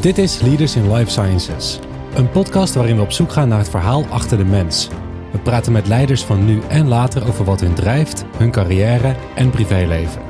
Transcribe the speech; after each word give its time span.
Dit 0.00 0.18
is 0.18 0.40
Leaders 0.40 0.76
in 0.76 0.92
Life 0.92 1.10
Sciences, 1.10 1.78
een 2.14 2.30
podcast 2.30 2.74
waarin 2.74 2.96
we 2.96 3.02
op 3.02 3.12
zoek 3.12 3.32
gaan 3.32 3.48
naar 3.48 3.58
het 3.58 3.68
verhaal 3.68 4.04
achter 4.06 4.38
de 4.38 4.44
mens. 4.44 4.88
We 5.32 5.38
praten 5.38 5.72
met 5.72 5.86
leiders 5.88 6.24
van 6.24 6.44
nu 6.44 6.60
en 6.68 6.88
later 6.88 7.28
over 7.28 7.44
wat 7.44 7.60
hun 7.60 7.74
drijft, 7.74 8.24
hun 8.36 8.50
carrière 8.50 9.14
en 9.34 9.50
privéleven. 9.50 10.22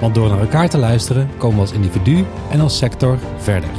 Want 0.00 0.14
door 0.14 0.28
naar 0.28 0.40
elkaar 0.40 0.68
te 0.68 0.78
luisteren 0.78 1.30
komen 1.38 1.56
we 1.56 1.62
als 1.62 1.72
individu 1.72 2.24
en 2.50 2.60
als 2.60 2.76
sector 2.76 3.18
verder. 3.38 3.70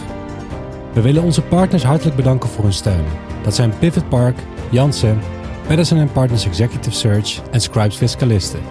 We 0.94 1.02
willen 1.02 1.24
onze 1.24 1.42
partners 1.42 1.84
hartelijk 1.84 2.16
bedanken 2.16 2.50
voor 2.50 2.64
hun 2.64 2.74
steun. 2.74 3.06
Dat 3.44 3.56
zijn 3.56 3.78
Pivot 3.80 4.10
Park, 4.10 4.38
Janssen, 4.70 5.20
Madison 5.68 6.12
Partners 6.12 6.46
Executive 6.46 6.96
Search 6.96 7.42
en 7.52 7.62
Scribes 7.62 7.96
Fiscalisten. 7.96 8.62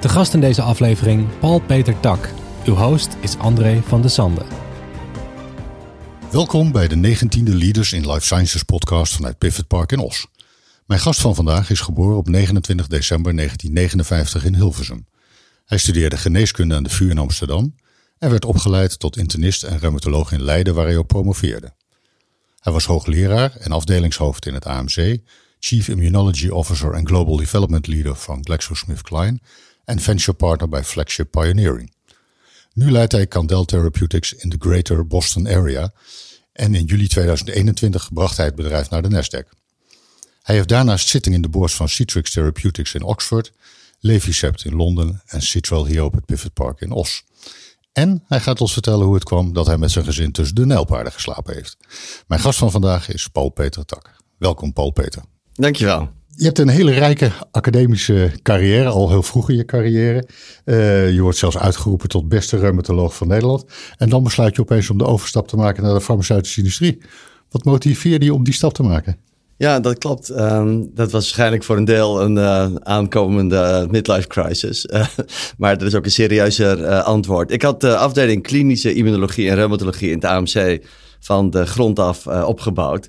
De 0.00 0.08
gast 0.08 0.34
in 0.34 0.40
deze 0.40 0.62
aflevering 0.62 1.26
Paul 1.38 1.60
Peter 1.60 2.00
Tak. 2.00 2.28
Uw 2.64 2.74
host 2.74 3.16
is 3.20 3.38
André 3.38 3.80
van 3.86 4.00
de 4.00 4.08
Sande. 4.08 4.42
Welkom 6.34 6.72
bij 6.72 6.88
de 6.88 7.16
19e 7.16 7.42
Leaders 7.42 7.92
in 7.92 8.10
Life 8.10 8.24
Sciences 8.24 8.62
podcast 8.62 9.14
vanuit 9.14 9.38
Pivot 9.38 9.66
Park 9.66 9.92
in 9.92 9.98
Os. 9.98 10.26
Mijn 10.86 11.00
gast 11.00 11.20
van 11.20 11.34
vandaag 11.34 11.70
is 11.70 11.80
geboren 11.80 12.16
op 12.16 12.28
29 12.28 12.86
december 12.86 13.36
1959 13.36 14.44
in 14.44 14.54
Hilversum. 14.54 15.06
Hij 15.64 15.78
studeerde 15.78 16.16
geneeskunde 16.16 16.74
aan 16.74 16.82
de 16.82 16.90
VU 16.90 17.10
in 17.10 17.18
Amsterdam 17.18 17.74
en 18.18 18.30
werd 18.30 18.44
opgeleid 18.44 18.98
tot 18.98 19.16
internist 19.16 19.62
en 19.62 19.78
reumatoloog 19.78 20.32
in 20.32 20.42
Leiden 20.42 20.74
waar 20.74 20.86
hij 20.86 20.96
op 20.96 21.08
promoveerde. 21.08 21.74
Hij 22.58 22.72
was 22.72 22.84
hoogleraar 22.84 23.56
en 23.56 23.72
afdelingshoofd 23.72 24.46
in 24.46 24.54
het 24.54 24.66
AMC, 24.66 25.18
Chief 25.58 25.88
Immunology 25.88 26.48
Officer 26.48 26.92
en 26.92 27.06
Global 27.06 27.36
Development 27.36 27.86
Leader 27.86 28.16
van 28.16 28.44
GlaxoSmithKline 28.44 29.40
en 29.84 30.00
venture 30.00 30.32
partner 30.32 30.68
bij 30.68 30.84
Flagship 30.84 31.30
Pioneering. 31.30 31.92
Nu 32.74 32.90
leidt 32.90 33.12
hij 33.12 33.28
Candel 33.28 33.64
Therapeutics 33.64 34.32
in 34.32 34.48
de 34.48 34.56
Greater 34.58 35.06
Boston 35.06 35.48
Area 35.48 35.92
en 36.52 36.74
in 36.74 36.84
juli 36.84 37.06
2021 37.06 38.12
bracht 38.12 38.36
hij 38.36 38.46
het 38.46 38.54
bedrijf 38.54 38.90
naar 38.90 39.02
de 39.02 39.08
Nasdaq. 39.08 39.48
Hij 40.42 40.54
heeft 40.54 40.68
daarnaast 40.68 41.08
zitting 41.08 41.34
in 41.34 41.42
de 41.42 41.48
boord 41.48 41.72
van 41.72 41.88
Citrix 41.88 42.30
Therapeutics 42.30 42.94
in 42.94 43.02
Oxford, 43.02 43.52
Levicept 43.98 44.64
in 44.64 44.74
Londen 44.74 45.22
en 45.26 45.42
Citral 45.42 45.86
hier 45.86 46.04
op 46.04 46.12
het 46.12 46.24
Pivot 46.24 46.52
Park 46.52 46.80
in 46.80 46.90
Os. 46.90 47.24
En 47.92 48.24
hij 48.26 48.40
gaat 48.40 48.60
ons 48.60 48.72
vertellen 48.72 49.06
hoe 49.06 49.14
het 49.14 49.24
kwam 49.24 49.52
dat 49.52 49.66
hij 49.66 49.78
met 49.78 49.90
zijn 49.90 50.04
gezin 50.04 50.32
tussen 50.32 50.54
de 50.54 50.66
nijlpaarden 50.66 51.12
geslapen 51.12 51.54
heeft. 51.54 51.76
Mijn 52.26 52.40
gast 52.40 52.58
van 52.58 52.70
vandaag 52.70 53.08
is 53.08 53.28
Paul 53.28 53.48
Peter 53.48 53.84
Tak. 53.84 54.16
Welkom 54.38 54.72
Paul 54.72 54.90
Peter. 54.90 55.22
Dankjewel. 55.52 56.12
Je 56.36 56.44
hebt 56.44 56.58
een 56.58 56.68
hele 56.68 56.92
rijke 56.92 57.32
academische 57.50 58.30
carrière, 58.42 58.88
al 58.88 59.08
heel 59.08 59.22
vroeg 59.22 59.50
in 59.50 59.56
je 59.56 59.64
carrière. 59.64 60.28
Uh, 60.64 61.12
je 61.12 61.20
wordt 61.20 61.38
zelfs 61.38 61.58
uitgeroepen 61.58 62.08
tot 62.08 62.28
beste 62.28 62.58
reumatoloog 62.58 63.14
van 63.16 63.28
Nederland. 63.28 63.64
En 63.96 64.08
dan 64.08 64.22
besluit 64.22 64.56
je 64.56 64.60
opeens 64.62 64.90
om 64.90 64.98
de 64.98 65.06
overstap 65.06 65.48
te 65.48 65.56
maken 65.56 65.82
naar 65.82 65.94
de 65.94 66.00
farmaceutische 66.00 66.58
industrie. 66.58 66.98
Wat 67.50 67.64
motiveerde 67.64 68.24
je 68.24 68.34
om 68.34 68.44
die 68.44 68.54
stap 68.54 68.74
te 68.74 68.82
maken? 68.82 69.16
Ja, 69.56 69.80
dat 69.80 69.98
klopt. 69.98 70.28
Um, 70.28 70.90
dat 70.94 71.10
was 71.10 71.22
waarschijnlijk 71.22 71.64
voor 71.64 71.76
een 71.76 71.84
deel 71.84 72.22
een 72.22 72.36
uh, 72.36 72.74
aankomende 72.74 73.86
midlife 73.90 74.28
crisis. 74.28 74.84
Uh, 74.84 75.06
maar 75.58 75.78
dat 75.78 75.88
is 75.88 75.94
ook 75.94 76.04
een 76.04 76.10
serieuzer 76.10 76.86
antwoord. 77.00 77.50
Ik 77.50 77.62
had 77.62 77.80
de 77.80 77.96
afdeling 77.96 78.42
klinische 78.42 78.94
immunologie 78.94 79.48
en 79.48 79.54
reumatologie 79.54 80.08
in 80.10 80.14
het 80.14 80.24
AMC 80.24 80.84
van 81.20 81.50
de 81.50 81.66
grond 81.66 81.98
af 81.98 82.26
opgebouwd. 82.26 83.08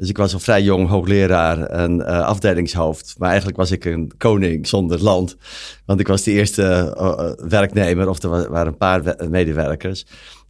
Dus 0.00 0.08
ik 0.08 0.16
was 0.16 0.32
al 0.32 0.38
vrij 0.38 0.62
jong 0.62 0.88
hoogleraar 0.88 1.62
en 1.62 2.00
uh, 2.00 2.20
afdelingshoofd. 2.20 3.14
Maar 3.18 3.28
eigenlijk 3.28 3.58
was 3.58 3.70
ik 3.70 3.84
een 3.84 4.12
koning 4.18 4.66
zonder 4.66 5.02
land. 5.02 5.36
Want 5.84 6.00
ik 6.00 6.06
was 6.06 6.22
de 6.22 6.30
eerste 6.30 6.94
uh, 6.98 7.48
werknemer, 7.48 8.08
of 8.08 8.22
er 8.22 8.50
waren 8.50 8.66
een 8.66 8.76
paar 8.76 9.16
medewerkers. 9.28 10.06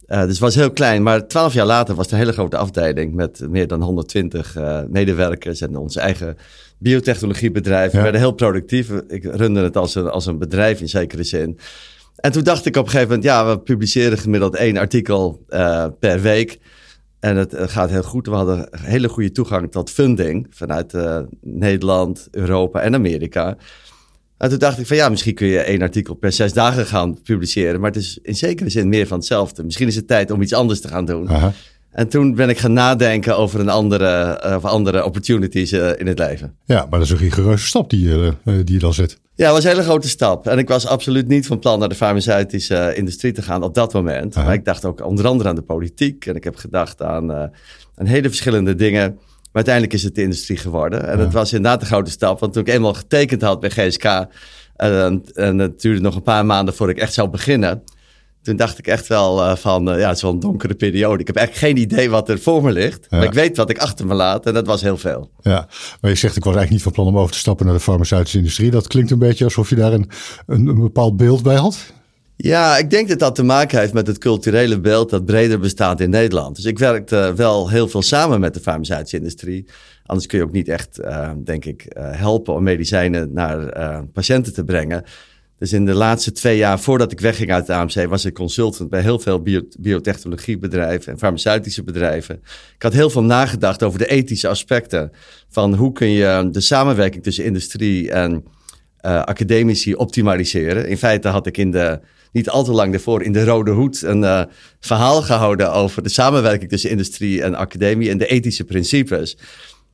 Uh, 0.07 0.19
dus 0.19 0.29
het 0.29 0.39
was 0.39 0.55
heel 0.55 0.71
klein. 0.71 1.03
Maar 1.03 1.27
twaalf 1.27 1.53
jaar 1.53 1.65
later 1.65 1.95
was 1.95 2.05
het 2.05 2.13
een 2.13 2.19
hele 2.19 2.31
grote 2.31 2.57
afdeling 2.57 3.13
met 3.13 3.47
meer 3.49 3.67
dan 3.67 3.81
120 3.81 4.55
medewerkers. 4.89 5.61
En 5.61 5.75
ons 5.75 5.95
eigen 5.95 6.37
biotechnologiebedrijf. 6.77 7.91
Ja. 7.91 7.97
We 7.97 8.03
werden 8.03 8.21
heel 8.21 8.31
productief. 8.31 8.89
Ik 9.07 9.23
runde 9.23 9.61
het 9.61 9.77
als 9.77 9.95
een, 9.95 10.09
als 10.09 10.25
een 10.25 10.37
bedrijf 10.37 10.81
in 10.81 10.89
zekere 10.89 11.23
zin. 11.23 11.59
En 12.15 12.31
toen 12.31 12.43
dacht 12.43 12.65
ik 12.65 12.75
op 12.75 12.83
een 12.83 12.91
gegeven 12.91 13.07
moment, 13.07 13.27
ja, 13.27 13.47
we 13.47 13.59
publiceren 13.59 14.17
gemiddeld 14.17 14.55
één 14.55 14.77
artikel 14.77 15.45
per 15.99 16.21
week. 16.21 16.59
En 17.21 17.35
het 17.35 17.55
gaat 17.57 17.89
heel 17.89 18.03
goed. 18.03 18.25
We 18.25 18.33
hadden 18.33 18.67
hele 18.71 19.09
goede 19.09 19.31
toegang 19.31 19.71
tot 19.71 19.89
funding 19.89 20.47
vanuit 20.49 20.93
uh, 20.93 21.19
Nederland, 21.41 22.27
Europa 22.31 22.81
en 22.81 22.93
Amerika. 22.93 23.57
En 24.37 24.49
toen 24.49 24.59
dacht 24.59 24.79
ik 24.79 24.87
van 24.87 24.97
ja, 24.97 25.09
misschien 25.09 25.33
kun 25.33 25.47
je 25.47 25.59
één 25.59 25.81
artikel 25.81 26.13
per 26.13 26.31
zes 26.31 26.53
dagen 26.53 26.85
gaan 26.85 27.21
publiceren. 27.21 27.79
Maar 27.79 27.91
het 27.91 27.99
is 27.99 28.19
in 28.21 28.35
zekere 28.35 28.69
zin 28.69 28.89
meer 28.89 29.07
van 29.07 29.17
hetzelfde. 29.17 29.63
Misschien 29.63 29.87
is 29.87 29.95
het 29.95 30.07
tijd 30.07 30.31
om 30.31 30.41
iets 30.41 30.53
anders 30.53 30.81
te 30.81 30.87
gaan 30.87 31.05
doen. 31.05 31.29
Aha. 31.29 31.53
En 31.91 32.07
toen 32.07 32.35
ben 32.35 32.49
ik 32.49 32.57
gaan 32.57 32.73
nadenken 32.73 33.37
over 33.37 33.59
een 33.59 33.69
andere, 33.69 34.41
uh, 34.45 34.63
andere 34.63 35.05
opportunities 35.05 35.73
uh, 35.73 35.99
in 35.99 36.07
het 36.07 36.19
leven. 36.19 36.55
Ja, 36.65 36.87
maar 36.89 36.99
dat 36.99 37.01
is 37.01 37.09
een 37.09 37.17
rigoureuze 37.17 37.65
stap 37.65 37.89
die 37.89 38.09
je, 38.09 38.33
uh, 38.45 38.55
die 38.63 38.73
je 38.73 38.79
dan 38.79 38.93
zet. 38.93 39.19
Ja, 39.35 39.45
dat 39.45 39.55
was 39.55 39.63
een 39.63 39.69
hele 39.69 39.83
grote 39.83 40.09
stap. 40.09 40.47
En 40.47 40.57
ik 40.57 40.67
was 40.67 40.87
absoluut 40.87 41.27
niet 41.27 41.47
van 41.47 41.59
plan 41.59 41.79
naar 41.79 41.89
de 41.89 41.95
farmaceutische 41.95 42.93
industrie 42.95 43.31
te 43.31 43.41
gaan 43.41 43.63
op 43.63 43.73
dat 43.73 43.93
moment. 43.93 44.35
Aha. 44.35 44.45
Maar 44.45 44.53
ik 44.53 44.65
dacht 44.65 44.85
ook 44.85 45.05
onder 45.05 45.27
andere 45.27 45.49
aan 45.49 45.55
de 45.55 45.61
politiek. 45.61 46.25
En 46.25 46.35
ik 46.35 46.43
heb 46.43 46.55
gedacht 46.55 47.01
aan, 47.01 47.31
aan 47.95 48.05
hele 48.05 48.27
verschillende 48.27 48.75
dingen. 48.75 49.09
Maar 49.15 49.65
uiteindelijk 49.65 49.93
is 49.93 50.03
het 50.03 50.15
de 50.15 50.21
industrie 50.21 50.57
geworden. 50.57 51.07
En 51.07 51.17
ja. 51.17 51.23
het 51.23 51.33
was 51.33 51.53
inderdaad 51.53 51.81
een 51.81 51.87
grote 51.87 52.11
stap. 52.11 52.39
Want 52.39 52.53
toen 52.53 52.61
ik 52.61 52.69
eenmaal 52.73 52.93
getekend 52.93 53.41
had 53.41 53.59
bij 53.59 53.69
GSK... 53.69 54.05
en, 54.75 55.23
en 55.33 55.57
het 55.57 55.81
duurde 55.81 56.01
nog 56.01 56.15
een 56.15 56.21
paar 56.21 56.45
maanden 56.45 56.73
voordat 56.73 56.95
ik 56.95 57.01
echt 57.01 57.13
zou 57.13 57.29
beginnen 57.29 57.83
toen 58.41 58.55
dacht 58.55 58.77
ik 58.77 58.87
echt 58.87 59.07
wel 59.07 59.39
uh, 59.39 59.55
van, 59.55 59.93
uh, 59.93 59.99
ja, 59.99 60.07
het 60.07 60.15
is 60.15 60.21
wel 60.21 60.31
een 60.31 60.39
donkere 60.39 60.73
periode. 60.73 61.19
Ik 61.19 61.27
heb 61.27 61.35
eigenlijk 61.35 61.67
geen 61.67 61.83
idee 61.83 62.09
wat 62.09 62.29
er 62.29 62.39
voor 62.39 62.63
me 62.63 62.71
ligt. 62.71 63.07
Ja. 63.09 63.17
Maar 63.17 63.27
ik 63.27 63.33
weet 63.33 63.57
wat 63.57 63.69
ik 63.69 63.77
achter 63.77 64.05
me 64.05 64.13
laat 64.13 64.45
en 64.45 64.53
dat 64.53 64.67
was 64.67 64.81
heel 64.81 64.97
veel. 64.97 65.31
Ja, 65.41 65.67
maar 66.01 66.11
je 66.11 66.17
zegt 66.17 66.35
ik 66.35 66.43
was 66.43 66.55
eigenlijk 66.55 66.69
niet 66.69 66.81
van 66.81 66.91
plan 66.91 67.07
om 67.07 67.17
over 67.17 67.31
te 67.31 67.37
stappen 67.37 67.65
naar 67.65 67.75
de 67.75 67.81
farmaceutische 67.81 68.37
industrie. 68.37 68.71
Dat 68.71 68.87
klinkt 68.87 69.11
een 69.11 69.19
beetje 69.19 69.43
alsof 69.43 69.69
je 69.69 69.75
daar 69.75 69.93
een, 69.93 70.09
een, 70.47 70.67
een 70.67 70.81
bepaald 70.81 71.17
beeld 71.17 71.43
bij 71.43 71.55
had. 71.55 71.93
Ja, 72.35 72.77
ik 72.77 72.89
denk 72.89 73.09
dat 73.09 73.19
dat 73.19 73.35
te 73.35 73.43
maken 73.43 73.79
heeft 73.79 73.93
met 73.93 74.07
het 74.07 74.17
culturele 74.17 74.79
beeld 74.79 75.09
dat 75.09 75.25
breder 75.25 75.59
bestaat 75.59 75.99
in 75.99 76.09
Nederland. 76.09 76.55
Dus 76.55 76.65
ik 76.65 76.79
werkte 76.79 77.33
wel 77.35 77.69
heel 77.69 77.87
veel 77.87 78.01
samen 78.01 78.39
met 78.39 78.53
de 78.53 78.59
farmaceutische 78.59 79.17
industrie. 79.17 79.65
Anders 80.05 80.27
kun 80.27 80.37
je 80.37 80.43
ook 80.43 80.51
niet 80.51 80.67
echt, 80.67 80.99
uh, 80.99 81.31
denk 81.43 81.65
ik, 81.65 81.85
helpen 81.99 82.53
om 82.53 82.63
medicijnen 82.63 83.33
naar 83.33 84.05
patiënten 84.13 84.53
te 84.53 84.63
brengen. 84.63 85.03
Dus 85.61 85.73
in 85.73 85.85
de 85.85 85.93
laatste 85.93 86.31
twee 86.31 86.57
jaar 86.57 86.79
voordat 86.79 87.11
ik 87.11 87.19
wegging 87.19 87.51
uit 87.51 87.67
het 87.67 87.75
AMC 87.75 88.09
was 88.09 88.25
ik 88.25 88.33
consultant 88.33 88.89
bij 88.89 89.01
heel 89.01 89.19
veel 89.19 89.41
bio 89.41 89.61
biotechnologiebedrijven 89.79 91.11
en 91.11 91.17
farmaceutische 91.17 91.83
bedrijven. 91.83 92.35
Ik 92.75 92.81
had 92.81 92.93
heel 92.93 93.09
veel 93.09 93.23
nagedacht 93.23 93.83
over 93.83 93.99
de 93.99 94.07
ethische 94.07 94.47
aspecten 94.47 95.11
van 95.49 95.73
hoe 95.73 95.91
kun 95.91 96.09
je 96.09 96.49
de 96.51 96.59
samenwerking 96.59 97.23
tussen 97.23 97.43
industrie 97.43 98.11
en 98.11 98.31
uh, 98.33 99.21
academici 99.21 99.95
optimaliseren. 99.95 100.87
In 100.87 100.97
feite 100.97 101.27
had 101.27 101.47
ik 101.47 101.57
in 101.57 101.71
de, 101.71 101.99
niet 102.31 102.49
al 102.49 102.63
te 102.63 102.71
lang 102.71 102.91
daarvoor 102.91 103.23
in 103.23 103.31
de 103.31 103.45
Rode 103.45 103.71
Hoed 103.71 104.01
een 104.01 104.21
uh, 104.21 104.43
verhaal 104.79 105.21
gehouden 105.21 105.73
over 105.73 106.03
de 106.03 106.09
samenwerking 106.09 106.69
tussen 106.69 106.89
industrie 106.89 107.43
en 107.43 107.55
academie 107.55 108.09
en 108.09 108.17
de 108.17 108.27
ethische 108.27 108.63
principes. 108.63 109.37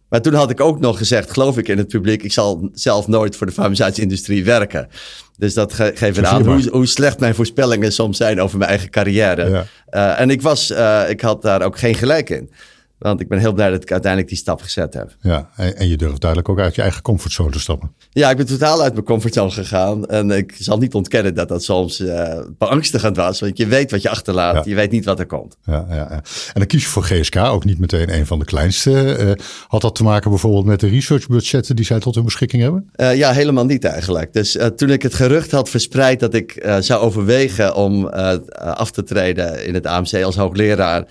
Maar 0.10 0.22
toen 0.22 0.34
had 0.34 0.50
ik 0.50 0.62
ook 0.62 0.80
nog 0.80 0.98
gezegd, 0.98 1.32
geloof 1.32 1.58
ik 1.58 1.68
in 1.68 1.78
het 1.78 1.88
publiek, 1.88 2.24
ik 2.24 2.32
zal 2.32 2.70
zelf 2.74 3.08
nooit 3.08 3.36
voor 3.36 3.48
de 3.48 3.54
farmaceutische 3.54 4.02
industrie 4.02 4.44
werken. 4.44 4.88
Dus 5.38 5.54
dat 5.54 5.74
ge 5.74 5.92
geeft 5.96 6.24
aan 6.24 6.48
hoe, 6.48 6.70
hoe, 6.70 6.86
slecht 6.86 7.20
mijn 7.20 7.36
voorspellingen 7.36 7.94
soms 7.94 8.18
zijn 8.18 8.42
over 8.42 8.58
mijn 8.58 8.70
eigen 8.70 8.90
carrière. 8.90 9.50
Ja. 9.50 9.66
Uh, 9.92 10.20
en 10.20 10.30
ik, 10.30 10.42
was, 10.42 10.72
uh, 10.72 11.04
ik 11.10 11.22
had 11.22 11.42
daar 11.42 11.62
ook 11.62 11.80
geen 11.80 11.96
gelijk 11.96 12.30
in. 12.30 12.50
Want 12.98 13.22
ik 13.22 13.28
ben 13.28 13.40
heel 13.40 13.54
blij 13.54 13.70
dat 13.70 13.82
ik 13.82 13.92
uiteindelijk 13.92 14.32
die 14.32 14.42
stap 14.42 14.62
gezet 14.62 14.94
heb. 14.94 15.16
Ja, 15.22 15.50
en 15.56 15.88
je 15.88 15.98
durft 15.98 16.22
duidelijk 16.22 16.50
ook 16.50 16.60
uit 16.60 16.76
je 16.76 16.82
eigen 16.82 17.02
comfortzone 17.02 17.52
te 17.52 17.60
stappen. 17.60 17.92
Ja, 18.10 18.30
ik 18.30 18.38
ben 18.38 18.46
totaal 18.46 18.82
uit 18.82 18.94
mijn 18.94 19.06
comfortzone 19.06 19.52
gegaan. 19.52 20.06
En 20.06 20.32
ik 20.32 20.56
zal 20.60 20.78
niet 20.78 20.94
ontkennen 20.94 21.36
dat 21.36 21.48
dat 21.48 21.64
soms 21.64 22.00
uh, 22.00 22.40
beangstigend 22.58 23.16
was. 23.16 23.40
Want 23.40 23.58
je 23.58 23.68
weet 23.68 23.92
wat 23.92 24.02
je 24.02 24.10
achterlaat. 24.10 24.56
Ja. 24.56 24.62
Je 24.66 24.76
weet 24.76 24.92
niet 24.92 25.06
wat 25.06 25.20
er 25.20 25.26
komt. 25.26 25.58
Ja, 25.64 25.86
ja, 25.90 25.96
ja, 25.96 26.10
En 26.10 26.22
dan 26.54 26.66
kies 26.66 26.84
je 26.84 26.90
voor 26.90 27.04
GSK, 27.04 27.36
ook 27.36 27.66
niet 27.66 27.80
meteen 27.80 28.14
een 28.14 28.26
van 28.26 28.40
de 28.40 28.46
kleinste. 28.46 29.18
Uh, 29.20 29.32
had 29.68 29.82
dat 29.82 29.96
te 29.96 30.04
maken 30.04 30.30
bijvoorbeeld 30.30 30.66
met 30.66 30.80
de 30.80 30.88
researchbudgetten 30.88 31.76
die 31.76 31.86
zij 31.86 32.00
tot 32.00 32.16
hun 32.16 32.24
beschikking 32.24 32.62
hebben? 32.62 32.90
Uh, 32.96 33.16
ja, 33.16 33.32
helemaal 33.32 33.66
niet 33.66 33.84
eigenlijk. 33.84 34.34
Dus 34.34 34.58
toen 34.76 34.90
ik 34.90 35.02
het 35.02 35.14
gerucht 35.14 35.52
had 35.52 35.70
verspreid 35.70 36.20
dat 36.20 36.34
ik 36.34 36.66
zou 36.80 37.02
overwegen 37.02 37.76
om 37.76 38.08
af 38.58 38.92
te 38.92 39.04
treden 39.04 39.66
in 39.66 39.74
het 39.74 39.86
AMC 39.86 40.24
als 40.24 40.36
hoogleraar 40.36 41.06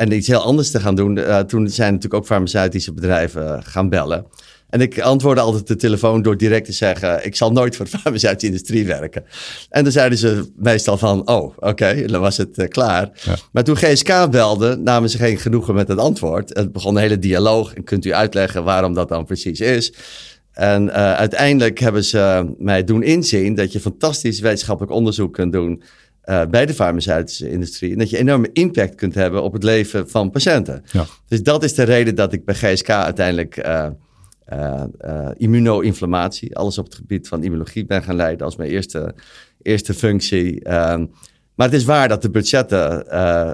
en 0.00 0.12
iets 0.12 0.26
heel 0.26 0.42
anders 0.42 0.70
te 0.70 0.80
gaan 0.80 0.94
doen. 0.94 1.16
Uh, 1.16 1.38
toen 1.38 1.68
zijn 1.68 1.92
natuurlijk 1.92 2.22
ook 2.22 2.26
farmaceutische 2.26 2.92
bedrijven 2.92 3.42
uh, 3.42 3.58
gaan 3.60 3.88
bellen. 3.88 4.26
En 4.70 4.80
ik 4.80 5.00
antwoordde 5.00 5.42
altijd 5.42 5.66
de 5.66 5.76
telefoon 5.76 6.22
door 6.22 6.36
direct 6.36 6.66
te 6.66 6.72
zeggen: 6.72 7.24
Ik 7.24 7.36
zal 7.36 7.52
nooit 7.52 7.76
voor 7.76 7.84
de 7.84 7.90
farmaceutische 7.98 8.46
industrie 8.46 8.86
werken. 8.86 9.24
En 9.70 9.82
dan 9.82 9.92
zeiden 9.92 10.18
ze 10.18 10.50
meestal 10.56 10.98
van: 10.98 11.28
Oh, 11.28 11.44
oké, 11.44 11.68
okay, 11.68 12.06
dan 12.06 12.20
was 12.20 12.36
het 12.36 12.58
uh, 12.58 12.68
klaar. 12.68 13.10
Ja. 13.22 13.36
Maar 13.52 13.64
toen 13.64 13.76
GSK 13.76 14.30
belde, 14.30 14.76
namen 14.76 15.10
ze 15.10 15.18
geen 15.18 15.38
genoegen 15.38 15.74
met 15.74 15.88
het 15.88 15.98
antwoord. 15.98 16.56
Het 16.56 16.72
begon 16.72 16.96
een 16.96 17.02
hele 17.02 17.18
dialoog. 17.18 17.74
En 17.74 17.84
kunt 17.84 18.04
u 18.04 18.12
uitleggen 18.12 18.64
waarom 18.64 18.94
dat 18.94 19.08
dan 19.08 19.24
precies 19.24 19.60
is? 19.60 19.92
En 20.52 20.92
uiteindelijk 20.92 21.78
hebben 21.78 22.04
ze 22.04 22.54
mij 22.58 22.84
doen 22.84 23.02
inzien 23.02 23.54
dat 23.54 23.72
je 23.72 23.80
fantastisch 23.80 24.40
wetenschappelijk 24.40 24.92
onderzoek 24.92 25.32
kunt 25.32 25.52
doen 25.52 25.82
uh, 26.30 26.42
bij 26.50 26.66
de 26.66 26.74
farmaceutische 26.74 27.50
industrie. 27.50 27.92
En 27.92 27.98
dat 27.98 28.10
je 28.10 28.18
enorme 28.18 28.50
impact 28.52 28.94
kunt 28.94 29.14
hebben 29.14 29.42
op 29.42 29.52
het 29.52 29.62
leven 29.62 30.08
van 30.08 30.30
patiënten. 30.30 30.84
Ja. 30.92 31.06
Dus 31.28 31.42
dat 31.42 31.64
is 31.64 31.74
de 31.74 31.82
reden 31.82 32.14
dat 32.14 32.32
ik 32.32 32.44
bij 32.44 32.54
GSK 32.54 32.90
uiteindelijk 32.90 33.66
uh, 33.66 33.86
uh, 34.52 35.28
immunoinflammatie, 35.36 36.56
alles 36.56 36.78
op 36.78 36.84
het 36.84 36.94
gebied 36.94 37.28
van 37.28 37.42
immunologie 37.42 37.86
ben 37.86 38.02
gaan 38.02 38.16
leiden 38.16 38.46
als 38.46 38.56
mijn 38.56 38.70
eerste, 38.70 39.14
eerste 39.62 39.94
functie. 39.94 40.64
Ehm, 40.64 41.06
maar 41.54 41.66
het 41.66 41.76
is 41.76 41.84
waar 41.84 42.08
dat 42.08 42.22
de 42.22 42.30
budgetten 42.30 43.04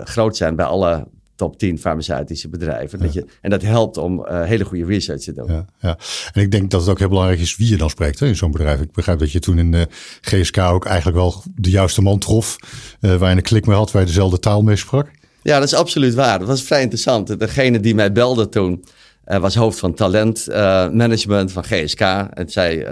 groot 0.06 0.36
zijn 0.36 0.56
bij 0.56 0.66
alle 0.66 1.06
top 1.36 1.58
10 1.58 1.78
farmaceutische 1.78 2.48
bedrijven. 2.48 2.98
Dat 2.98 3.12
je, 3.12 3.24
en 3.40 3.50
dat 3.50 3.62
helpt 3.62 3.96
om 3.96 4.20
uh, 4.20 4.42
hele 4.42 4.64
goede 4.64 4.84
research 4.84 5.22
te 5.22 5.32
doen. 5.32 5.52
Ja, 5.52 5.66
ja, 5.80 5.98
En 6.32 6.42
ik 6.42 6.50
denk 6.50 6.70
dat 6.70 6.80
het 6.80 6.90
ook 6.90 6.98
heel 6.98 7.08
belangrijk 7.08 7.40
is 7.40 7.56
wie 7.56 7.68
je 7.68 7.76
dan 7.76 7.90
spreekt 7.90 8.20
hè, 8.20 8.26
in 8.26 8.36
zo'n 8.36 8.50
bedrijf. 8.50 8.80
Ik 8.80 8.92
begrijp 8.92 9.18
dat 9.18 9.32
je 9.32 9.40
toen 9.40 9.58
in 9.58 9.70
de 9.70 9.88
GSK 10.20 10.58
ook 10.58 10.84
eigenlijk 10.84 11.16
wel 11.16 11.42
de 11.54 11.70
juiste 11.70 12.02
man 12.02 12.18
trof. 12.18 12.56
Uh, 13.00 13.16
waar 13.16 13.30
je 13.30 13.36
een 13.36 13.42
klik 13.42 13.66
mee 13.66 13.76
had, 13.76 13.92
waar 13.92 14.02
je 14.02 14.08
dezelfde 14.08 14.38
taal 14.38 14.62
mee 14.62 14.76
sprak. 14.76 15.10
Ja, 15.42 15.58
dat 15.58 15.68
is 15.68 15.74
absoluut 15.74 16.14
waar. 16.14 16.38
Dat 16.38 16.48
was 16.48 16.62
vrij 16.62 16.80
interessant. 16.80 17.38
Degene 17.38 17.80
die 17.80 17.94
mij 17.94 18.12
belde 18.12 18.48
toen 18.48 18.84
uh, 19.26 19.38
was 19.38 19.54
hoofd 19.54 19.78
van 19.78 19.94
talentmanagement 19.94 21.52
van 21.52 21.64
GSK. 21.64 22.00
En 22.00 22.48
zij 22.48 22.86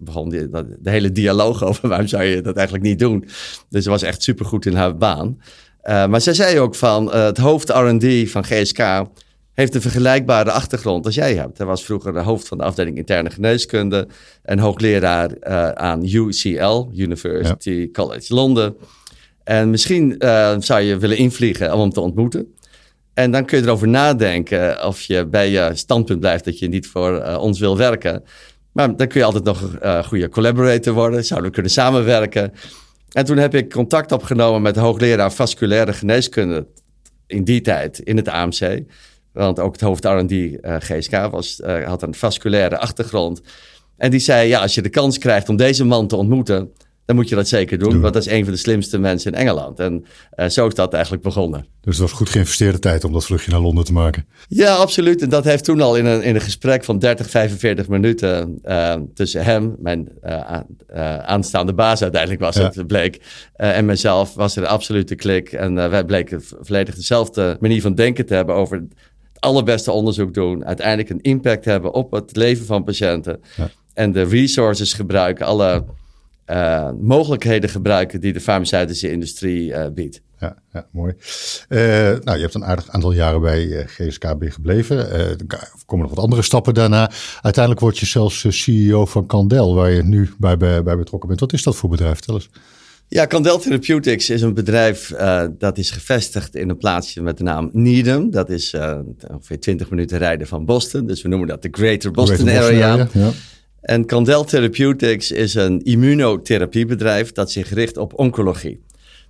begon 0.00 0.28
die, 0.28 0.48
de 0.80 0.90
hele 0.90 1.12
dialoog 1.12 1.64
over 1.68 1.88
waarom 1.88 2.06
zou 2.06 2.22
je 2.22 2.40
dat 2.40 2.56
eigenlijk 2.56 2.86
niet 2.86 2.98
doen. 2.98 3.24
Dus 3.68 3.84
ze 3.84 3.90
was 3.90 4.02
echt 4.02 4.22
supergoed 4.22 4.66
in 4.66 4.74
haar 4.74 4.96
baan. 4.96 5.38
Uh, 5.84 6.06
maar 6.06 6.20
zij 6.20 6.34
zei 6.34 6.58
ook 6.58 6.74
van 6.74 7.08
uh, 7.08 7.24
het 7.24 7.38
hoofd 7.38 7.68
R&D 7.68 8.30
van 8.30 8.44
GSK 8.44 9.04
heeft 9.52 9.74
een 9.74 9.80
vergelijkbare 9.80 10.50
achtergrond 10.50 11.06
als 11.06 11.14
jij 11.14 11.34
hebt. 11.34 11.58
Hij 11.58 11.66
was 11.66 11.84
vroeger 11.84 12.12
de 12.12 12.20
hoofd 12.20 12.48
van 12.48 12.58
de 12.58 12.64
afdeling 12.64 12.96
interne 12.96 13.30
geneeskunde 13.30 14.08
en 14.42 14.58
hoogleraar 14.58 15.30
uh, 15.30 15.68
aan 15.68 16.04
UCL, 16.04 16.88
University 16.94 17.90
College 17.90 18.34
Londen. 18.34 18.76
En 19.44 19.70
misschien 19.70 20.14
zou 20.58 20.80
je 20.80 20.98
willen 20.98 21.16
invliegen 21.16 21.72
om 21.72 21.80
hem 21.80 21.90
te 21.90 22.00
ontmoeten. 22.00 22.54
En 23.14 23.30
dan 23.30 23.44
kun 23.44 23.58
je 23.58 23.64
erover 23.64 23.88
nadenken 23.88 24.86
of 24.86 25.02
je 25.02 25.26
bij 25.26 25.50
je 25.50 25.70
standpunt 25.74 26.20
blijft 26.20 26.44
dat 26.44 26.58
je 26.58 26.68
niet 26.68 26.86
voor 26.86 27.36
ons 27.36 27.60
wil 27.60 27.76
werken. 27.76 28.24
Maar 28.72 28.96
dan 28.96 29.06
kun 29.08 29.20
je 29.20 29.26
altijd 29.26 29.44
nog 29.44 29.76
een 29.80 30.04
goede 30.04 30.28
collaborator 30.28 30.94
worden. 30.94 31.24
Zouden 31.24 31.48
we 31.48 31.54
kunnen 31.54 31.72
samenwerken. 31.72 32.52
En 33.12 33.24
toen 33.24 33.36
heb 33.36 33.54
ik 33.54 33.70
contact 33.70 34.12
opgenomen 34.12 34.62
met 34.62 34.74
de 34.74 34.80
hoogleraar 34.80 35.32
vasculaire 35.32 35.92
geneeskunde 35.92 36.66
in 37.26 37.44
die 37.44 37.60
tijd 37.60 37.98
in 37.98 38.16
het 38.16 38.28
AMC. 38.28 38.82
Want 39.32 39.60
ook 39.60 39.72
het 39.72 39.80
hoofd 39.80 40.04
R&D 40.04 40.30
uh, 40.30 40.54
eh, 40.60 40.80
GSK 40.80 41.30
was, 41.30 41.60
uh, 41.64 41.84
had 41.84 42.02
een 42.02 42.14
vasculaire 42.14 42.78
achtergrond. 42.78 43.40
En 43.96 44.10
die 44.10 44.20
zei, 44.20 44.48
ja, 44.48 44.60
als 44.60 44.74
je 44.74 44.82
de 44.82 44.88
kans 44.88 45.18
krijgt 45.18 45.48
om 45.48 45.56
deze 45.56 45.84
man 45.84 46.06
te 46.06 46.16
ontmoeten 46.16 46.72
dan 47.04 47.16
moet 47.16 47.28
je 47.28 47.34
dat 47.34 47.48
zeker 47.48 47.78
doen. 47.78 48.00
Want 48.00 48.14
dat 48.14 48.26
is 48.26 48.32
een 48.32 48.44
van 48.44 48.52
de 48.52 48.58
slimste 48.58 48.98
mensen 48.98 49.32
in 49.32 49.38
Engeland. 49.38 49.78
En 49.78 50.04
uh, 50.36 50.48
zo 50.48 50.66
is 50.66 50.74
dat 50.74 50.92
eigenlijk 50.92 51.22
begonnen. 51.22 51.66
Dus 51.80 51.98
het 51.98 52.02
was 52.02 52.12
goed 52.12 52.28
geïnvesteerde 52.28 52.78
tijd 52.78 53.04
om 53.04 53.12
dat 53.12 53.24
vluchtje 53.24 53.50
naar 53.50 53.60
Londen 53.60 53.84
te 53.84 53.92
maken. 53.92 54.26
Ja, 54.48 54.74
absoluut. 54.74 55.22
En 55.22 55.28
dat 55.28 55.44
heeft 55.44 55.64
toen 55.64 55.80
al 55.80 55.96
in 55.96 56.06
een, 56.06 56.22
in 56.22 56.34
een 56.34 56.40
gesprek 56.40 56.84
van 56.84 56.98
30, 56.98 57.30
45 57.30 57.88
minuten 57.88 58.58
uh, 58.64 58.94
tussen 59.14 59.44
hem, 59.44 59.76
mijn 59.78 60.08
uh, 60.24 61.18
aanstaande 61.18 61.74
baas 61.74 62.02
uiteindelijk 62.02 62.40
was 62.40 62.56
het, 62.56 62.86
bleek, 62.86 63.20
en 63.56 63.84
mezelf, 63.84 64.34
was 64.34 64.56
er 64.56 64.62
een 64.62 64.68
absolute 64.68 65.14
klik. 65.14 65.52
En 65.52 65.74
wij 65.74 66.04
bleken 66.04 66.42
volledig 66.60 66.94
dezelfde 66.94 67.56
manier 67.60 67.80
van 67.80 67.94
denken 67.94 68.26
te 68.26 68.34
hebben 68.34 68.54
over 68.54 68.76
het 68.76 68.94
allerbeste 69.38 69.90
onderzoek 69.90 70.34
doen. 70.34 70.64
Uiteindelijk 70.64 71.10
een 71.10 71.20
impact 71.20 71.64
hebben 71.64 71.94
op 71.94 72.12
het 72.12 72.36
leven 72.36 72.66
van 72.66 72.84
patiënten. 72.84 73.40
Ja. 73.56 73.70
En 73.94 74.12
de 74.12 74.22
resources 74.22 74.92
gebruiken, 74.92 75.46
alle 75.46 75.84
uh, 76.46 76.90
mogelijkheden 77.00 77.70
gebruiken 77.70 78.20
die 78.20 78.32
de 78.32 78.40
farmaceutische 78.40 79.10
industrie 79.10 79.68
uh, 79.68 79.86
biedt. 79.94 80.20
Ja, 80.38 80.56
ja, 80.72 80.86
mooi. 80.90 81.14
Uh, 81.68 81.78
nou, 82.24 82.36
je 82.36 82.42
hebt 82.42 82.54
een 82.54 82.64
aardig 82.64 82.88
aantal 82.88 83.12
jaren 83.12 83.40
bij 83.40 83.86
GSKB 83.86 84.44
gebleven. 84.48 85.10
er 85.10 85.36
komen 85.86 86.06
nog 86.06 86.14
wat 86.14 86.24
andere 86.24 86.42
stappen 86.42 86.74
daarna. 86.74 87.10
Uiteindelijk 87.40 87.84
word 87.84 87.98
je 87.98 88.06
zelfs 88.06 88.46
CEO 88.48 89.06
van 89.06 89.26
Candel, 89.26 89.74
waar 89.74 89.90
je 89.90 90.02
nu 90.02 90.30
bij, 90.38 90.56
bij, 90.56 90.82
bij, 90.82 90.96
betrokken 90.96 91.28
bent. 91.28 91.40
Wat 91.40 91.52
is 91.52 91.62
dat 91.62 91.76
voor 91.76 91.88
bedrijf? 91.88 92.20
Tel 92.20 92.34
eens. 92.34 92.50
Ja, 93.08 93.26
Candel 93.26 93.58
Therapeutics 93.58 94.30
is 94.30 94.42
een 94.42 94.54
bedrijf 94.54 95.14
dat 95.58 95.78
is 95.78 95.90
gevestigd 95.90 96.56
in 96.56 96.68
een 96.68 96.76
plaatsje 96.76 97.22
met 97.22 97.38
de 97.38 97.44
naam 97.44 97.70
Needham. 97.72 98.30
Dat 98.30 98.50
is 98.50 98.74
ongeveer 99.30 99.60
20 99.60 99.90
minuten 99.90 100.18
rijden 100.18 100.46
van 100.46 100.64
Boston. 100.64 101.06
Dus 101.06 101.22
we 101.22 101.28
noemen 101.28 101.48
dat 101.48 101.62
de 101.62 101.68
Greater 101.70 102.10
Boston, 102.10 102.36
Greater 102.36 102.60
Boston 102.60 102.80
Area. 102.80 102.92
area 102.92 103.08
ja. 103.12 103.32
En 103.82 104.06
Candel 104.06 104.44
Therapeutics 104.44 105.30
is 105.30 105.54
een 105.54 105.82
immunotherapiebedrijf 105.82 107.32
dat 107.32 107.50
zich 107.50 107.70
richt 107.70 107.96
op 107.96 108.18
oncologie. 108.18 108.82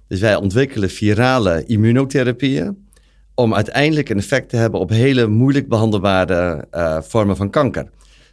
Dus 0.09 0.21
wij 0.21 0.37
ontwikkelen 0.37 0.91
virale 0.91 1.65
immunotherapieën 1.67 2.87
om 3.35 3.55
uiteindelijk 3.55 4.09
een 4.09 4.19
effect 4.19 4.49
te 4.49 4.57
hebben 4.57 4.81
op 4.81 4.91
hele 4.91 5.27
moeilijk 5.27 5.69
behandelbare 5.69 6.65
uh, 6.73 7.01
vormen 7.03 7.37
van 7.37 7.51
kanker. 7.51 7.91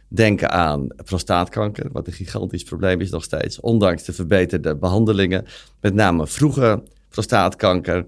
Denk 0.08 0.44
aan 0.44 0.86
prostaatkanker, 1.04 1.86
wat 1.92 2.06
een 2.06 2.12
gigantisch 2.12 2.64
probleem 2.64 3.00
is 3.00 3.10
nog 3.10 3.24
steeds, 3.24 3.60
ondanks 3.60 4.04
de 4.04 4.12
verbeterde 4.12 4.76
behandelingen. 4.76 5.44
Met 5.80 5.94
name 5.94 6.26
vroege 6.26 6.82
prostaatkanker, 7.08 8.06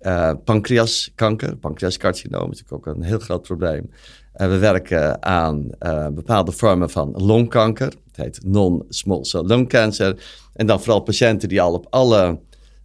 uh, 0.00 0.32
pancreaskanker, 0.44 1.56
pancreascarcinoom 1.56 2.50
is 2.50 2.62
natuurlijk 2.62 2.88
ook 2.88 2.94
een 2.94 3.02
heel 3.02 3.18
groot 3.18 3.42
probleem. 3.42 3.90
Uh, 4.36 4.46
we 4.48 4.58
werken 4.58 5.22
aan 5.22 5.70
uh, 5.80 6.06
bepaalde 6.08 6.52
vormen 6.52 6.90
van 6.90 7.12
longkanker. 7.16 7.86
Het 7.86 8.16
heet 8.16 8.40
non-small 8.44 9.24
cell 9.24 9.42
lung 9.44 9.68
cancer. 9.68 10.16
En 10.52 10.66
dan 10.66 10.80
vooral 10.80 11.00
patiënten 11.00 11.48
die 11.48 11.60
al 11.60 11.72
op 11.72 11.86
alle 11.90 12.38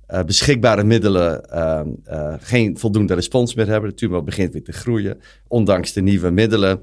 uh, 0.10 0.24
beschikbare 0.24 0.84
middelen 0.84 1.42
geen 2.42 2.78
voldoende 2.78 3.14
respons 3.14 3.54
meer 3.54 3.68
hebben. 3.68 3.90
De 3.90 3.96
tumor 3.96 4.24
begint 4.24 4.54
weer 4.54 4.64
te 4.64 4.72
groeien, 4.72 5.22
ondanks 5.48 5.94
de 5.94 6.02
nieuwe 6.02 6.30
middelen. 6.30 6.80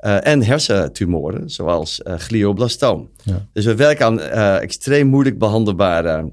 en 0.00 0.42
hersentumoren, 0.42 1.50
zoals 1.50 2.00
glioblastoom. 2.04 3.08
Ja. 3.22 3.46
Dus 3.52 3.64
we 3.64 3.74
werken 3.74 4.06
aan 4.06 4.20
extreem 4.60 5.06
moeilijk 5.06 5.38
behandelbare 5.38 6.32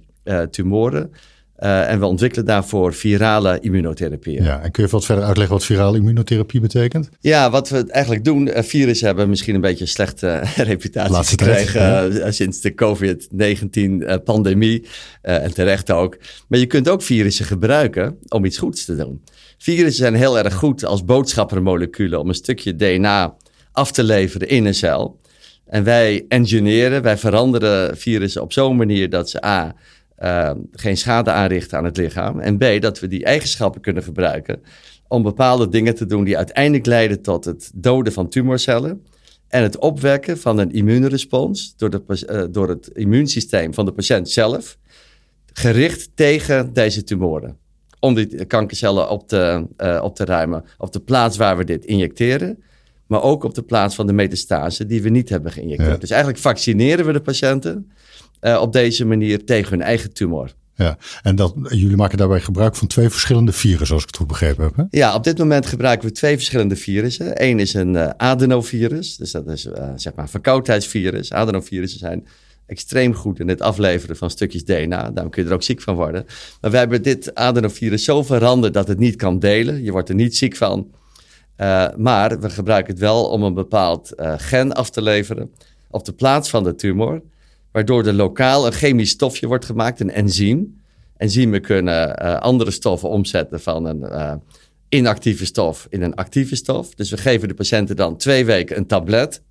tumoren. 0.51 1.11
Uh, 1.59 1.91
en 1.91 1.99
we 1.99 2.05
ontwikkelen 2.05 2.45
daarvoor 2.45 2.93
virale 2.93 3.59
immunotherapie. 3.59 4.41
Ja, 4.41 4.61
en 4.61 4.71
kun 4.71 4.83
je 4.83 4.89
wat 4.89 5.05
verder 5.05 5.23
uitleggen 5.23 5.55
wat 5.55 5.65
virale 5.65 5.97
immunotherapie 5.97 6.59
betekent? 6.59 7.09
Ja, 7.19 7.49
wat 7.49 7.69
we 7.69 7.85
eigenlijk 7.87 8.23
doen, 8.23 8.47
uh, 8.47 8.61
virussen 8.61 9.07
hebben 9.07 9.29
misschien 9.29 9.55
een 9.55 9.61
beetje 9.61 9.83
een 9.83 9.89
slechte 9.89 10.41
uh, 10.43 10.57
reputatie 10.71 11.11
Laatste 11.11 11.43
gekregen 11.43 12.33
sinds 12.33 12.61
de 12.61 12.73
COVID-19-pandemie. 12.73 14.85
en 15.21 15.53
terecht 15.53 15.91
ook. 15.91 16.17
Maar 16.47 16.59
je 16.59 16.65
kunt 16.65 16.89
ook 16.89 17.01
virussen 17.01 17.45
gebruiken 17.45 18.17
om 18.27 18.45
iets 18.45 18.57
goeds 18.57 18.85
te 18.85 18.95
doen. 18.95 19.21
Virussen 19.57 19.93
zijn 19.93 20.15
heel 20.15 20.37
erg 20.37 20.53
goed 20.53 20.85
als 20.85 21.05
boodschappermoleculen 21.05 22.19
om 22.19 22.29
een 22.29 22.35
stukje 22.35 22.75
DNA 22.75 23.35
af 23.71 23.91
te 23.91 24.03
leveren 24.03 24.47
in 24.47 24.65
een 24.65 24.73
cel. 24.73 25.19
En 25.65 25.83
wij 25.83 26.25
engineeren, 26.27 27.01
wij 27.01 27.17
veranderen 27.17 27.97
virussen 27.97 28.41
op 28.41 28.53
zo'n 28.53 28.75
manier 28.75 29.09
dat 29.09 29.29
ze 29.29 29.45
A 29.45 29.75
uh, 30.19 30.51
geen 30.71 30.97
schade 30.97 31.31
aanrichten 31.31 31.77
aan 31.77 31.83
het 31.83 31.97
lichaam. 31.97 32.39
En 32.39 32.57
B, 32.57 32.81
dat 32.81 32.99
we 32.99 33.07
die 33.07 33.25
eigenschappen 33.25 33.81
kunnen 33.81 34.03
gebruiken 34.03 34.61
om 35.07 35.23
bepaalde 35.23 35.69
dingen 35.69 35.95
te 35.95 36.05
doen 36.05 36.23
die 36.23 36.37
uiteindelijk 36.37 36.85
leiden 36.85 37.21
tot 37.21 37.45
het 37.45 37.71
doden 37.73 38.13
van 38.13 38.29
tumorcellen 38.29 39.05
en 39.47 39.63
het 39.63 39.77
opwekken 39.77 40.37
van 40.37 40.57
een 40.57 40.71
immuunrespons 40.71 41.73
door, 41.77 41.89
de, 41.89 42.01
uh, 42.31 42.43
door 42.51 42.69
het 42.69 42.87
immuunsysteem 42.87 43.73
van 43.73 43.85
de 43.85 43.91
patiënt 43.91 44.29
zelf, 44.29 44.77
gericht 45.53 46.09
tegen 46.15 46.73
deze 46.73 47.03
tumoren. 47.03 47.57
Om 47.99 48.13
die 48.13 48.45
kankercellen 48.45 49.09
op 49.09 49.27
te, 49.27 49.67
uh, 49.77 49.99
op 50.03 50.15
te 50.15 50.25
ruimen 50.25 50.65
op 50.77 50.91
de 50.91 50.99
plaats 50.99 51.37
waar 51.37 51.57
we 51.57 51.63
dit 51.63 51.85
injecteren, 51.85 52.63
maar 53.07 53.23
ook 53.23 53.43
op 53.43 53.53
de 53.53 53.61
plaats 53.61 53.95
van 53.95 54.07
de 54.07 54.13
metastase 54.13 54.85
die 54.85 55.01
we 55.01 55.09
niet 55.09 55.29
hebben 55.29 55.51
geïnjecteerd. 55.51 56.01
Dus 56.01 56.09
eigenlijk 56.09 56.41
vaccineren 56.41 57.05
we 57.05 57.13
de 57.13 57.21
patiënten 57.21 57.91
uh, 58.41 58.61
op 58.61 58.73
deze 58.73 59.05
manier 59.05 59.45
tegen 59.45 59.69
hun 59.69 59.81
eigen 59.81 60.13
tumor. 60.13 60.53
Ja, 60.77 60.97
en 61.23 61.35
dat, 61.35 61.53
jullie 61.69 61.95
maken 61.95 62.17
daarbij 62.17 62.39
gebruik 62.39 62.75
van 62.75 62.87
twee 62.87 63.09
verschillende 63.09 63.51
virussen, 63.51 63.93
als 63.95 64.03
ik 64.03 64.09
het 64.09 64.17
goed 64.17 64.27
begrepen 64.27 64.63
heb. 64.63 64.75
Hè? 64.75 64.83
Ja, 64.89 65.15
op 65.15 65.23
dit 65.23 65.37
moment 65.37 65.65
gebruiken 65.65 66.07
we 66.07 66.13
twee 66.13 66.35
verschillende 66.35 66.75
virussen. 66.75 67.43
Eén 67.43 67.59
is 67.59 67.73
een 67.73 67.93
uh, 67.93 68.09
adenovirus, 68.17 69.15
dus 69.15 69.31
dat 69.31 69.47
is 69.47 69.65
uh, 69.65 69.73
zeg 69.95 70.13
maar 70.13 70.23
een 70.23 70.31
verkoudheidsvirus. 70.31 71.33
Adenovirussen 71.33 71.99
zijn 71.99 72.27
extreem 72.65 73.13
goed 73.13 73.39
in 73.39 73.47
het 73.47 73.61
afleveren 73.61 74.15
van 74.15 74.29
stukjes 74.29 74.65
DNA. 74.65 75.11
Daarom 75.11 75.29
kun 75.31 75.43
je 75.43 75.49
er 75.49 75.55
ook 75.55 75.63
ziek 75.63 75.81
van 75.81 75.95
worden. 75.95 76.25
Maar 76.61 76.71
wij 76.71 76.79
hebben 76.79 77.03
dit 77.03 77.35
adenovirus 77.35 78.03
zo 78.03 78.23
veranderd 78.23 78.73
dat 78.73 78.87
het 78.87 78.99
niet 78.99 79.15
kan 79.15 79.39
delen. 79.39 79.83
Je 79.83 79.91
wordt 79.91 80.09
er 80.09 80.15
niet 80.15 80.37
ziek 80.37 80.55
van. 80.55 80.91
Uh, 81.57 81.87
maar 81.95 82.39
we 82.39 82.49
gebruiken 82.49 82.93
het 82.93 83.01
wel 83.01 83.29
om 83.29 83.43
een 83.43 83.53
bepaald 83.53 84.13
gen 84.37 84.73
af 84.73 84.89
te 84.89 85.01
leveren 85.01 85.51
op 85.89 86.05
de 86.05 86.13
plaats 86.13 86.49
van 86.49 86.63
de 86.63 86.75
tumor 86.75 87.21
waardoor 87.71 88.05
er 88.05 88.13
lokaal 88.13 88.65
een 88.65 88.71
chemisch 88.71 89.09
stofje 89.09 89.47
wordt 89.47 89.65
gemaakt, 89.65 89.99
een 89.99 90.11
enzym. 90.11 90.81
Enzymen 91.17 91.61
kunnen 91.61 92.23
uh, 92.23 92.37
andere 92.39 92.71
stoffen 92.71 93.09
omzetten 93.09 93.61
van 93.61 93.85
een 93.85 93.99
uh, 93.99 94.33
inactieve 94.89 95.45
stof 95.45 95.87
in 95.89 96.01
een 96.01 96.15
actieve 96.15 96.55
stof. 96.55 96.95
Dus 96.95 97.09
we 97.09 97.17
geven 97.17 97.47
de 97.47 97.53
patiënten 97.53 97.95
dan 97.95 98.17
twee 98.17 98.45
weken 98.45 98.77
een 98.77 98.87
tablet. 98.87 99.41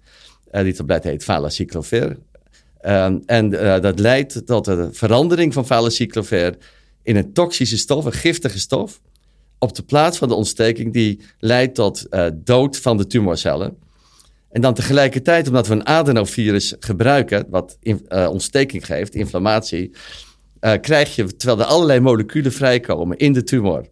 Uh, 0.52 0.62
die 0.62 0.75
tablet 0.75 1.04
heet 1.04 1.25
valacyclovir. 1.25 2.18
Ehm, 2.80 3.18
en 3.26 3.50
dat 3.80 3.99
leidt 3.99 4.46
tot 4.46 4.66
een 4.66 4.94
verandering 4.94 5.52
van 5.52 5.66
valacyclovir 5.66 6.56
in 7.02 7.16
een 7.16 7.32
toxische 7.32 7.78
stof, 7.78 8.04
een 8.04 8.12
giftige 8.12 8.58
stof, 8.58 9.00
op 9.58 9.75
de 9.75 9.82
plaats 9.82 10.18
van 10.18 10.28
de 10.28 10.35
ontsteking 10.35 10.92
die 10.92 11.20
leidt 11.38 11.75
tot 11.75 12.06
dood 12.35 12.76
van 12.76 12.96
de 12.96 13.06
tumorcellen. 13.06 13.76
En 14.56 14.62
dan 14.62 14.75
tegelijkertijd, 14.75 15.46
omdat 15.48 15.66
we 15.66 15.75
een 15.75 15.86
adenovirus 15.86 16.75
gebruiken, 16.80 17.46
wat 17.50 17.78
uh, 17.82 18.28
ontsteking 18.30 18.86
geeft, 18.86 19.14
inflammatie, 19.14 19.90
uh, 20.60 20.72
krijg 20.80 21.14
je, 21.14 21.36
terwijl 21.36 21.60
er 21.60 21.66
allerlei 21.66 22.00
moleculen 22.00 22.52
vrijkomen 22.52 23.16
in 23.16 23.32
de 23.32 23.42
tumor, 23.42 23.86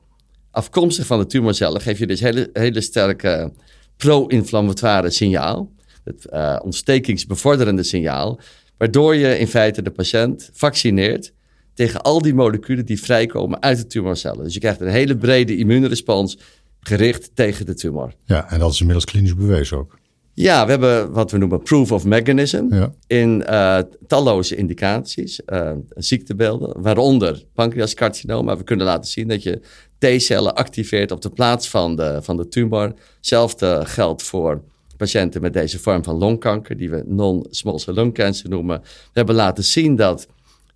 afkomstig 0.50 1.06
van 1.06 1.18
de 1.18 1.26
tumorcellen, 1.26 1.80
geef 1.80 1.99
je 1.99 2.06
dus 2.06 2.21
hele, 2.21 2.50
hele 2.52 2.80
sterke 2.80 3.52
pro-inflammatoire 3.97 5.11
signaal, 5.11 5.73
het 6.04 6.26
uh, 6.33 6.59
ontstekingsbevorderende 6.62 7.83
signaal, 7.83 8.40
waardoor 8.78 9.14
je 9.14 9.38
in 9.38 9.49
feite 9.49 9.83
de 9.83 9.90
patiënt 9.90 10.50
vaccineert 10.52 11.33
tegen 11.75 12.02
al 12.02 12.23
die 12.23 12.35
moleculen 12.35 12.87
die 12.87 13.00
vrijkomen 13.00 13.62
uit 13.62 13.78
de 13.78 13.87
tumorcellen. 13.87 14.44
Dus 14.44 14.54
je 14.54 14.61
krijgt 14.61 14.80
een 14.80 14.88
hele 14.88 15.16
brede 15.16 15.56
immuunrespons 15.56 16.38
gericht 16.80 17.30
tegen 17.35 17.66
de 17.66 17.75
tumor. 17.75 18.12
Ja, 18.25 18.50
en 18.50 18.59
dat 18.59 18.73
is 18.73 18.78
inmiddels 18.78 19.04
klinisch 19.06 19.35
bewezen 19.35 19.78
ook. 19.78 20.02
Ja, 20.35 20.64
we 20.64 20.71
hebben 20.71 21.12
wat 21.12 21.31
we 21.31 21.38
noemen 21.38 21.62
proof 21.62 21.93
of 21.93 22.05
mechanism 22.05 22.67
ja. 22.71 22.93
in 23.07 23.45
uh, 23.50 23.79
talloze 24.07 24.57
indicaties, 24.57 25.41
uh, 25.47 25.71
ziektebeelden, 25.88 26.83
waaronder 26.83 27.45
pancreascarcinoom. 27.53 28.45
Maar 28.45 28.59
we 28.59 28.64
kunnen 28.64 28.87
laten 28.87 29.11
zien 29.11 29.29
dat 29.29 29.43
je 29.43 29.61
T-cellen 29.99 30.55
activeert 30.55 31.11
op 31.11 31.23
de 31.23 31.31
plaats 31.31 31.71
van 31.71 31.97
de, 31.97 32.19
van 32.23 32.37
de 32.37 32.49
tumor. 32.49 32.93
Hetzelfde 33.17 33.81
geldt 33.85 34.23
voor 34.23 34.62
patiënten 34.97 35.41
met 35.41 35.53
deze 35.53 35.79
vorm 35.79 36.05
van 36.05 36.17
longkanker, 36.17 36.76
die 36.76 36.91
we 36.91 37.03
non-small 37.07 37.79
cell 37.79 37.95
lung 37.95 38.14
cancer 38.14 38.49
noemen. 38.49 38.81
We 38.81 38.88
hebben 39.12 39.35
laten 39.35 39.64
zien 39.64 39.97
dat 39.97 40.29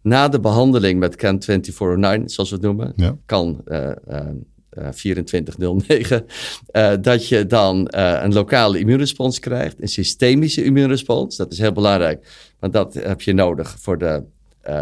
na 0.03 0.29
de 0.29 0.41
behandeling 0.41 0.99
met 0.99 1.17
CAN-2409, 1.17 2.25
zoals 2.25 2.51
we 2.51 2.57
het 2.57 2.61
noemen, 2.61 2.93
ja. 2.97 3.17
kan 3.27 3.61
uh, 3.67 3.91
uh, 4.11 4.21
2409, 4.91 6.27
uh, 6.73 6.93
dat 7.01 7.29
je 7.29 7.47
dan 7.47 7.91
uh, 7.95 8.21
een 8.23 8.33
lokale 8.33 8.79
immuunrespons 8.79 9.39
krijgt, 9.39 9.83
een 9.83 9.89
systemische 9.89 10.65
immuunrespons. 10.65 11.37
Dat 11.37 11.53
is 11.53 11.59
heel 11.59 11.73
belangrijk, 11.73 12.27
want 12.59 12.73
dat 12.73 12.95
heb 12.95 13.21
je 13.21 13.33
nodig 13.33 13.77
voor 13.79 13.99
de 13.99 14.23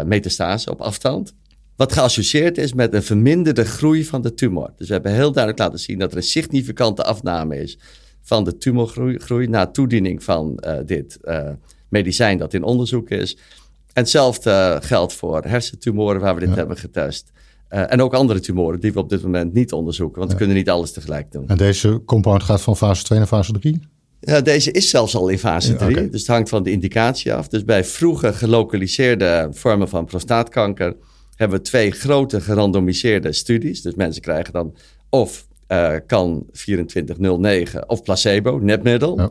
metastase 0.05 0.71
op 0.71 0.81
afstand. 0.81 1.33
Wat 1.75 1.93
geassocieerd 1.93 2.57
is 2.57 2.73
met 2.73 2.93
een 2.93 3.03
verminderde 3.03 3.65
groei 3.65 4.05
van 4.05 4.21
de 4.21 4.33
tumor. 4.33 4.69
Dus 4.77 4.87
we 4.87 4.93
hebben 4.93 5.11
heel 5.11 5.31
duidelijk 5.31 5.63
laten 5.63 5.79
zien 5.79 5.99
dat 5.99 6.11
er 6.11 6.17
een 6.17 6.23
significante 6.23 7.03
afname 7.03 7.57
is 7.61 7.77
van 8.21 8.43
de 8.43 8.57
tumorgroei 8.57 9.17
groei 9.17 9.47
na 9.47 9.67
toediening 9.67 10.23
van 10.23 10.63
uh, 10.65 10.77
dit 10.85 11.17
uh, 11.23 11.49
medicijn 11.89 12.37
dat 12.37 12.53
in 12.53 12.63
onderzoek 12.63 13.09
is. 13.09 13.35
En 13.35 14.03
hetzelfde 14.03 14.79
geldt 14.81 15.13
voor 15.13 15.43
hersentumoren 15.43 16.21
waar 16.21 16.33
we 16.33 16.39
dit 16.39 16.49
ja. 16.49 16.55
hebben 16.55 16.77
getest. 16.77 17.31
Uh, 17.69 17.91
en 17.91 18.01
ook 18.01 18.13
andere 18.13 18.39
tumoren 18.39 18.79
die 18.79 18.93
we 18.93 18.99
op 18.99 19.09
dit 19.09 19.23
moment 19.23 19.53
niet 19.53 19.71
onderzoeken, 19.73 20.19
want 20.19 20.31
ja. 20.31 20.37
we 20.37 20.43
kunnen 20.43 20.57
niet 20.59 20.69
alles 20.69 20.91
tegelijk 20.91 21.31
doen. 21.31 21.47
En 21.47 21.57
deze 21.57 22.01
compound 22.05 22.43
gaat 22.43 22.61
van 22.61 22.77
fase 22.77 23.03
2 23.03 23.17
naar 23.17 23.27
fase 23.27 23.51
3? 23.51 23.79
Ja, 24.19 24.41
deze 24.41 24.71
is 24.71 24.89
zelfs 24.89 25.15
al 25.15 25.27
in 25.27 25.39
fase 25.39 25.75
3, 25.75 25.89
ja, 25.89 25.95
okay. 25.95 26.09
dus 26.09 26.19
het 26.19 26.29
hangt 26.29 26.49
van 26.49 26.63
de 26.63 26.71
indicatie 26.71 27.33
af. 27.33 27.47
Dus 27.47 27.63
bij 27.63 27.83
vroege 27.83 28.33
gelokaliseerde 28.33 29.47
vormen 29.51 29.89
van 29.89 30.05
prostaatkanker 30.05 30.95
hebben 31.35 31.57
we 31.57 31.63
twee 31.63 31.91
grote 31.91 32.41
gerandomiseerde 32.41 33.33
studies. 33.33 33.81
Dus 33.81 33.95
mensen 33.95 34.21
krijgen 34.21 34.53
dan 34.53 34.75
of 35.09 35.47
uh, 35.67 35.93
kan 36.07 36.45
2409 36.51 37.89
of 37.89 38.03
placebo, 38.03 38.59
netmiddel. 38.59 39.19
Ja. 39.19 39.29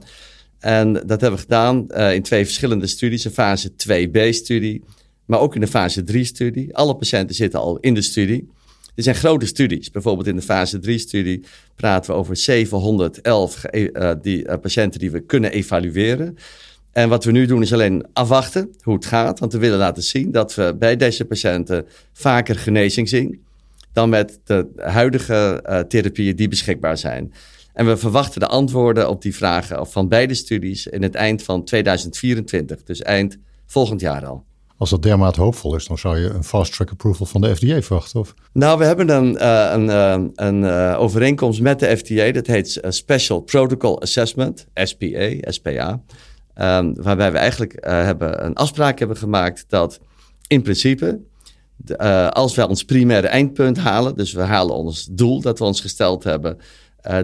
En 0.59 0.93
dat 0.93 1.21
hebben 1.21 1.33
we 1.33 1.39
gedaan 1.39 1.87
uh, 1.91 2.15
in 2.15 2.23
twee 2.23 2.45
verschillende 2.45 2.87
studies. 2.87 3.25
Een 3.25 3.31
fase 3.31 3.71
2b-studie, 3.71 4.83
maar 5.27 5.41
ook 5.41 5.55
in 5.55 5.61
de 5.61 5.67
fase 5.67 6.05
3-studie. 6.13 6.77
Alle 6.77 6.97
patiënten 6.97 7.37
zitten 7.37 7.61
al 7.61 7.79
in 7.79 7.95
de 7.95 8.03
studie. 8.03 8.49
Er 8.95 9.03
zijn 9.03 9.17
grote 9.17 9.47
studies. 9.47 9.91
Bijvoorbeeld 9.91 10.27
in 10.27 10.37
de 10.37 10.43
fase 10.43 10.79
3-studie 10.79 11.45
praten 11.75 12.13
we 12.13 12.19
over 12.19 12.37
711 12.37 13.65
uh, 13.71 14.13
die, 14.23 14.45
uh, 14.45 14.55
patiënten 14.61 15.01
die 15.01 15.11
we 15.11 15.21
kunnen 15.21 15.53
evalueren. 15.53 16.37
En 16.93 17.09
wat 17.09 17.25
we 17.25 17.31
nu 17.31 17.47
doen 17.47 17.63
is 17.63 17.73
alleen 17.73 18.07
afwachten 18.13 18.75
hoe 18.83 18.95
het 18.95 19.07
gaat. 19.07 19.39
Want 19.39 19.53
we 19.53 19.59
willen 19.59 19.79
laten 19.79 20.03
zien 20.03 20.31
dat 20.33 20.55
we 20.55 20.77
bij 20.79 20.97
deze 20.97 21.25
patiënten 21.25 21.87
vaker 22.13 22.57
genezing 22.57 23.09
zien 23.09 23.45
dan 23.93 24.09
met 24.09 24.41
de 24.45 24.67
huidige 24.77 25.65
therapieën 25.89 26.37
die 26.37 26.49
beschikbaar 26.49 26.99
zijn. 26.99 27.33
En 27.77 27.87
we 27.87 27.97
verwachten 27.97 28.41
de 28.41 28.47
antwoorden 28.47 29.09
op 29.09 29.23
die 29.23 29.35
vragen 29.35 29.87
van 29.87 30.09
beide 30.09 30.35
studies 30.35 30.87
in 30.87 31.03
het 31.03 31.15
eind 31.15 31.43
van 31.43 31.65
2024, 31.65 32.83
dus 32.83 33.03
eind 33.03 33.39
volgend 33.67 34.01
jaar 34.01 34.27
al. 34.27 34.45
Als 34.79 34.91
dat 34.91 35.03
dermate 35.03 35.41
hoopvol 35.41 35.77
is, 35.77 35.87
dan 35.87 35.99
zou 35.99 36.19
je 36.19 36.29
een 36.29 36.45
fast 36.45 36.73
track 36.73 36.91
approval 36.91 37.27
van 37.27 37.41
de 37.41 37.57
FDA 37.57 37.83
verwachten, 37.83 38.21
of? 38.21 38.35
Nou, 38.53 38.79
we 38.79 38.85
hebben 38.85 39.09
een, 39.09 39.35
uh, 39.35 39.71
een, 39.73 39.85
uh, 39.85 40.29
een 40.35 40.63
uh, 40.63 40.97
overeenkomst 40.99 41.61
met 41.61 41.81
de 41.81 41.97
FDA, 41.97 42.33
dat 42.33 42.47
heet 42.47 42.81
Special 42.89 43.41
Protocol 43.41 44.01
Assessment, 44.01 44.67
SPA, 44.75 45.31
SPA. 45.41 46.03
Um, 46.59 46.95
waarbij 47.03 47.33
we 47.33 47.39
eigenlijk 47.39 47.77
hebben 47.87 48.45
een 48.45 48.55
afspraak 48.55 48.99
hebben 48.99 49.17
gemaakt 49.17 49.65
dat 49.69 50.01
in 50.47 50.63
principe 50.63 51.21
als 52.31 52.55
wij 52.55 52.69
ons 52.69 52.85
primaire 52.85 53.27
eindpunt 53.27 53.79
halen, 53.79 54.17
dus 54.17 54.33
we 54.33 54.41
halen 54.41 54.75
ons 54.75 55.09
doel 55.11 55.41
dat 55.41 55.59
we 55.59 55.65
ons 55.65 55.81
gesteld 55.81 56.25
hebben, 56.25 56.59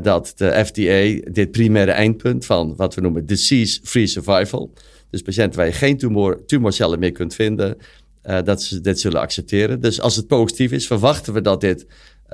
dat 0.02 0.32
de 0.36 0.64
FDA 0.64 1.30
dit 1.32 1.50
primaire 1.50 1.90
eindpunt 1.90 2.44
van 2.44 2.76
wat 2.76 2.94
we 2.94 3.00
noemen 3.00 3.26
disease-free 3.26 4.06
survival, 4.06 4.72
dus 5.12 5.22
patiënten 5.22 5.58
waar 5.58 5.66
je 5.66 5.72
geen 5.72 5.96
tumor, 5.96 6.44
tumorcellen 6.46 6.98
meer 6.98 7.12
kunt 7.12 7.34
vinden, 7.34 7.76
uh, 8.24 8.38
dat 8.44 8.62
ze 8.62 8.80
dit 8.80 9.00
zullen 9.00 9.20
accepteren. 9.20 9.80
Dus 9.80 10.00
als 10.00 10.16
het 10.16 10.26
positief 10.26 10.72
is, 10.72 10.86
verwachten 10.86 11.32
we 11.32 11.40
dat 11.40 11.60
dit 11.60 11.86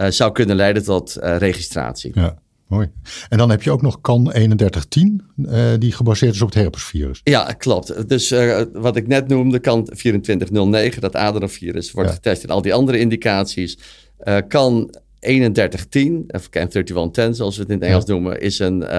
zou 0.09 0.33
kunnen 0.33 0.57
leiden 0.57 0.83
tot 0.85 1.17
registratie. 1.21 2.11
Ja. 2.15 2.39
Mooi. 2.69 2.91
En 3.29 3.39
dan 3.39 3.51
heb 3.51 3.63
je 3.63 3.71
ook 3.71 3.83
nog 3.83 4.01
CAN 4.01 4.25
3110, 4.25 5.23
uh, 5.37 5.73
die 5.79 5.93
gebaseerd 5.93 6.35
is 6.35 6.41
op 6.41 6.49
het 6.49 6.57
herpesvirus. 6.57 7.21
Ja, 7.25 7.53
klopt. 7.53 8.09
Dus 8.09 8.33
uh, 8.33 8.63
wat 8.73 8.97
ik 8.97 9.07
net 9.07 9.29
noemde, 9.29 9.61
CAN 9.61 9.85
2409, 9.85 11.01
dat 11.01 11.17
adenovirus, 11.17 11.93
wordt 11.93 12.09
ja. 12.09 12.15
getest 12.15 12.43
in 12.43 12.51
al 12.51 12.63
die 12.63 12.75
andere 12.75 12.99
indicaties. 12.99 13.79
Uh, 14.25 14.37
CAN 14.49 14.91
3110, 15.21 16.25
of 16.29 16.49
CAN 16.49 16.69
3110 16.69 17.35
zoals 17.35 17.57
we 17.57 17.63
het 17.63 17.71
in 17.71 17.79
het 17.79 17.89
Engels 17.89 18.05
ja. 18.07 18.13
noemen, 18.13 18.41
is 18.41 18.59
een, 18.59 18.99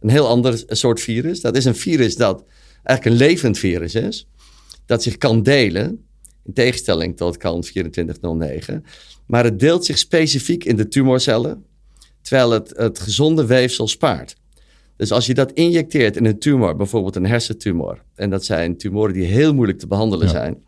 een 0.00 0.10
heel 0.10 0.28
ander 0.28 0.62
soort 0.66 1.00
virus. 1.00 1.40
Dat 1.40 1.56
is 1.56 1.64
een 1.64 1.76
virus 1.76 2.16
dat 2.16 2.44
eigenlijk 2.82 3.04
een 3.04 3.26
levend 3.26 3.58
virus 3.58 3.94
is, 3.94 4.26
dat 4.86 5.02
zich 5.02 5.16
kan 5.16 5.42
delen, 5.42 6.04
in 6.44 6.52
tegenstelling 6.52 7.16
tot 7.16 7.36
CAN 7.36 7.60
2409. 7.60 8.84
Maar 9.26 9.44
het 9.44 9.58
deelt 9.58 9.84
zich 9.84 9.98
specifiek 9.98 10.64
in 10.64 10.76
de 10.76 10.88
tumorcellen 10.88 11.64
terwijl 12.22 12.50
het 12.50 12.72
het 12.76 12.98
gezonde 12.98 13.46
weefsel 13.46 13.88
spaart. 13.88 14.36
Dus 14.96 15.12
als 15.12 15.26
je 15.26 15.34
dat 15.34 15.52
injecteert 15.52 16.16
in 16.16 16.24
een 16.24 16.38
tumor, 16.38 16.76
bijvoorbeeld 16.76 17.16
een 17.16 17.26
hersentumor, 17.26 18.02
en 18.14 18.30
dat 18.30 18.44
zijn 18.44 18.76
tumoren 18.76 19.12
die 19.12 19.24
heel 19.24 19.54
moeilijk 19.54 19.78
te 19.78 19.86
behandelen 19.86 20.26
ja. 20.26 20.32
zijn, 20.32 20.64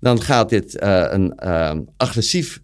dan 0.00 0.20
gaat 0.20 0.48
dit 0.48 0.82
uh, 0.82 1.04
een 1.08 1.32
uh, 1.44 1.76
agressief 1.96 2.60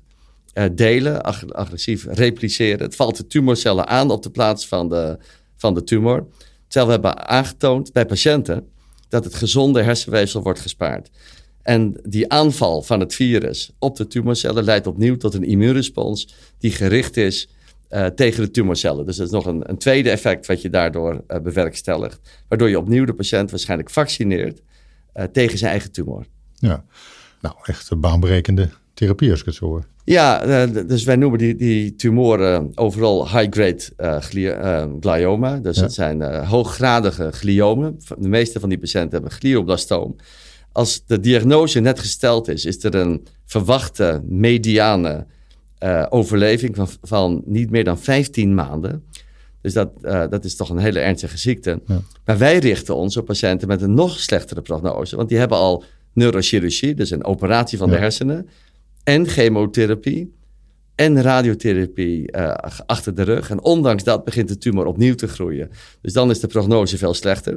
uh, 0.54 0.64
delen, 0.72 1.22
ag 1.22 1.52
agressief 1.52 2.06
repliceren. 2.08 2.78
Het 2.78 2.96
valt 2.96 3.16
de 3.16 3.26
tumorcellen 3.26 3.86
aan 3.86 4.10
op 4.10 4.22
de 4.22 4.30
plaats 4.30 4.68
van 4.68 4.88
de, 4.88 5.18
van 5.56 5.74
de 5.74 5.84
tumor. 5.84 6.26
Terwijl 6.68 6.86
we 6.86 6.92
hebben 6.92 7.28
aangetoond 7.28 7.92
bij 7.92 8.06
patiënten 8.06 8.68
dat 9.08 9.24
het 9.24 9.34
gezonde 9.34 9.82
hersenweefsel 9.82 10.42
wordt 10.42 10.60
gespaard. 10.60 11.10
En 11.62 12.00
die 12.02 12.32
aanval 12.32 12.82
van 12.82 13.00
het 13.00 13.14
virus 13.14 13.70
op 13.78 13.96
de 13.96 14.06
tumorcellen 14.06 14.64
leidt 14.64 14.86
opnieuw 14.86 15.16
tot 15.16 15.34
een 15.34 15.44
immuunrespons 15.44 16.34
die 16.58 16.70
gericht 16.70 17.16
is 17.16 17.48
uh, 17.90 18.06
tegen 18.06 18.42
de 18.42 18.50
tumorcellen. 18.50 19.06
Dus 19.06 19.16
dat 19.16 19.26
is 19.26 19.32
nog 19.32 19.46
een, 19.46 19.70
een 19.70 19.78
tweede 19.78 20.10
effect 20.10 20.46
wat 20.46 20.62
je 20.62 20.70
daardoor 20.70 21.24
uh, 21.28 21.40
bewerkstelligt. 21.40 22.20
Waardoor 22.48 22.68
je 22.68 22.78
opnieuw 22.78 23.04
de 23.04 23.14
patiënt 23.14 23.50
waarschijnlijk 23.50 23.90
vaccineert 23.90 24.62
uh, 25.14 25.24
tegen 25.24 25.58
zijn 25.58 25.70
eigen 25.70 25.92
tumor. 25.92 26.26
Ja, 26.54 26.84
nou 27.40 27.54
echt 27.62 28.00
baanbrekende 28.00 28.70
therapie 28.96 29.30
als 29.30 29.40
ik 29.40 29.46
het 29.46 29.54
zo 29.54 29.66
hoor. 29.66 29.86
Ja, 30.04 30.66
dus 30.66 31.04
wij 31.04 31.16
noemen 31.16 31.38
die, 31.38 31.56
die 31.56 31.94
tumoren 31.94 32.72
overal 32.74 33.28
high-grade 33.28 34.20
gli 34.20 34.54
glioma. 35.00 35.56
Dus 35.56 35.76
ja. 35.76 35.82
dat 35.82 35.94
zijn 35.94 36.44
hooggradige 36.44 37.32
gliomen. 37.32 37.98
De 38.18 38.28
meeste 38.28 38.60
van 38.60 38.68
die 38.68 38.78
patiënten 38.78 39.10
hebben 39.10 39.30
glioblastoom. 39.30 40.16
Als 40.72 41.02
de 41.06 41.20
diagnose 41.20 41.80
net 41.80 41.98
gesteld 41.98 42.48
is, 42.48 42.64
is 42.64 42.84
er 42.84 42.94
een 42.94 43.26
verwachte 43.44 44.22
mediane 44.24 45.26
overleving 46.08 46.76
van, 46.76 46.88
van 47.02 47.42
niet 47.44 47.70
meer 47.70 47.84
dan 47.84 47.98
15 47.98 48.54
maanden. 48.54 49.04
Dus 49.66 49.74
dat, 49.74 49.90
uh, 50.02 50.24
dat 50.30 50.44
is 50.44 50.56
toch 50.56 50.68
een 50.68 50.78
hele 50.78 50.98
ernstige 50.98 51.38
ziekte. 51.38 51.80
Ja. 51.86 52.00
Maar 52.24 52.38
wij 52.38 52.58
richten 52.58 52.96
ons 52.96 53.16
op 53.16 53.26
patiënten 53.26 53.68
met 53.68 53.82
een 53.82 53.94
nog 53.94 54.18
slechtere 54.18 54.62
prognose. 54.62 55.16
Want 55.16 55.28
die 55.28 55.38
hebben 55.38 55.58
al 55.58 55.84
neurochirurgie, 56.12 56.94
dus 56.94 57.10
een 57.10 57.24
operatie 57.24 57.78
van 57.78 57.88
ja. 57.88 57.94
de 57.94 58.00
hersenen. 58.00 58.48
En 59.06 59.26
chemotherapie. 59.26 60.34
En 60.94 61.22
radiotherapie 61.22 62.36
uh, 62.36 62.54
achter 62.86 63.14
de 63.14 63.22
rug. 63.22 63.50
En 63.50 63.62
ondanks 63.62 64.04
dat 64.04 64.24
begint 64.24 64.48
de 64.48 64.58
tumor 64.58 64.86
opnieuw 64.86 65.14
te 65.14 65.28
groeien. 65.28 65.70
Dus 66.00 66.12
dan 66.12 66.30
is 66.30 66.40
de 66.40 66.46
prognose 66.46 66.98
veel 66.98 67.14
slechter. 67.14 67.54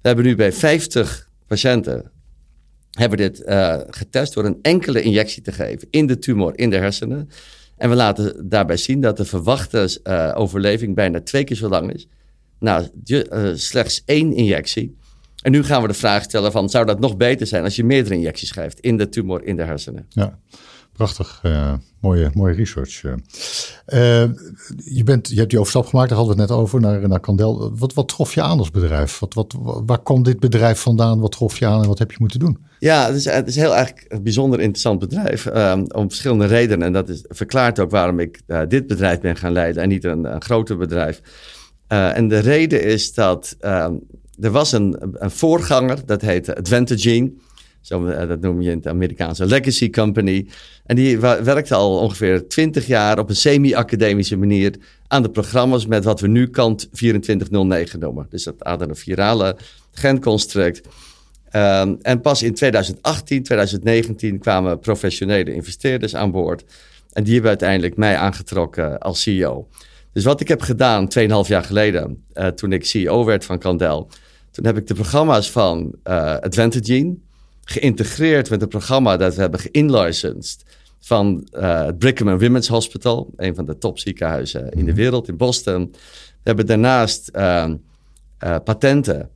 We 0.00 0.08
hebben 0.08 0.24
nu 0.24 0.36
bij 0.36 0.52
50 0.52 1.30
patiënten 1.46 2.10
hebben 2.90 3.18
dit 3.18 3.42
uh, 3.46 3.80
getest 3.90 4.34
door 4.34 4.44
een 4.44 4.58
enkele 4.62 5.02
injectie 5.02 5.42
te 5.42 5.52
geven 5.52 5.88
in 5.90 6.06
de 6.06 6.18
tumor, 6.18 6.58
in 6.58 6.70
de 6.70 6.76
hersenen. 6.76 7.28
En 7.76 7.90
we 7.90 7.96
laten 7.96 8.48
daarbij 8.48 8.76
zien 8.76 9.00
dat 9.00 9.16
de 9.16 9.24
verwachte 9.24 10.00
uh, 10.04 10.32
overleving 10.34 10.94
bijna 10.94 11.20
twee 11.20 11.44
keer 11.44 11.56
zo 11.56 11.68
lang 11.68 11.92
is. 11.92 12.08
Nou, 12.58 12.88
slechts 13.54 14.02
één 14.04 14.32
injectie. 14.32 14.96
En 15.42 15.52
nu 15.52 15.62
gaan 15.62 15.82
we 15.82 15.88
de 15.88 15.94
vraag 15.94 16.22
stellen 16.22 16.52
van, 16.52 16.68
zou 16.68 16.86
dat 16.86 17.00
nog 17.00 17.16
beter 17.16 17.46
zijn 17.46 17.64
als 17.64 17.76
je 17.76 17.84
meerdere 17.84 18.14
injecties 18.14 18.50
geeft 18.50 18.80
in 18.80 18.96
de 18.96 19.08
tumor, 19.08 19.44
in 19.44 19.56
de 19.56 19.64
hersenen? 19.64 20.06
Ja, 20.08 20.38
prachtig. 20.92 21.40
Uh, 21.42 21.72
mooie, 22.00 22.30
mooie 22.34 22.54
research. 22.54 23.02
Uh, 23.02 23.14
je, 24.76 25.04
bent, 25.04 25.28
je 25.28 25.36
hebt 25.36 25.50
die 25.50 25.58
overstap 25.58 25.86
gemaakt, 25.86 26.08
daar 26.08 26.18
hadden 26.18 26.36
we 26.36 26.42
het 26.42 26.50
net 26.50 26.60
over, 26.60 26.80
naar, 26.80 27.08
naar 27.08 27.20
Candel. 27.20 27.72
Wat, 27.76 27.94
wat 27.94 28.08
trof 28.08 28.34
je 28.34 28.42
aan 28.42 28.58
als 28.58 28.70
bedrijf? 28.70 29.18
Wat, 29.18 29.34
wat, 29.34 29.54
waar 29.86 30.02
kwam 30.02 30.22
dit 30.22 30.40
bedrijf 30.40 30.80
vandaan? 30.80 31.20
Wat 31.20 31.32
trof 31.32 31.58
je 31.58 31.66
aan 31.66 31.82
en 31.82 31.88
wat 31.88 31.98
heb 31.98 32.10
je 32.10 32.16
moeten 32.20 32.38
doen? 32.38 32.58
Ja, 32.78 33.06
het 33.06 33.16
is, 33.16 33.24
het 33.24 33.48
is 33.48 33.56
heel 33.56 33.74
eigenlijk 33.74 34.04
een 34.08 34.22
bijzonder 34.22 34.60
interessant 34.60 34.98
bedrijf. 34.98 35.46
Um, 35.46 35.84
om 35.92 36.08
verschillende 36.08 36.46
redenen. 36.46 36.86
En 36.86 36.92
dat 36.92 37.08
is, 37.08 37.24
verklaart 37.28 37.80
ook 37.80 37.90
waarom 37.90 38.18
ik 38.18 38.40
dit 38.68 38.86
bedrijf 38.86 39.20
ben 39.20 39.36
gaan 39.36 39.52
leiden 39.52 39.82
en 39.82 39.88
niet 39.88 40.04
een, 40.04 40.42
groter 40.42 40.76
bedrijf. 40.76 41.20
en 41.86 42.28
de 42.28 42.38
reden 42.38 42.84
is 42.84 43.14
dat 43.14 43.56
ehm, 43.60 43.94
er 44.40 44.50
was 44.50 44.72
een, 44.72 44.96
een 45.12 45.30
voorganger, 45.30 46.06
dat 46.06 46.20
heette 46.20 46.56
Advantagene. 46.56 47.32
Zo, 47.82 48.06
eh, 48.06 48.28
dat 48.28 48.40
noem 48.40 48.62
je 48.62 48.70
in 48.70 48.76
het 48.76 48.86
Amerikaanse 48.86 49.46
Legacy 49.46 49.90
Company. 49.90 50.46
En 50.86 50.96
die 50.96 51.18
werkte 51.18 51.74
al 51.74 51.98
ongeveer 51.98 52.48
20 52.48 52.86
jaar 52.86 53.18
op 53.18 53.28
een 53.28 53.36
semi-academische 53.36 54.36
manier 54.36 54.74
aan 55.06 55.22
de 55.22 55.30
programma's 55.30 55.86
met 55.86 56.04
wat 56.04 56.20
we 56.20 56.28
nu 56.28 56.46
Kant 56.46 56.88
2409 56.92 57.98
noemen. 57.98 58.26
Dus 58.30 58.44
dat 58.44 58.64
adenovirale 58.64 59.56
genconstruct. 59.92 60.88
Um, 61.56 61.98
en 62.02 62.20
pas 62.20 62.42
in 62.42 62.54
2018, 62.54 63.42
2019 63.42 64.38
kwamen 64.38 64.78
professionele 64.78 65.54
investeerders 65.54 66.14
aan 66.14 66.30
boord. 66.30 66.64
En 67.12 67.22
die 67.22 67.32
hebben 67.32 67.50
uiteindelijk 67.50 67.96
mij 67.96 68.16
aangetrokken 68.16 68.98
als 68.98 69.22
CEO. 69.22 69.68
Dus 70.12 70.24
wat 70.24 70.40
ik 70.40 70.48
heb 70.48 70.60
gedaan 70.60 71.08
2,5 71.08 71.48
jaar 71.48 71.64
geleden, 71.64 72.24
uh, 72.34 72.46
toen 72.46 72.72
ik 72.72 72.84
CEO 72.84 73.24
werd 73.24 73.44
van 73.44 73.58
Candel, 73.58 74.08
toen 74.50 74.66
heb 74.66 74.76
ik 74.76 74.86
de 74.86 74.94
programma's 74.94 75.50
van 75.50 75.94
uh, 76.04 76.36
Advantagene 76.36 77.16
geïntegreerd 77.64 78.50
met 78.50 78.62
een 78.62 78.68
programma 78.68 79.16
dat 79.16 79.34
we 79.34 79.40
hebben 79.40 79.60
geïnlicensed 79.60 80.64
van 80.98 81.48
uh, 81.52 81.84
het 81.84 81.98
Brigham 81.98 82.28
and 82.28 82.40
Women's 82.40 82.68
Hospital, 82.68 83.30
een 83.36 83.54
van 83.54 83.64
de 83.64 83.78
topziekenhuizen 83.78 84.70
in 84.70 84.84
de 84.84 84.90
mhm. 84.90 85.00
wereld 85.00 85.28
in 85.28 85.36
Boston. 85.36 85.90
We 85.92 86.48
hebben 86.48 86.66
daarnaast 86.66 87.30
uh, 87.34 87.70
patenten, 88.38 89.30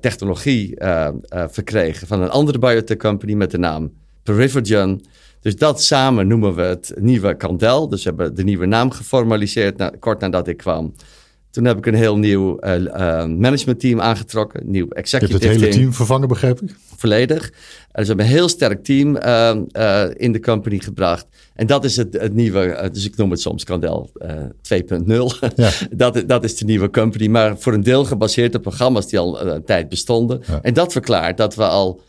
technologie 0.00 0.76
verkregen 1.30 2.06
van 2.06 2.22
een 2.22 2.30
andere 2.30 2.58
biotech 2.58 2.96
company 2.96 3.32
met 3.32 3.50
de 3.50 3.58
naam 3.58 3.92
Perivogen. 4.22 5.00
Dus 5.40 5.56
dat 5.56 5.82
samen 5.82 6.26
noemen 6.26 6.54
we 6.54 6.62
het 6.62 6.92
nieuwe 6.98 7.36
Candel. 7.36 7.88
Dus 7.88 8.02
we 8.02 8.08
hebben 8.08 8.34
de 8.34 8.44
nieuwe 8.44 8.66
naam 8.66 8.90
geformaliseerd 8.90 9.98
kort 9.98 10.20
nadat 10.20 10.48
ik 10.48 10.56
kwam. 10.56 10.94
Toen 11.58 11.66
heb 11.66 11.78
ik 11.78 11.86
een 11.86 11.94
heel 11.94 12.18
nieuw 12.18 12.58
uh, 12.60 12.76
uh, 12.76 13.24
managementteam 13.24 14.00
aangetrokken. 14.00 14.70
Nieuw 14.70 14.88
executive 14.88 15.38
Je 15.38 15.48
hebt 15.48 15.60
het 15.60 15.64
hele 15.64 15.80
team 15.80 15.94
vervangen, 15.94 16.28
begrijp 16.28 16.60
ik? 16.60 16.76
Volledig. 16.96 17.50
Dus 17.50 17.52
we 17.92 18.04
hebben 18.06 18.24
een 18.24 18.30
heel 18.30 18.48
sterk 18.48 18.84
team 18.84 19.16
in 20.16 20.32
de 20.32 20.40
company 20.40 20.78
gebracht. 20.78 21.26
En 21.54 21.66
dat 21.66 21.84
is 21.84 21.96
het, 21.96 22.12
het 22.20 22.34
nieuwe, 22.34 22.88
dus 22.92 23.04
ik 23.04 23.16
noem 23.16 23.30
het 23.30 23.40
soms 23.40 23.64
Candel 23.64 24.10
2.0. 24.22 25.50
Ja. 25.54 25.70
dat, 25.90 26.22
dat 26.26 26.44
is 26.44 26.56
de 26.56 26.64
nieuwe 26.64 26.90
company. 26.90 27.26
Maar 27.26 27.58
voor 27.58 27.72
een 27.72 27.82
deel 27.82 28.04
gebaseerd 28.04 28.54
op 28.54 28.62
programma's 28.62 29.08
die 29.08 29.18
al 29.18 29.46
een 29.46 29.64
tijd 29.64 29.88
bestonden. 29.88 30.42
Ja. 30.46 30.58
En 30.62 30.74
dat 30.74 30.92
verklaart 30.92 31.36
dat 31.36 31.54
we 31.54 31.64
al 31.64 32.00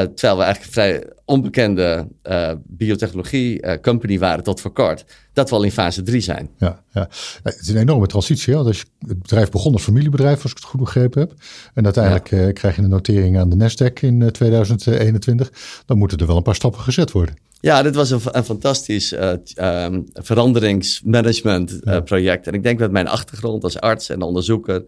terwijl 0.00 0.36
we 0.36 0.42
eigenlijk 0.42 0.64
een 0.64 0.72
vrij 0.72 1.12
onbekende 1.24 2.08
uh, 2.24 2.52
biotechnologie 2.64 3.62
uh, 3.62 3.72
company 3.82 4.18
waren 4.18 4.44
tot 4.44 4.60
voor 4.60 4.72
kort, 4.72 5.04
dat 5.32 5.50
we 5.50 5.56
al 5.56 5.62
in 5.62 5.72
fase 5.72 6.02
3 6.02 6.20
zijn. 6.20 6.50
Ja, 6.58 6.82
ja. 6.92 7.08
het 7.42 7.58
is 7.60 7.68
een 7.68 7.76
enorme 7.76 8.06
transitie. 8.06 8.54
Hè? 8.54 8.60
Als 8.60 8.78
je, 8.78 8.84
het 9.06 9.22
bedrijf 9.22 9.50
begon 9.50 9.72
als 9.72 9.82
familiebedrijf, 9.82 10.42
als 10.42 10.50
ik 10.50 10.56
het 10.56 10.66
goed 10.66 10.80
begrepen 10.80 11.20
heb. 11.20 11.32
En 11.74 11.84
uiteindelijk 11.84 12.30
ja. 12.30 12.52
krijg 12.52 12.76
je 12.76 12.82
een 12.82 12.88
notering 12.88 13.38
aan 13.38 13.48
de 13.48 13.56
Nasdaq 13.56 14.00
in 14.00 14.30
2021. 14.30 15.50
Dan 15.86 15.98
moeten 15.98 16.18
er 16.18 16.26
wel 16.26 16.36
een 16.36 16.42
paar 16.42 16.54
stappen 16.54 16.80
gezet 16.80 17.12
worden. 17.12 17.34
Ja, 17.60 17.82
dit 17.82 17.94
was 17.94 18.10
een, 18.10 18.20
een 18.24 18.44
fantastisch 18.44 19.12
um, 19.12 20.04
veranderingsmanagement 20.12 21.80
project. 22.04 22.46
En 22.46 22.52
ik 22.52 22.62
denk 22.62 22.78
met 22.78 22.90
mijn 22.90 23.08
achtergrond 23.08 23.64
als 23.64 23.80
arts 23.80 24.08
en 24.08 24.22
onderzoeker 24.22 24.84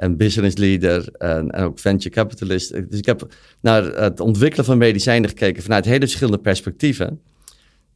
en 0.00 0.16
business 0.16 0.56
leader 0.56 1.08
en, 1.18 1.50
en, 1.50 1.64
ook 1.64 1.78
venture 1.78 2.14
capitalist. 2.14 2.72
Dus 2.72 2.98
ik 2.98 3.06
heb 3.06 3.26
naar 3.60 3.84
het 3.84 4.20
ontwikkelen 4.20 4.64
van 4.64 4.78
medicijnen 4.78 5.28
gekeken 5.28 5.62
vanuit 5.62 5.84
hele 5.84 6.00
verschillende 6.00 6.38
perspectieven. 6.38 7.20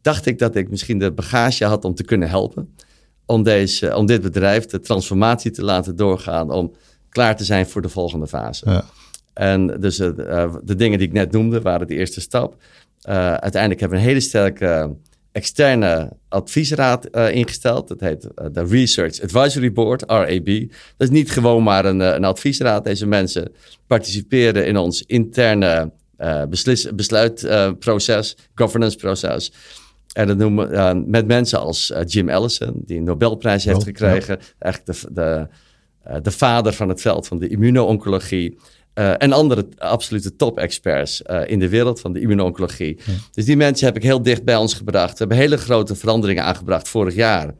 Dacht 0.01 0.27
ik 0.27 0.39
dat 0.39 0.55
ik 0.57 0.71
misschien 0.71 0.99
de 0.99 1.13
bagage 1.13 1.65
had 1.65 1.85
om 1.85 1.95
te 1.95 2.05
kunnen 2.05 2.29
helpen. 2.29 2.75
Om, 3.27 3.43
deze, 3.43 3.97
om 3.97 4.07
dit 4.07 4.23
bedrijf 4.23 4.67
de 4.67 4.81
transformatie 4.81 5.51
te 5.51 5.65
laten 5.65 5.97
doorgaan. 5.97 6.51
Om 6.51 6.73
klaar 7.09 7.37
te 7.37 7.45
zijn 7.45 7.67
voor 7.67 7.83
de 7.83 7.89
volgende 7.89 8.27
fase. 8.27 8.71
Ja. 8.71 8.85
En 9.33 9.81
dus 9.81 10.01
uh, 10.01 10.55
de 10.65 10.75
dingen 10.75 10.99
die 10.99 11.07
ik 11.07 11.13
net 11.13 11.33
noemde 11.33 11.61
waren 11.61 11.87
de 11.87 11.95
eerste 11.95 12.21
stap. 12.21 12.57
Uh, 13.09 13.15
uiteindelijk 13.35 13.81
hebben 13.81 13.99
we 13.99 14.05
een 14.05 14.11
hele 14.11 14.21
sterke 14.21 14.97
externe 15.35 16.13
adviesraad 16.29 17.09
uh, 17.13 17.35
ingesteld. 17.35 17.89
Dat 17.89 18.01
heet 18.01 18.25
uh, 18.25 18.47
de 18.53 18.65
Research 18.65 19.23
Advisory 19.23 19.73
Board, 19.73 20.03
RAB. 20.07 20.47
Dat 20.97 21.09
is 21.09 21.11
niet 21.11 21.31
gewoon 21.31 21.63
maar 21.63 21.85
een, 21.85 22.01
uh, 22.01 22.15
een 22.15 22.25
adviesraad. 22.25 22.85
Deze 22.85 23.07
mensen 23.07 23.53
participeren 23.87 24.67
in 24.67 24.77
ons 24.77 25.03
interne 25.07 25.93
besluitproces, 26.95 28.37
governance 28.55 28.97
proces. 28.97 29.53
En 30.13 30.27
dat 30.27 30.37
noemen 30.37 30.69
we 30.69 31.03
met 31.07 31.27
mensen 31.27 31.61
als 31.61 31.93
Jim 32.07 32.29
Allison, 32.29 32.83
die 32.85 32.99
een 32.99 33.05
Nobelprijs 33.05 33.65
heeft 33.65 33.83
gekregen. 33.83 34.39
Ja. 34.41 34.47
Eigenlijk 34.59 35.01
de, 35.01 35.13
de, 35.15 35.49
de 36.23 36.31
vader 36.31 36.73
van 36.73 36.89
het 36.89 37.01
veld 37.01 37.27
van 37.27 37.39
de 37.39 37.49
immuno-oncologie. 37.49 38.59
Uh, 38.95 39.15
en 39.19 39.33
andere 39.33 39.69
absolute 39.79 40.37
top-experts 40.37 41.23
uh, 41.27 41.41
in 41.47 41.59
de 41.59 41.69
wereld 41.69 42.01
van 42.01 42.13
de 42.13 42.21
immuno-oncologie. 42.21 42.99
Dus 43.33 43.45
die 43.45 43.57
mensen 43.57 43.87
heb 43.87 43.97
ik 43.97 44.03
heel 44.03 44.23
dicht 44.23 44.45
bij 44.45 44.57
ons 44.57 44.75
gebracht. 44.75 45.13
We 45.13 45.19
hebben 45.19 45.37
hele 45.37 45.57
grote 45.57 45.95
veranderingen 45.95 46.45
aangebracht 46.45 46.89
vorig 46.89 47.15
jaar 47.15 47.55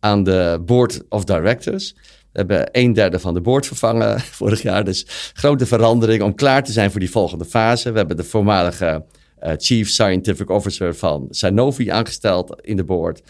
aan 0.00 0.22
de 0.22 0.62
Board 0.64 1.00
of 1.08 1.24
Directors. 1.24 1.94
We 2.32 2.38
hebben 2.38 2.68
een 2.72 2.92
derde 2.92 3.18
van 3.18 3.34
de 3.34 3.40
board 3.40 3.66
vervangen 3.66 4.20
vorig 4.40 4.62
jaar. 4.62 4.84
Dus 4.84 5.06
grote 5.32 5.66
verandering 5.66 6.22
om 6.22 6.34
klaar 6.34 6.64
te 6.64 6.72
zijn 6.72 6.90
voor 6.90 7.00
die 7.00 7.10
volgende 7.10 7.44
fase. 7.44 7.90
We 7.90 7.98
hebben 7.98 8.16
de 8.16 8.24
voormalige 8.24 9.04
uh, 9.42 9.52
Chief 9.56 9.88
Scientific 9.88 10.50
Officer 10.50 10.94
van 10.94 11.26
Sanofi 11.30 11.90
aangesteld 11.90 12.60
in 12.60 12.76
de 12.76 12.84
board. 12.84 13.22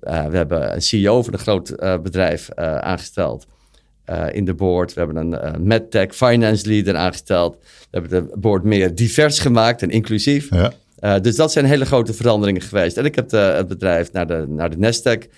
we 0.00 0.10
hebben 0.10 0.74
een 0.74 0.82
CEO 0.82 1.22
van 1.22 1.32
een 1.32 1.38
groot 1.38 1.76
bedrijf 2.02 2.50
aangesteld. 2.80 3.46
Uh, 4.10 4.26
in 4.32 4.44
de 4.44 4.54
board. 4.54 4.94
We 4.94 5.00
hebben 5.00 5.16
een 5.16 5.44
uh, 5.44 5.52
MedTech 5.58 6.14
Finance 6.14 6.68
Leader 6.68 6.96
aangesteld. 6.96 7.56
We 7.90 7.98
hebben 7.98 8.10
de 8.10 8.38
board 8.38 8.62
meer 8.62 8.94
divers 8.94 9.38
gemaakt 9.38 9.82
en 9.82 9.90
inclusief. 9.90 10.50
Ja. 10.50 10.72
Uh, 11.00 11.20
dus 11.20 11.36
dat 11.36 11.52
zijn 11.52 11.64
hele 11.64 11.84
grote 11.84 12.14
veranderingen 12.14 12.62
geweest. 12.62 12.96
En 12.96 13.04
ik 13.04 13.14
heb 13.14 13.28
de, 13.28 13.36
het 13.36 13.68
bedrijf 13.68 14.12
naar 14.12 14.26
de, 14.26 14.44
naar 14.48 14.70
de 14.70 14.76
Nasdaq 14.76 15.28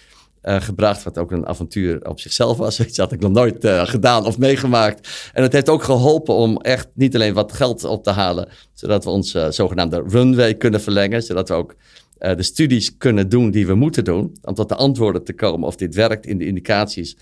gebracht, 0.42 1.02
wat 1.02 1.18
ook 1.18 1.30
een 1.30 1.46
avontuur 1.46 2.08
op 2.08 2.20
zichzelf 2.20 2.56
was. 2.56 2.74
Zoiets 2.76 2.98
had 2.98 3.12
ik 3.12 3.20
nog 3.20 3.32
nooit 3.32 3.56
gedaan 3.68 4.26
of 4.26 4.38
meegemaakt. 4.38 5.30
En 5.32 5.42
het 5.42 5.52
heeft 5.52 5.68
ook 5.68 5.82
geholpen 5.82 6.34
om 6.34 6.56
echt 6.56 6.88
niet 6.94 7.14
alleen 7.14 7.34
wat 7.34 7.52
geld 7.52 7.84
op 7.84 8.04
te 8.04 8.10
halen, 8.10 8.48
zodat 8.72 9.04
we 9.04 9.10
onze 9.10 9.48
zogenaamde 9.50 10.04
runway 10.08 10.54
kunnen 10.54 10.80
verlengen, 10.80 11.22
zodat 11.22 11.48
we 11.48 11.54
ook 11.54 11.74
de 12.18 12.42
studies 12.42 12.96
kunnen 12.96 13.28
doen 13.28 13.50
die 13.50 13.66
we 13.66 13.74
moeten 13.74 14.04
doen, 14.04 14.36
om 14.42 14.54
tot 14.54 14.68
de 14.68 14.74
antwoorden 14.74 15.24
te 15.24 15.32
komen 15.32 15.66
of 15.66 15.76
dit 15.76 15.94
werkt 15.94 16.26
in 16.26 16.38
de 16.38 16.46
indicaties 16.46 17.16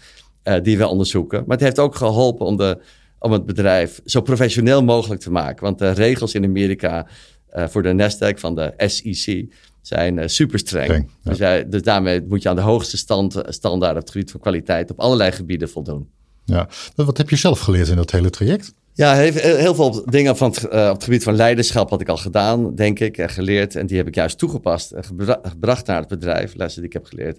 uh, 0.44 0.54
die 0.62 0.78
we 0.78 0.86
onderzoeken. 0.86 1.38
Maar 1.46 1.56
het 1.56 1.66
heeft 1.66 1.78
ook 1.78 1.94
geholpen 1.94 2.46
om, 2.46 2.56
de, 2.56 2.78
om 3.18 3.32
het 3.32 3.46
bedrijf 3.46 4.00
zo 4.04 4.20
professioneel 4.20 4.84
mogelijk 4.84 5.20
te 5.20 5.30
maken. 5.30 5.64
Want 5.64 5.78
de 5.78 5.90
regels 5.90 6.34
in 6.34 6.44
Amerika 6.44 7.06
uh, 7.56 7.68
voor 7.68 7.82
de 7.82 7.92
Nasdaq 7.92 8.38
van 8.38 8.54
de 8.54 8.74
SEC 8.76 9.46
zijn 9.82 10.18
uh, 10.18 10.26
super 10.26 10.58
streng. 10.58 10.84
streng 10.84 11.38
ja. 11.38 11.56
dus, 11.56 11.64
dus, 11.70 11.82
daarmee 11.82 12.22
moet 12.28 12.42
je 12.42 12.48
aan 12.48 12.56
de 12.56 12.62
hoogste 12.62 12.96
stand, 12.96 13.42
standaard 13.46 13.94
op 13.94 14.00
het 14.00 14.10
gebied 14.10 14.30
van 14.30 14.40
kwaliteit 14.40 14.90
op 14.90 15.00
allerlei 15.00 15.32
gebieden 15.32 15.68
voldoen. 15.68 16.08
Ja, 16.44 16.68
wat 16.94 17.18
heb 17.18 17.30
je 17.30 17.36
zelf 17.36 17.60
geleerd 17.60 17.88
in 17.88 17.96
dat 17.96 18.10
hele 18.10 18.30
traject? 18.30 18.74
Ja, 18.92 19.14
heel, 19.14 19.32
heel 19.32 19.74
veel 19.74 20.04
dingen 20.10 20.36
van 20.36 20.50
het, 20.50 20.64
uh, 20.64 20.88
op 20.88 20.94
het 20.94 21.04
gebied 21.04 21.22
van 21.22 21.36
leiderschap 21.36 21.90
had 21.90 22.00
ik 22.00 22.08
al 22.08 22.16
gedaan, 22.16 22.74
denk 22.74 23.00
ik, 23.00 23.18
en 23.18 23.28
geleerd. 23.28 23.76
En 23.76 23.86
die 23.86 23.96
heb 23.96 24.06
ik 24.06 24.14
juist 24.14 24.38
toegepast 24.38 24.90
en 24.92 25.04
gebra 25.04 25.38
gebracht 25.42 25.86
naar 25.86 25.98
het 25.98 26.08
bedrijf. 26.08 26.54
Lessen 26.54 26.80
die 26.80 26.90
ik 26.90 26.96
heb 26.96 27.06
geleerd 27.06 27.38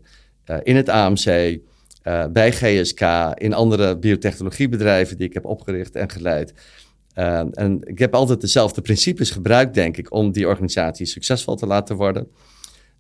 in 0.63 0.75
het 0.75 0.89
AMC, 0.89 1.59
uh, 2.07 2.25
bij 2.27 2.51
GSK, 2.51 3.01
in 3.33 3.53
andere 3.53 3.97
biotechnologiebedrijven 3.97 5.17
die 5.17 5.27
ik 5.27 5.33
heb 5.33 5.45
opgericht 5.45 5.95
en 5.95 6.09
geleid. 6.09 6.53
Uh, 7.15 7.39
en 7.51 7.79
ik 7.83 7.99
heb 7.99 8.13
altijd 8.13 8.41
dezelfde 8.41 8.81
principes 8.81 9.31
gebruikt, 9.31 9.73
denk 9.73 9.97
ik, 9.97 10.13
om 10.13 10.31
die 10.31 10.47
organisatie 10.47 11.05
succesvol 11.05 11.55
te 11.55 11.65
laten 11.65 11.95
worden. 11.95 12.27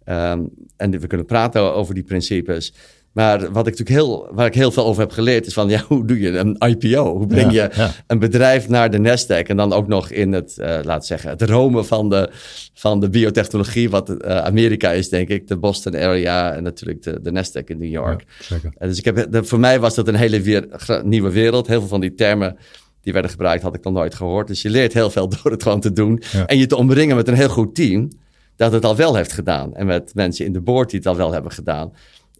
Um, 0.09 0.49
en 0.77 0.99
we 0.99 1.07
kunnen 1.07 1.25
praten 1.25 1.73
over 1.73 1.93
die 1.93 2.03
principes. 2.03 2.73
Maar 3.15 3.39
wat 3.39 3.67
ik 3.67 3.77
natuurlijk 3.77 3.89
heel, 3.89 4.27
waar 4.31 4.45
ik 4.45 4.53
heel 4.53 4.71
veel 4.71 4.85
over 4.85 5.01
heb 5.01 5.11
geleerd 5.11 5.45
is 5.45 5.53
van 5.53 5.69
ja, 5.69 5.83
hoe 5.87 6.05
doe 6.05 6.19
je 6.19 6.37
een 6.37 6.55
IPO? 6.57 7.17
Hoe 7.17 7.27
breng 7.27 7.51
je 7.51 7.93
een 8.07 8.19
bedrijf 8.19 8.67
naar 8.67 8.91
de 8.91 8.97
Nasdaq 8.97 9.47
en 9.47 9.57
dan 9.57 9.73
ook 9.73 9.87
nog 9.87 10.09
in 10.09 10.31
het, 10.31 10.57
uh, 10.59 10.79
laat 10.83 11.05
zeggen, 11.05 11.29
het 11.29 11.41
Rome 11.41 11.83
van 11.83 12.09
de, 12.09 12.29
van 12.73 12.99
de 12.99 13.09
biotechnologie, 13.09 13.89
wat 13.89 14.09
uh, 14.09 14.37
Amerika 14.37 14.91
is, 14.91 15.09
denk 15.09 15.29
ik, 15.29 15.47
de 15.47 15.57
Boston 15.57 15.95
area 15.95 16.53
en 16.53 16.63
natuurlijk 16.63 17.03
de, 17.03 17.21
de 17.21 17.31
Nasdaq 17.31 17.63
in 17.65 17.77
New 17.77 17.91
York. 17.91 18.25
zeker. 18.39 18.73
dus 18.79 18.97
ik 18.97 19.05
heb, 19.05 19.45
voor 19.47 19.59
mij 19.59 19.79
was 19.79 19.95
dat 19.95 20.07
een 20.07 20.15
hele 20.15 20.41
weer, 20.41 20.67
nieuwe 21.03 21.31
wereld. 21.31 21.67
Heel 21.67 21.79
veel 21.79 21.87
van 21.87 22.01
die 22.01 22.13
termen 22.13 22.57
die 23.01 23.13
werden 23.13 23.31
gebruikt, 23.31 23.63
had 23.63 23.75
ik 23.75 23.83
nog 23.83 23.93
nooit 23.93 24.15
gehoord. 24.15 24.47
Dus 24.47 24.61
je 24.61 24.69
leert 24.69 24.93
heel 24.93 25.09
veel 25.09 25.29
door 25.41 25.51
het 25.51 25.63
gewoon 25.63 25.81
te 25.81 25.93
doen 25.93 26.21
en 26.45 26.57
je 26.57 26.65
te 26.65 26.75
omringen 26.75 27.15
met 27.15 27.27
een 27.27 27.33
heel 27.33 27.49
goed 27.49 27.75
team 27.75 28.09
dat 28.55 28.71
het 28.71 28.85
al 28.85 28.95
wel 28.95 29.15
heeft 29.15 29.33
gedaan. 29.33 29.75
En 29.75 29.85
met 29.85 30.11
mensen 30.13 30.45
in 30.45 30.53
de 30.53 30.61
board 30.61 30.89
die 30.89 30.99
het 30.99 31.07
al 31.07 31.15
wel 31.15 31.31
hebben 31.31 31.51
gedaan. 31.51 31.93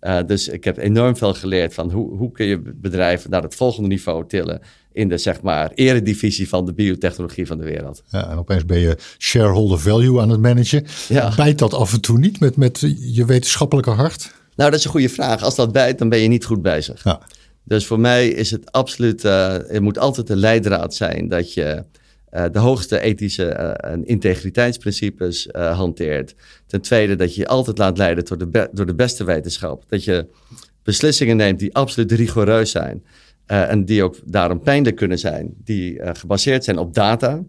Uh, 0.06 0.20
dus 0.26 0.48
ik 0.48 0.64
heb 0.64 0.78
enorm 0.78 1.18
veel 1.18 1.34
geleerd 1.34 1.74
van 1.74 1.92
hoe, 1.92 2.18
hoe 2.18 2.32
kun 2.32 2.46
je 2.46 2.62
bedrijven 2.76 3.30
naar 3.30 3.42
het 3.42 3.56
volgende 3.56 3.90
niveau 3.90 4.28
tillen 4.28 4.62
in 4.92 5.10
de 5.10 5.18
zeg 5.18 5.42
maar 5.42 5.72
eredivisie 5.76 6.50
van 6.50 6.66
de 6.66 6.74
biotechnologie 6.74 7.48
van 7.48 7.58
de 7.58 7.64
wereld. 7.64 8.04
Ja, 8.08 8.30
en 8.30 8.38
opeens 8.38 8.66
ben 8.66 8.80
je 8.80 8.98
shareholder 9.18 9.80
value 9.80 10.22
aan 10.22 10.30
het 10.30 10.42
managen. 10.42 10.86
Ja. 11.08 11.36
Bijt 11.36 11.60
dat 11.60 11.74
af 11.74 11.94
en 11.94 12.02
toe 12.02 12.18
niet 12.18 12.40
met, 12.40 12.56
met 12.56 12.80
je 13.00 13.26
wetenschappelijke 13.26 13.90
hart? 13.90 14.34
Nou, 14.56 14.70
dat 14.70 14.80
is 14.80 14.86
een 14.86 14.92
goede 14.92 15.10
vraag. 15.10 15.44
Als 15.44 15.56
dat 15.56 15.72
bijt, 15.72 15.98
dan 15.98 16.10
ben 16.10 16.20
je 16.20 16.28
niet 16.28 16.46
goed 16.46 16.62
bezig. 16.62 17.04
Ja. 17.04 17.22
Dus 17.64 17.86
voor 17.86 18.00
mij 18.00 18.28
is 18.28 18.52
het 18.52 18.72
absoluut, 18.72 19.24
uh, 19.24 19.72
er 19.72 19.82
moet 19.82 20.00
altijd 20.00 20.28
de 20.28 20.36
leidraad 20.36 20.96
zijn 20.96 21.28
dat 21.28 21.54
je 21.54 21.84
de 22.52 22.60
hoogste 22.60 23.00
ethische 23.00 23.44
uh, 23.44 23.92
en 23.92 24.06
integriteitsprincipes 24.06 25.48
uh, 25.48 25.78
hanteert. 25.78 26.36
Ten 26.68 26.82
tweede 26.82 27.16
dat 27.16 27.36
je 27.36 27.42
je 27.42 27.48
altijd 27.48 27.78
laat 27.78 27.98
leiden 27.98 28.26
door 28.26 28.38
de, 28.38 28.70
door 28.72 28.86
de 28.86 28.96
beste 28.96 29.24
wetenschap. 29.24 29.84
Dat 29.88 30.04
je 30.04 30.28
beslissingen 30.84 31.38
neemt 31.38 31.60
die 31.60 31.76
absoluut 31.76 32.12
rigoureus 32.12 32.72
zijn. 32.72 33.04
en 33.46 33.86
die 33.86 34.04
ook 34.04 34.16
daarom 34.26 34.60
pijnlijk 34.60 34.96
kunnen 34.96 35.20
zijn. 35.20 35.54
Die 35.64 36.00
gebaseerd 36.04 36.64
zijn 36.64 36.78
op 36.78 36.94
data. 36.94 37.44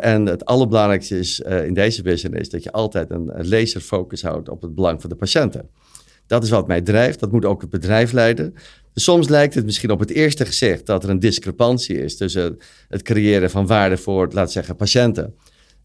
en 0.00 0.26
het 0.26 0.44
allerbelangrijkste 0.44 1.18
is 1.18 1.40
in 1.40 1.74
deze 1.74 2.02
business 2.02 2.50
dat 2.50 2.62
je 2.62 2.72
altijd 2.72 3.10
een, 3.10 3.38
een 3.38 3.48
laserfocus 3.48 4.22
houdt 4.22 4.48
op 4.48 4.62
het 4.62 4.74
belang 4.74 5.00
van 5.00 5.10
de 5.10 5.16
patiënten. 5.16 5.68
Dat 6.28 6.42
is 6.42 6.50
wat 6.50 6.66
mij 6.66 6.80
drijft. 6.80 7.20
Dat 7.20 7.32
moet 7.32 7.44
ook 7.44 7.60
het 7.60 7.70
bedrijf 7.70 8.12
leiden. 8.12 8.54
Soms 8.94 9.28
lijkt 9.28 9.54
het 9.54 9.64
misschien 9.64 9.90
op 9.90 9.98
het 9.98 10.10
eerste 10.10 10.46
gezicht 10.46 10.86
dat 10.86 11.04
er 11.04 11.10
een 11.10 11.18
discrepantie 11.18 12.02
is 12.02 12.16
tussen 12.16 12.58
het 12.88 13.02
creëren 13.02 13.50
van 13.50 13.66
waarde 13.66 13.96
voor, 13.96 14.28
laten 14.32 14.52
zeggen, 14.52 14.76
patiënten 14.76 15.34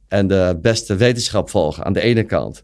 en 0.08 0.28
de 0.28 0.60
beste 0.62 0.96
wetenschap 0.96 1.50
volgen 1.50 1.84
aan 1.84 1.94
de 1.94 2.02
ene 2.02 2.24
kant 2.24 2.64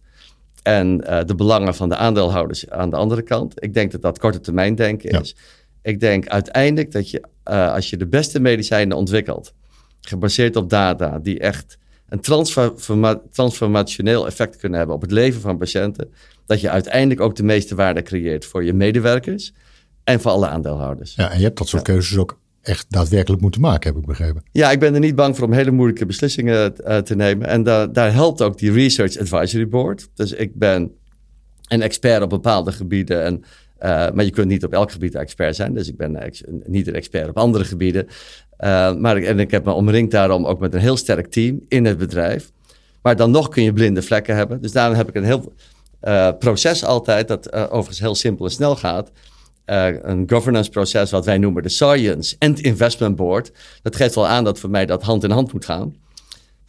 en 0.63 1.03
uh, 1.03 1.19
de 1.25 1.35
belangen 1.35 1.75
van 1.75 1.89
de 1.89 1.95
aandeelhouders 1.95 2.69
aan 2.69 2.89
de 2.89 2.95
andere 2.95 3.21
kant. 3.21 3.63
Ik 3.63 3.73
denk 3.73 3.91
dat 3.91 4.01
dat 4.01 4.19
korte 4.19 4.39
termijn 4.39 4.75
denken 4.75 5.09
is. 5.21 5.35
Ik 5.81 5.99
denk 5.99 6.27
uiteindelijk 6.27 6.91
dat 6.91 7.09
je, 7.09 7.23
uh, 7.45 7.73
als 7.73 7.89
je 7.89 7.97
de 7.97 8.07
beste 8.07 8.39
medicijnen 8.39 8.97
ontwikkelt, 8.97 9.53
gebaseerd 10.01 10.55
op 10.55 10.69
data 10.69 11.19
die 11.19 11.39
echt 11.39 11.77
een 12.09 12.19
transforma 12.19 13.21
transformationeel 13.31 14.25
effect 14.25 14.57
kunnen 14.57 14.77
hebben 14.77 14.95
op 14.95 15.01
het 15.01 15.11
leven 15.11 15.41
van 15.41 15.57
patiënten, 15.57 16.13
dat 16.45 16.61
je 16.61 16.69
uiteindelijk 16.69 17.21
ook 17.21 17.35
de 17.35 17.43
meeste 17.43 17.75
waarde 17.75 18.01
creëert 18.01 18.45
voor 18.45 18.63
je 18.63 18.73
medewerkers 18.73 19.53
en 20.03 20.21
voor 20.21 20.31
alle 20.31 20.47
aandeelhouders. 20.47 21.15
Ja, 21.15 21.31
en 21.31 21.37
je 21.37 21.43
hebt 21.43 21.57
dat 21.57 21.67
soort 21.67 21.83
keuzes 21.83 22.17
ook 22.17 22.39
echt 22.61 22.85
daadwerkelijk 22.89 23.41
moeten 23.41 23.61
maken, 23.61 23.89
heb 23.89 24.01
ik 24.01 24.07
begrepen. 24.07 24.43
Ja, 24.51 24.71
ik 24.71 24.79
ben 24.79 24.93
er 24.93 24.99
niet 24.99 25.15
bang 25.15 25.35
voor 25.35 25.47
om 25.47 25.53
hele 25.53 25.71
moeilijke 25.71 26.05
beslissingen 26.05 26.73
uh, 26.87 26.97
te 26.97 27.15
nemen. 27.15 27.47
En 27.47 27.63
da 27.63 27.87
daar 27.87 28.13
helpt 28.13 28.41
ook 28.41 28.57
die 28.57 28.71
Research 28.71 29.17
Advisory 29.17 29.67
Board. 29.67 30.09
Dus 30.13 30.31
ik 30.31 30.55
ben 30.55 30.91
een 31.67 31.81
expert 31.81 32.21
op 32.21 32.29
bepaalde 32.29 32.71
gebieden. 32.71 33.23
En, 33.23 33.43
uh, 33.81 34.11
maar 34.11 34.25
je 34.25 34.31
kunt 34.31 34.47
niet 34.47 34.63
op 34.63 34.73
elk 34.73 34.91
gebied 34.91 35.15
expert 35.15 35.55
zijn. 35.55 35.73
Dus 35.73 35.87
ik 35.87 35.97
ben 35.97 36.31
niet 36.65 36.87
een 36.87 36.95
expert 36.95 37.29
op 37.29 37.37
andere 37.37 37.63
gebieden. 37.63 38.05
Uh, 38.59 38.95
maar 38.95 39.17
en 39.17 39.39
ik 39.39 39.51
heb 39.51 39.65
me 39.65 39.71
omringd 39.71 40.11
daarom 40.11 40.45
ook 40.45 40.59
met 40.59 40.73
een 40.73 40.79
heel 40.79 40.97
sterk 40.97 41.27
team 41.27 41.65
in 41.67 41.85
het 41.85 41.97
bedrijf. 41.97 42.51
Maar 43.01 43.15
dan 43.15 43.31
nog 43.31 43.49
kun 43.49 43.63
je 43.63 43.73
blinde 43.73 44.01
vlekken 44.01 44.35
hebben. 44.35 44.61
Dus 44.61 44.71
daarom 44.71 44.95
heb 44.95 45.09
ik 45.09 45.15
een 45.15 45.23
heel 45.23 45.53
proces 46.39 46.85
altijd, 46.85 47.27
dat 47.27 47.53
overigens 47.53 47.99
heel 47.99 48.15
simpel 48.15 48.45
en 48.45 48.51
snel 48.51 48.75
gaat 48.75 49.11
een 50.01 50.23
governance 50.29 50.69
proces 50.69 51.11
wat 51.11 51.25
wij 51.25 51.37
noemen 51.37 51.63
de 51.63 51.69
Science 51.69 52.35
and 52.39 52.59
Investment 52.59 53.15
Board. 53.15 53.51
Dat 53.81 53.95
geeft 53.95 54.15
wel 54.15 54.27
aan 54.27 54.43
dat 54.43 54.59
voor 54.59 54.69
mij 54.69 54.85
dat 54.85 55.03
hand 55.03 55.23
in 55.23 55.31
hand 55.31 55.53
moet 55.53 55.65
gaan. 55.65 55.95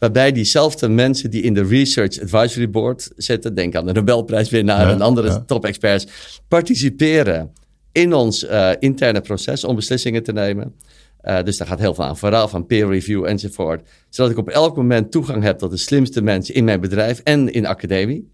Waarbij 0.01 0.33
diezelfde 0.33 0.89
mensen 0.89 1.31
die 1.31 1.43
in 1.43 1.55
de 1.55 1.65
Research 1.65 2.21
Advisory 2.21 2.71
Board 2.71 3.11
zitten, 3.17 3.55
denk 3.55 3.75
aan 3.75 3.87
de 3.87 3.93
Nobelprijswinnaar 3.93 4.91
en 4.91 5.01
andere 5.01 5.29
ja. 5.29 5.43
top-experts, 5.47 6.07
participeren 6.49 7.53
in 7.93 8.13
ons 8.13 8.45
uh, 8.45 8.71
interne 8.79 9.21
proces 9.21 9.65
om 9.65 9.75
beslissingen 9.75 10.23
te 10.23 10.33
nemen. 10.33 10.75
Uh, 11.23 11.43
dus 11.43 11.57
daar 11.57 11.67
gaat 11.67 11.79
heel 11.79 11.95
veel 11.95 12.05
aan 12.05 12.17
vooral, 12.17 12.49
van 12.49 12.67
peer 12.67 12.89
review 12.89 13.25
enzovoort. 13.25 13.89
Zodat 14.09 14.31
ik 14.31 14.39
op 14.39 14.49
elk 14.49 14.77
moment 14.77 15.11
toegang 15.11 15.43
heb 15.43 15.59
tot 15.59 15.71
de 15.71 15.77
slimste 15.77 16.23
mensen 16.23 16.55
in 16.55 16.65
mijn 16.65 16.81
bedrijf 16.81 17.21
en 17.25 17.53
in 17.53 17.67
academie. 17.67 18.31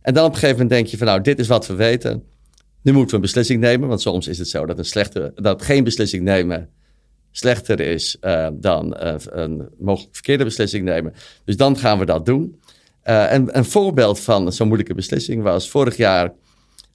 En 0.00 0.14
dan 0.14 0.24
op 0.24 0.32
een 0.32 0.38
gegeven 0.38 0.56
moment 0.56 0.70
denk 0.70 0.86
je 0.86 0.96
van 0.96 1.06
nou, 1.06 1.20
dit 1.20 1.38
is 1.38 1.46
wat 1.46 1.66
we 1.66 1.74
weten. 1.74 2.22
Nu 2.82 2.92
moeten 2.92 3.10
we 3.10 3.16
een 3.16 3.20
beslissing 3.20 3.60
nemen, 3.60 3.88
want 3.88 4.00
soms 4.00 4.28
is 4.28 4.38
het 4.38 4.48
zo 4.48 4.66
dat, 4.66 4.78
een 4.78 4.84
slechte, 4.84 5.32
dat 5.34 5.62
geen 5.62 5.84
beslissing 5.84 6.22
nemen 6.22 6.68
slechter 7.36 7.80
is 7.80 8.16
uh, 8.20 8.48
dan 8.52 8.96
uh, 9.02 9.14
een 9.18 9.68
mogelijk 9.78 10.14
verkeerde 10.14 10.44
beslissing 10.44 10.84
nemen. 10.84 11.12
Dus 11.44 11.56
dan 11.56 11.76
gaan 11.76 11.98
we 11.98 12.04
dat 12.04 12.26
doen. 12.26 12.60
Uh, 13.04 13.32
en 13.32 13.58
een 13.58 13.64
voorbeeld 13.64 14.20
van 14.20 14.52
zo'n 14.52 14.66
moeilijke 14.66 14.94
beslissing 14.94 15.42
was 15.42 15.70
vorig 15.70 15.96
jaar 15.96 16.32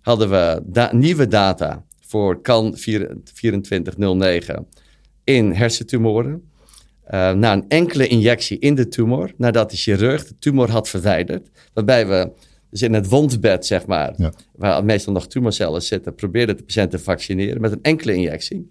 hadden 0.01 0.29
we 0.29 0.61
da 0.65 0.89
nieuwe 0.93 1.27
data 1.27 1.85
voor 2.05 2.41
CAN 2.41 2.73
2409 2.73 4.67
in 5.23 5.51
hersentumoren. 5.51 6.49
na 7.09 7.53
een 7.53 7.65
enkele 7.67 8.07
injectie 8.07 8.59
in 8.59 8.75
de 8.75 8.87
tumor, 8.87 9.31
nadat 9.37 9.69
de 9.71 9.77
chirurg 9.77 10.27
de 10.27 10.35
tumor 10.39 10.71
had 10.71 10.89
verwijderd, 10.89 11.49
waarbij 11.73 12.07
we 12.07 12.31
dus 12.69 12.81
in 12.81 12.93
het 12.93 13.07
wondbed, 13.07 13.65
zeg 13.65 13.85
maar, 13.85 14.15
waar 14.55 14.85
meestal 14.85 15.13
nog 15.13 15.27
tumorcellen 15.27 15.81
zitten, 15.81 16.15
probeerde 16.15 16.55
de 16.55 16.63
patiënt 16.63 16.91
te 16.91 16.99
vaccineren 16.99 17.61
met 17.61 17.71
een 17.71 17.81
enkele 17.81 18.13
injectie. 18.13 18.69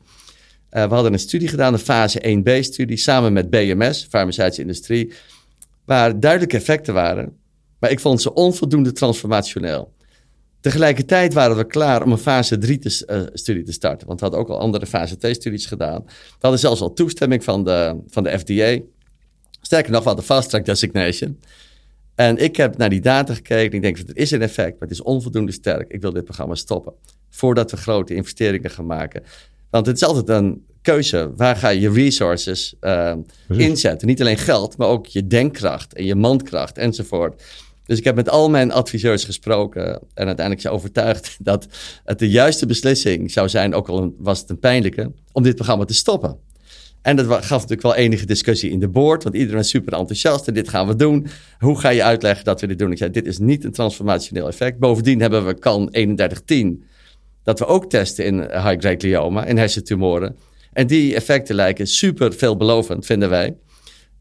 Uh, 0.70 0.88
we 0.88 0.94
hadden 0.94 1.12
een 1.12 1.18
studie 1.18 1.48
gedaan, 1.48 1.72
een 1.72 1.78
fase 1.78 2.40
1b-studie, 2.42 2.96
samen 2.96 3.32
met 3.32 3.50
BMS, 3.50 4.06
farmaceutische 4.10 4.62
industrie, 4.62 5.12
waar 5.84 6.20
duidelijke 6.20 6.56
effecten 6.56 6.94
waren. 6.94 7.36
Maar 7.78 7.90
ik 7.90 8.00
vond 8.00 8.22
ze 8.22 8.34
onvoldoende 8.34 8.92
transformationeel. 8.92 9.92
Tegelijkertijd 10.60 11.34
waren 11.34 11.56
we 11.56 11.66
klaar 11.66 12.02
om 12.02 12.12
een 12.12 12.18
fase 12.18 12.56
3-studie 12.56 12.78
te, 13.44 13.58
uh, 13.58 13.64
te 13.64 13.72
starten, 13.72 14.06
want 14.06 14.20
we 14.20 14.26
hadden 14.26 14.44
ook 14.44 14.48
al 14.48 14.58
andere 14.58 14.86
fase 14.86 15.16
2-studies 15.16 15.66
gedaan. 15.66 16.02
We 16.06 16.12
hadden 16.40 16.60
zelfs 16.60 16.80
al 16.80 16.92
toestemming 16.92 17.44
van 17.44 17.64
de, 17.64 18.00
van 18.08 18.22
de 18.22 18.38
FDA. 18.38 18.78
Sterker 19.60 19.92
nog, 19.92 20.00
we 20.00 20.06
hadden 20.06 20.24
fast 20.24 20.48
track 20.48 20.64
designation. 20.64 21.38
En 22.14 22.36
ik 22.36 22.56
heb 22.56 22.76
naar 22.76 22.90
die 22.90 23.00
data 23.00 23.34
gekeken. 23.34 23.76
Ik 23.76 23.82
denk, 23.82 23.98
er 23.98 24.16
is 24.16 24.30
een 24.30 24.42
effect, 24.42 24.70
maar 24.70 24.88
het 24.88 24.90
is 24.90 25.02
onvoldoende 25.02 25.52
sterk. 25.52 25.92
Ik 25.92 26.00
wil 26.00 26.12
dit 26.12 26.24
programma 26.24 26.54
stoppen. 26.54 26.92
Voordat 27.30 27.70
we 27.70 27.76
grote 27.76 28.14
investeringen 28.14 28.70
gaan 28.70 28.86
maken. 28.86 29.22
Want 29.70 29.86
het 29.86 29.96
is 29.96 30.04
altijd 30.04 30.28
een 30.28 30.66
keuze. 30.82 31.32
Waar 31.36 31.56
ga 31.56 31.68
je 31.68 31.80
je 31.80 31.90
resources 31.90 32.74
uh, 32.80 33.14
inzetten? 33.48 34.08
Niet 34.08 34.20
alleen 34.20 34.38
geld, 34.38 34.76
maar 34.76 34.88
ook 34.88 35.06
je 35.06 35.26
denkkracht 35.26 35.94
en 35.94 36.04
je 36.04 36.14
mandkracht 36.14 36.78
enzovoort. 36.78 37.42
Dus 37.84 37.98
ik 37.98 38.04
heb 38.04 38.14
met 38.14 38.28
al 38.28 38.50
mijn 38.50 38.72
adviseurs 38.72 39.24
gesproken 39.24 39.84
en 40.14 40.26
uiteindelijk 40.26 40.60
ze 40.60 40.70
overtuigd 40.70 41.36
dat 41.50 41.66
het 42.04 42.18
de 42.18 42.30
juiste 42.30 42.66
beslissing 42.66 43.30
zou 43.30 43.48
zijn, 43.48 43.74
ook 43.74 43.88
al 43.88 44.14
was 44.18 44.40
het 44.40 44.50
een 44.50 44.58
pijnlijke, 44.58 45.12
om 45.32 45.42
dit 45.42 45.54
programma 45.54 45.84
te 45.84 45.94
stoppen. 45.94 46.38
En 47.02 47.16
dat 47.16 47.26
gaf 47.26 47.48
natuurlijk 47.48 47.82
wel 47.82 47.94
enige 47.94 48.26
discussie 48.26 48.70
in 48.70 48.80
de 48.80 48.88
board, 48.88 49.22
want 49.22 49.34
iedereen 49.34 49.60
is 49.60 49.68
super 49.68 49.92
enthousiast 49.92 50.48
en 50.48 50.54
dit 50.54 50.68
gaan 50.68 50.86
we 50.86 50.96
doen. 50.96 51.26
Hoe 51.58 51.78
ga 51.78 51.88
je 51.88 52.02
uitleggen 52.02 52.44
dat 52.44 52.60
we 52.60 52.66
dit 52.66 52.78
doen? 52.78 52.90
Ik 52.90 52.98
zei, 52.98 53.10
dit 53.10 53.26
is 53.26 53.38
niet 53.38 53.64
een 53.64 53.72
transformationeel 53.72 54.48
effect. 54.48 54.78
Bovendien 54.78 55.20
hebben 55.20 55.46
we 55.46 55.54
kan 55.54 55.88
3110, 55.90 56.84
dat 57.48 57.58
we 57.58 57.66
ook 57.66 57.90
testen 57.90 58.24
in 58.24 58.40
high-grade 58.40 58.96
glioma, 58.98 59.44
in 59.44 59.56
hersentumoren. 59.56 60.36
En 60.72 60.86
die 60.86 61.14
effecten 61.14 61.54
lijken 61.54 61.86
super 61.86 62.32
veelbelovend, 62.32 63.06
vinden 63.06 63.28
wij. 63.28 63.56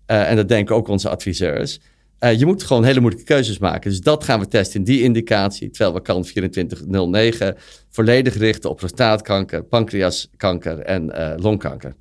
Uh, 0.08 0.30
en 0.30 0.36
dat 0.36 0.48
denken 0.48 0.76
ook 0.76 0.88
onze 0.88 1.10
adviseurs. 1.10 1.80
Uh, 2.20 2.40
je 2.40 2.46
moet 2.46 2.64
gewoon 2.64 2.84
hele 2.84 3.00
moeilijke 3.00 3.26
keuzes 3.26 3.58
maken. 3.58 3.90
Dus 3.90 4.02
dat 4.02 4.24
gaan 4.24 4.40
we 4.40 4.48
testen 4.48 4.80
in 4.80 4.86
die 4.86 5.02
indicatie. 5.02 5.70
Terwijl 5.70 5.94
we 5.94 6.02
kan 6.02 6.22
2409 6.22 7.56
volledig 7.90 8.38
richten 8.38 8.70
op 8.70 8.78
prostaatkanker, 8.78 9.64
pancreaskanker 9.64 10.80
en 10.80 11.04
uh, 11.06 11.34
longkanker. 11.36 11.96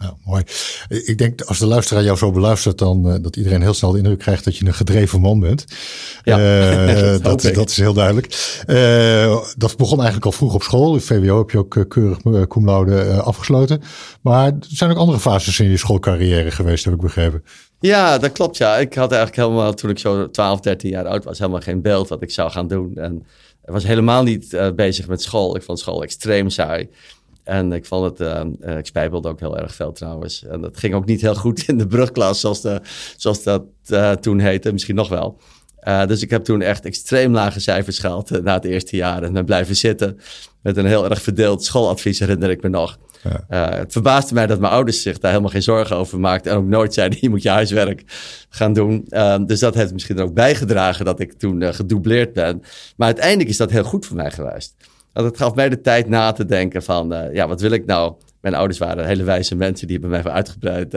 Ja, 0.00 0.16
mooi. 0.24 0.42
Ik 0.88 1.18
denk 1.18 1.42
als 1.42 1.58
de 1.58 1.66
luisteraar 1.66 2.02
jou 2.02 2.16
zo 2.16 2.30
beluistert, 2.30 2.78
dan 2.78 3.08
uh, 3.08 3.14
dat 3.22 3.36
iedereen 3.36 3.62
heel 3.62 3.74
snel 3.74 3.90
de 3.90 3.98
indruk 3.98 4.18
krijgt 4.18 4.44
dat 4.44 4.56
je 4.56 4.66
een 4.66 4.74
gedreven 4.74 5.20
man 5.20 5.40
bent. 5.40 5.64
Ja, 6.22 6.38
uh, 6.88 7.22
dat, 7.22 7.42
dat, 7.42 7.70
is 7.70 7.76
heel 7.76 7.92
duidelijk. 7.92 8.26
Uh, 8.66 9.40
dat 9.56 9.76
begon 9.76 9.96
eigenlijk 9.96 10.26
al 10.26 10.32
vroeg 10.32 10.54
op 10.54 10.62
school. 10.62 10.94
In 10.94 11.00
VWO 11.00 11.38
heb 11.38 11.50
je 11.50 11.58
ook 11.58 11.84
keurig 11.88 12.48
cum 12.48 12.64
laude 12.64 13.22
afgesloten. 13.22 13.82
Maar 14.20 14.46
er 14.46 14.56
zijn 14.60 14.90
ook 14.90 14.96
andere 14.96 15.20
fases 15.20 15.60
in 15.60 15.70
je 15.70 15.76
schoolcarrière 15.76 16.50
geweest, 16.50 16.84
heb 16.84 16.94
ik 16.94 17.00
begrepen. 17.00 17.44
Ja, 17.80 18.18
dat 18.18 18.32
klopt. 18.32 18.56
Ja, 18.56 18.76
ik 18.76 18.94
had 18.94 19.12
eigenlijk 19.12 19.42
helemaal 19.42 19.74
toen 19.74 19.90
ik 19.90 19.98
zo 19.98 20.30
12, 20.30 20.60
13 20.60 20.90
jaar 20.90 21.06
oud 21.06 21.24
was, 21.24 21.38
helemaal 21.38 21.60
geen 21.60 21.82
beeld 21.82 22.08
wat 22.08 22.22
ik 22.22 22.30
zou 22.30 22.50
gaan 22.50 22.68
doen. 22.68 22.96
En 22.96 23.26
was 23.64 23.84
helemaal 23.84 24.22
niet 24.22 24.72
bezig 24.74 25.08
met 25.08 25.22
school. 25.22 25.56
Ik 25.56 25.62
vond 25.62 25.78
school 25.78 26.02
extreem 26.02 26.50
saai. 26.50 26.88
En 27.50 27.72
ik 27.72 27.86
vond 27.86 28.18
het, 28.18 28.28
uh, 28.60 28.76
ik 28.78 28.86
spijbelde 28.86 29.28
ook 29.28 29.40
heel 29.40 29.58
erg 29.58 29.74
veel 29.74 29.92
trouwens. 29.92 30.44
En 30.46 30.60
dat 30.60 30.76
ging 30.76 30.94
ook 30.94 31.04
niet 31.04 31.20
heel 31.20 31.34
goed 31.34 31.68
in 31.68 31.78
de 31.78 31.86
brugklas, 31.86 32.40
zoals, 32.40 32.60
de, 32.60 32.80
zoals 33.16 33.42
dat 33.42 33.62
uh, 33.88 34.12
toen 34.12 34.38
heette. 34.38 34.72
Misschien 34.72 34.94
nog 34.94 35.08
wel. 35.08 35.40
Uh, 35.82 36.06
dus 36.06 36.22
ik 36.22 36.30
heb 36.30 36.44
toen 36.44 36.62
echt 36.62 36.84
extreem 36.84 37.32
lage 37.32 37.60
cijfers 37.60 37.98
gehaald 37.98 38.42
na 38.42 38.54
het 38.54 38.64
eerste 38.64 38.96
jaar. 38.96 39.22
En 39.22 39.32
ben 39.32 39.44
blijven 39.44 39.76
zitten 39.76 40.20
met 40.62 40.76
een 40.76 40.86
heel 40.86 41.10
erg 41.10 41.22
verdeeld 41.22 41.64
schooladvies, 41.64 42.18
herinner 42.18 42.50
ik 42.50 42.62
me 42.62 42.68
nog. 42.68 42.98
Ja. 43.22 43.68
Het 43.74 43.92
verbaasde 43.92 44.34
mij 44.34 44.46
dat 44.46 44.60
mijn 44.60 44.72
ouders 44.72 45.02
zich 45.02 45.18
daar 45.18 45.30
helemaal 45.30 45.52
geen 45.52 45.62
zorgen 45.62 45.96
over 45.96 46.20
maakten. 46.20 46.52
En 46.52 46.58
ook 46.58 46.66
nooit 46.66 46.94
zeiden, 46.94 47.18
je 47.20 47.30
moet 47.30 47.42
je 47.42 47.50
huiswerk 47.50 48.02
gaan 48.48 48.72
doen. 48.72 49.06
Uh, 49.08 49.38
dus 49.46 49.60
dat 49.60 49.74
heeft 49.74 49.92
misschien 49.92 50.18
er 50.18 50.24
ook 50.24 50.34
bijgedragen 50.34 51.04
dat 51.04 51.20
ik 51.20 51.32
toen 51.32 51.74
gedoubleerd 51.74 52.32
ben. 52.32 52.62
Maar 52.96 53.06
uiteindelijk 53.06 53.48
is 53.48 53.56
dat 53.56 53.70
heel 53.70 53.84
goed 53.84 54.06
voor 54.06 54.16
mij 54.16 54.30
geweest. 54.30 54.74
Want 55.12 55.26
het 55.26 55.36
gaf 55.36 55.54
mij 55.54 55.68
de 55.68 55.80
tijd 55.80 56.08
na 56.08 56.32
te 56.32 56.44
denken 56.44 56.82
van, 56.82 57.28
ja, 57.32 57.48
wat 57.48 57.60
wil 57.60 57.70
ik 57.70 57.86
nou? 57.86 58.14
Mijn 58.40 58.54
ouders 58.54 58.78
waren 58.78 59.06
hele 59.06 59.22
wijze 59.22 59.54
mensen. 59.54 59.86
Die 59.86 59.98
hebben 59.98 60.14
mij 60.14 60.22
voor 60.22 60.30
uitgebreid 60.30 60.96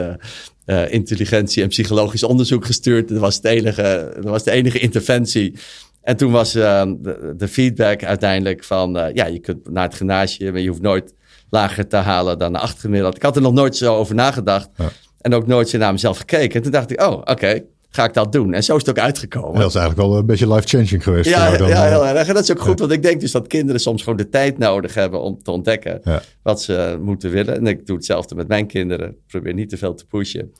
intelligentie 0.90 1.62
en 1.62 1.68
psychologisch 1.68 2.22
onderzoek 2.22 2.64
gestuurd. 2.64 3.08
Dat 3.08 3.18
was, 3.18 3.36
het 3.36 3.44
enige, 3.44 4.12
dat 4.14 4.24
was 4.24 4.44
de 4.44 4.50
enige 4.50 4.78
interventie. 4.78 5.54
En 6.02 6.16
toen 6.16 6.32
was 6.32 6.52
de, 6.52 7.34
de, 7.36 7.48
feedback 7.48 8.04
uiteindelijk 8.04 8.64
van, 8.64 9.10
ja, 9.14 9.26
je 9.26 9.38
kunt 9.38 9.70
naar 9.70 9.84
het 9.84 9.94
gymnasium, 9.94 10.52
maar 10.52 10.60
je 10.60 10.68
hoeft 10.68 10.82
nooit 10.82 11.14
lager 11.50 11.88
te 11.88 11.96
halen 11.96 12.38
dan 12.38 12.52
de 12.52 12.58
achtergemiddeld. 12.58 13.16
Ik 13.16 13.22
had 13.22 13.36
er 13.36 13.42
nog 13.42 13.52
nooit 13.52 13.76
zo 13.76 13.96
over 13.96 14.14
nagedacht. 14.14 14.68
Ja. 14.76 14.90
En 15.20 15.34
ook 15.34 15.46
nooit 15.46 15.68
zo 15.68 15.78
naar 15.78 15.92
mezelf 15.92 16.18
gekeken. 16.18 16.54
En 16.54 16.62
toen 16.62 16.72
dacht 16.72 16.90
ik, 16.90 17.02
oh, 17.02 17.12
oké, 17.12 17.60
ga 17.94 18.04
ik 18.04 18.14
dat 18.14 18.32
doen? 18.32 18.54
En 18.54 18.64
zo 18.64 18.76
is 18.76 18.86
het 18.86 18.90
ook 18.90 19.04
uitgekomen. 19.04 19.60
dat 19.60 19.68
is 19.68 19.74
eigenlijk 19.74 20.08
wel 20.08 20.18
een 20.18 20.26
beetje 20.26 20.52
life-changing 20.52 21.02
geweest. 21.02 21.30
Ja, 21.30 21.56
dan, 21.56 21.68
ja 21.68 21.84
heel 21.88 22.06
erg. 22.06 22.28
En 22.28 22.34
dat 22.34 22.42
is 22.42 22.50
ook 22.50 22.60
goed, 22.60 22.78
want 22.78 22.92
ik 22.92 23.02
denk 23.02 23.20
dus 23.20 23.30
dat 23.30 23.46
kinderen 23.46 23.80
soms 23.80 24.02
gewoon 24.02 24.18
de 24.18 24.28
tijd 24.28 24.58
nodig 24.58 24.94
hebben 24.94 25.20
om 25.20 25.42
te 25.42 25.50
ontdekken 25.50 26.00
wat 26.42 26.62
ze 26.62 26.98
moeten 27.00 27.30
willen. 27.30 27.56
En 27.56 27.66
ik 27.66 27.86
doe 27.86 27.96
hetzelfde 27.96 28.34
met 28.34 28.48
mijn 28.48 28.66
kinderen. 28.66 29.08
Ik 29.08 29.26
probeer 29.26 29.54
niet 29.54 29.68
te 29.68 29.76
veel 29.76 29.94
te 29.94 30.06
pushen. 30.06 30.52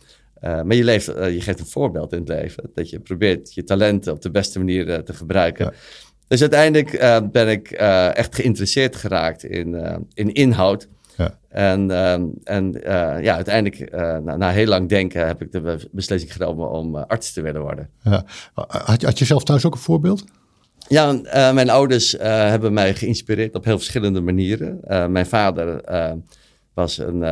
Uh, 0.44 0.62
maar 0.62 0.76
je, 0.76 0.84
leeft, 0.84 1.16
uh, 1.16 1.32
je 1.32 1.40
geeft 1.40 1.60
een 1.60 1.66
voorbeeld 1.66 2.12
in 2.12 2.18
het 2.18 2.28
leven. 2.28 2.70
Dat 2.74 2.90
je 2.90 3.00
probeert 3.00 3.54
je 3.54 3.64
talenten 3.64 4.12
op 4.12 4.22
de 4.22 4.30
beste 4.30 4.58
manier 4.58 4.88
uh, 4.88 4.94
te 4.94 5.12
gebruiken. 5.12 5.74
Dus 6.28 6.40
uiteindelijk 6.40 6.90
ben 7.32 7.48
ik 7.48 7.70
echt 7.70 8.34
geïnteresseerd 8.34 8.96
geraakt 8.96 9.44
in, 9.44 9.76
in 10.14 10.32
inhoud. 10.32 10.88
Ja. 11.16 11.38
En, 11.48 11.90
uh, 11.90 12.12
en 12.44 12.74
uh, 12.76 13.22
ja, 13.22 13.34
uiteindelijk, 13.34 13.94
uh, 13.94 14.18
na, 14.18 14.36
na, 14.36 14.50
heel 14.50 14.66
lang 14.66 14.88
denken, 14.88 15.26
heb 15.26 15.42
ik 15.42 15.52
de 15.52 15.88
beslissing 15.92 16.32
genomen 16.32 16.70
om 16.70 16.96
arts 16.96 17.32
te 17.32 17.40
willen 17.40 17.60
worden. 17.60 17.88
Ja. 18.02 18.24
Had, 18.54 19.02
had 19.02 19.18
je 19.18 19.24
zelf 19.24 19.44
thuis 19.44 19.64
ook 19.66 19.74
een 19.74 19.80
voorbeeld? 19.80 20.24
Ja, 20.88 21.12
mijn 21.52 21.70
ouders 21.70 22.12
hebben 22.18 22.72
mij 22.72 22.94
geïnspireerd 22.94 23.54
op 23.54 23.64
heel 23.64 23.76
verschillende 23.76 24.20
manieren. 24.20 24.80
mijn 25.12 25.26
vader 25.26 25.80
was 26.74 26.98
een, 26.98 27.22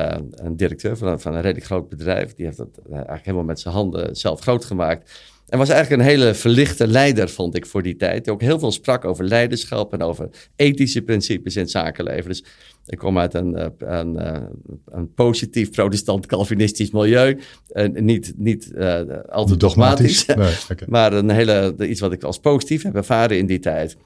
een 0.44 0.56
directeur 0.56 0.96
van 0.96 1.08
een, 1.08 1.20
van 1.20 1.34
een 1.34 1.40
redelijk 1.40 1.66
groot 1.66 1.88
bedrijf. 1.88 2.34
Die 2.34 2.44
heeft 2.44 2.56
dat 2.56 2.78
eigenlijk 2.90 3.24
helemaal 3.24 3.44
met 3.44 3.60
zijn 3.60 3.74
handen 3.74 4.16
zelf 4.16 4.40
groot 4.40 4.64
gemaakt. 4.64 5.10
En 5.52 5.58
was 5.58 5.68
eigenlijk 5.68 6.02
een 6.02 6.08
hele 6.08 6.34
verlichte 6.34 6.86
leider, 6.86 7.28
vond 7.28 7.56
ik, 7.56 7.66
voor 7.66 7.82
die 7.82 7.96
tijd. 7.96 8.24
Die 8.24 8.32
ook 8.32 8.40
heel 8.40 8.58
veel 8.58 8.72
sprak 8.72 9.04
over 9.04 9.24
leiderschap 9.24 9.92
en 9.92 10.02
over 10.02 10.28
ethische 10.56 11.02
principes 11.02 11.56
in 11.56 11.62
het 11.62 11.70
zakenleven. 11.70 12.28
Dus 12.28 12.44
ik 12.86 12.98
kom 12.98 13.18
uit 13.18 13.34
een, 13.34 13.56
eh, 13.56 13.66
een, 13.78 14.18
eh, 14.18 14.42
een 14.86 15.14
positief 15.14 15.70
protestant-Calvinistisch 15.70 16.90
milieu. 16.90 17.38
En 17.68 18.04
niet 18.04 18.32
niet 18.36 18.70
uh, 18.74 19.00
altijd 19.28 19.60
dogmatisch, 19.60 20.26
maar 20.86 21.12
een 21.12 21.30
hele, 21.30 21.74
iets 21.78 22.00
wat 22.00 22.12
ik 22.12 22.22
als 22.22 22.38
positief 22.38 22.82
heb 22.82 22.94
ervaren 22.94 23.38
in 23.38 23.46
die 23.46 23.58
tijd. 23.58 23.96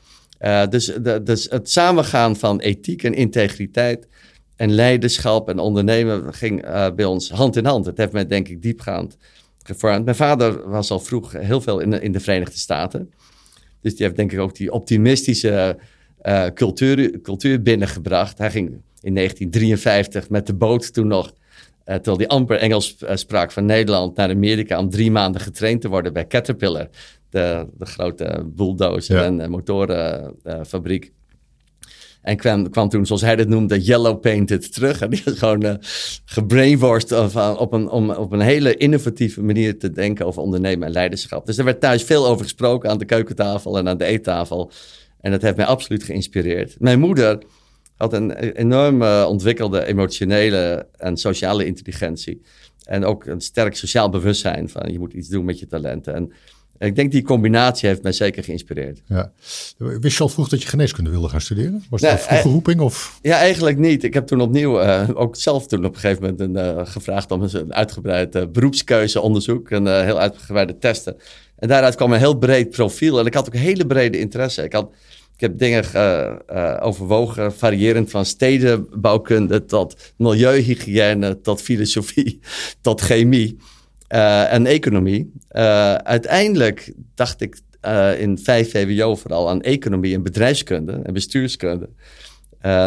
Uh, 0.41 0.67
dus, 0.67 0.85
de, 0.85 1.23
dus 1.23 1.47
het 1.51 1.71
samengaan 1.71 2.37
van 2.37 2.61
ethiek 2.61 3.03
en 3.03 3.15
integriteit 3.15 4.09
en 4.57 4.73
leiderschap 4.73 5.49
en 5.49 5.59
ondernemen 5.59 6.35
ging 6.35 6.65
uh, 6.65 6.87
bij 6.97 7.05
ons 7.05 7.31
hand 7.31 7.57
in 7.57 7.65
hand. 7.65 7.87
Het 7.87 7.99
heeft 7.99 8.13
mij 8.13 8.27
denk 8.27 8.49
ik 8.49 8.63
diepgaand 8.63 9.17
Mijn 9.81 10.15
vader 10.15 10.69
was 10.69 10.91
al 10.91 11.01
vroeg 11.01 11.33
heel 11.33 11.61
veel 11.61 11.81
in 11.81 11.91
de, 11.91 12.01
in 12.01 12.13
de 12.13 12.21
Verenigde 12.21 12.59
Staten. 12.59 13.13
Dus 13.81 13.97
die 13.97 14.05
heeft 14.05 14.17
denk 14.17 14.33
ik 14.33 14.39
ook 14.39 14.55
die 14.55 14.73
optimistische 14.73 15.79
uh, 16.23 16.47
cultuur, 16.55 17.21
cultuur 17.21 17.63
binnengebracht. 17.63 18.39
Hij 18.39 18.51
ging 18.51 18.69
in 19.01 19.15
1953 19.15 20.31
met 20.31 20.47
de 20.47 20.55
boot 20.55 20.93
toen 20.93 21.07
nog, 21.07 21.27
uh, 21.27 21.95
terwijl 21.95 22.17
hij 22.17 22.27
amper 22.27 22.59
Engels 22.59 22.97
uh, 23.03 23.11
sprak 23.15 23.53
van 23.53 23.65
Nederland 23.65 24.17
naar 24.17 24.31
Amerika 24.31 24.79
om 24.79 24.91
drie 24.91 25.11
maanden 25.11 25.41
getraind 25.41 25.81
te 25.81 25.89
worden 25.89 26.13
bij 26.13 26.27
Caterpillar, 26.27 26.89
de, 27.31 27.67
de 27.79 27.87
grote 27.87 28.45
bulldozer 28.47 29.23
en 29.23 29.51
motorenfabriek. 29.51 31.13
En 32.27 32.37
kwam, 32.37 32.71
kwam 32.71 32.89
toen, 32.89 33.07
zoals 33.07 33.23
hij 33.23 33.37
dat 33.37 33.49
noemde, 33.49 33.81
yellow 33.81 34.21
painted 34.21 34.73
terug. 34.73 35.01
En 35.01 35.11
die 35.11 35.23
was 35.25 35.39
gewoon 35.39 35.65
uh, 35.65 35.75
gebrainworst 36.25 37.13
op 37.59 37.73
een, 37.73 37.89
om 37.89 38.11
op 38.11 38.33
een 38.33 38.41
hele 38.41 38.77
innovatieve 38.77 39.43
manier 39.43 39.79
te 39.79 39.91
denken 39.91 40.27
over 40.27 40.43
ondernemen 40.43 40.87
en 40.87 40.93
leiderschap. 40.93 41.47
Dus 41.47 41.59
er 41.59 41.65
werd 41.65 41.81
thuis 41.81 42.03
veel 42.03 42.27
over 42.27 42.45
gesproken 42.45 42.91
aan 42.91 42.99
de 42.99 43.05
keukentafel 43.05 43.79
en 43.79 43.89
aan 43.89 43.99
de 43.99 44.05
eettafel. 44.05 44.71
En 45.21 45.31
dat 45.31 45.43
heeft 45.43 45.57
mij 45.57 45.67
absoluut 45.67 46.03
geïnspireerd. 46.03 46.77
Mijn 46.79 47.01
moeder 47.01 47.43
had 47.97 48.13
een 48.13 48.35
enorm 48.37 49.03
ontwikkelde 49.03 49.87
emotionele 49.87 50.87
en 50.97 51.17
sociale 51.17 51.67
intelligentie. 51.67 52.43
En 52.85 53.05
ook 53.05 53.27
een 53.27 53.41
sterk 53.41 53.77
sociaal 53.77 54.09
bewustzijn 54.09 54.69
van 54.69 54.93
je 54.93 54.99
moet 54.99 55.13
iets 55.13 55.29
doen 55.29 55.45
met 55.45 55.59
je 55.59 55.67
talenten. 55.67 56.15
En 56.15 56.33
ik 56.79 56.97
denk 56.97 57.13
die 57.13 57.23
combinatie 57.23 57.89
heeft 57.89 58.03
mij 58.03 58.13
zeker 58.13 58.45
geïnspireerd. 58.45 59.03
Ja. 59.07 59.33
Wist 59.77 60.17
je 60.17 60.23
al 60.23 60.29
vroeg 60.29 60.49
dat 60.49 60.63
je 60.63 60.69
geneeskunde 60.69 61.11
wilde 61.11 61.29
gaan 61.29 61.41
studeren? 61.41 61.85
Was 61.91 62.01
dat 62.01 62.13
een 62.13 62.19
vroege 62.19 62.49
roeping? 62.49 62.81
Of? 62.81 63.19
Ja, 63.23 63.39
eigenlijk 63.39 63.79
niet. 63.79 64.05
Ik 64.05 64.15
heb 64.15 64.27
toen 64.27 64.41
opnieuw, 64.41 64.83
uh, 64.83 65.09
ook 65.15 65.37
zelf 65.37 65.67
toen 65.67 65.85
op 65.85 65.95
een 65.95 66.01
gegeven 66.01 66.23
moment 66.23 66.41
een, 66.41 66.77
uh, 66.77 66.87
gevraagd 66.87 67.31
om 67.31 67.43
een 67.43 67.75
uitgebreid 67.75 68.37
uh, 68.37 68.43
beroepskeuzeonderzoek. 68.53 69.71
En 69.71 70.05
heel 70.05 70.19
uitgebreide 70.19 70.79
testen. 70.79 71.17
En 71.57 71.69
daaruit 71.69 71.95
kwam 71.95 72.13
een 72.13 72.19
heel 72.19 72.39
breed 72.39 72.71
profiel. 72.71 73.19
En 73.19 73.27
ik 73.27 73.35
had 73.35 73.47
ook 73.47 73.55
hele 73.55 73.87
brede 73.87 74.19
interesse. 74.19 74.63
Ik, 74.63 74.73
had, 74.73 74.91
ik 75.35 75.41
heb 75.41 75.59
dingen 75.59 75.85
overwogen, 76.83 77.55
variërend 77.55 78.11
van 78.11 78.25
stedenbouwkunde 78.25 79.65
tot 79.65 80.13
milieuhygiëne, 80.17 81.41
tot 81.41 81.63
filosofie, 81.63 82.41
tot 82.81 83.01
chemie 83.01 83.57
uh, 84.15 84.53
en 84.53 84.67
economie. 84.67 85.33
uiteindelijk 86.03 86.93
dacht 87.15 87.41
ik 87.41 87.61
in 88.19 88.39
5 88.39 88.71
VWO 88.71 89.17
vooral 89.17 89.49
aan 89.49 89.63
economie 89.63 90.15
en 90.15 90.23
bedrijfskunde 90.23 91.01
en 91.03 91.13
bestuurskunde. 91.13 91.89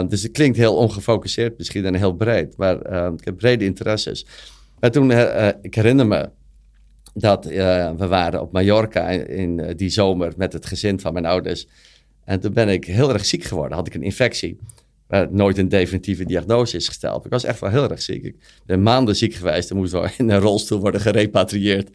dus 0.07 0.23
het 0.23 0.31
klinkt 0.31 0.57
heel 0.57 0.75
ongefocuseerd 0.75 1.57
misschien 1.57 1.85
en 1.85 1.95
heel 1.95 2.13
breed, 2.13 2.57
maar 2.57 2.75
ik 3.13 3.25
heb 3.25 3.37
brede 3.37 3.65
interesses. 3.65 4.25
Maar 4.79 4.91
toen, 4.91 5.11
ik 5.61 5.75
herinner 5.75 6.07
me, 6.07 6.29
dat 7.13 7.45
we 7.45 8.07
waren 8.07 8.41
op 8.41 8.51
Mallorca 8.51 9.09
in, 9.09 9.73
die 9.75 9.89
zomer 9.89 10.33
met 10.37 10.53
het 10.53 10.65
gezin 10.65 10.99
van 10.99 11.13
mijn 11.13 11.25
ouders. 11.25 11.67
En 12.29 12.39
toen 12.39 12.53
ben 12.53 12.69
ik 12.69 12.85
heel 12.85 13.13
erg 13.13 13.25
ziek 13.25 13.43
geworden. 13.43 13.77
Had 13.77 13.87
ik 13.87 13.93
een 13.93 14.03
infectie. 14.03 14.57
Waar 15.09 15.27
nooit 15.31 15.57
een 15.57 15.69
definitieve 15.69 16.25
diagnose 16.25 16.75
is 16.75 16.87
gesteld. 16.87 17.25
Ik 17.25 17.31
was 17.31 17.43
echt 17.43 17.59
wel 17.59 17.69
heel 17.69 17.89
erg 17.89 18.01
ziek. 18.01 18.23
Ik 18.23 18.35
ben 18.65 18.83
maanden 18.83 19.15
ziek 19.15 19.33
geweest. 19.33 19.69
Dan 19.69 19.77
moest 19.77 19.91
wel 19.91 20.07
in 20.17 20.29
een 20.29 20.39
rolstoel 20.39 20.79
worden 20.79 21.01
gerepatrieerd. 21.01 21.89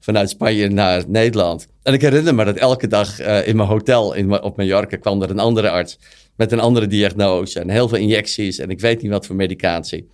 Vanuit 0.00 0.30
Spanje 0.30 0.68
naar 0.68 1.04
Nederland. 1.08 1.66
En 1.82 1.94
ik 1.94 2.00
herinner 2.00 2.34
me 2.34 2.44
dat 2.44 2.56
elke 2.56 2.86
dag 2.86 3.20
uh, 3.20 3.48
in 3.48 3.56
mijn 3.56 3.68
hotel 3.68 4.14
in, 4.14 4.42
op 4.42 4.56
Mallorca 4.56 4.96
kwam 4.96 5.22
er 5.22 5.30
een 5.30 5.38
andere 5.38 5.70
arts. 5.70 5.98
Met 6.36 6.52
een 6.52 6.60
andere 6.60 6.86
diagnose. 6.86 7.60
En 7.60 7.70
heel 7.70 7.88
veel 7.88 7.98
injecties. 7.98 8.58
En 8.58 8.70
ik 8.70 8.80
weet 8.80 9.02
niet 9.02 9.10
wat 9.10 9.26
voor 9.26 9.36
medicatie. 9.36 10.08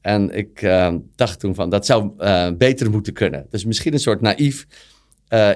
En 0.00 0.30
ik 0.30 0.62
uh, 0.62 0.94
dacht 1.16 1.40
toen 1.40 1.54
van, 1.54 1.70
dat 1.70 1.86
zou 1.86 2.10
uh, 2.18 2.48
beter 2.58 2.90
moeten 2.90 3.12
kunnen. 3.12 3.46
Dus 3.50 3.64
misschien 3.64 3.92
een 3.92 3.98
soort 3.98 4.20
naïef, 4.20 4.66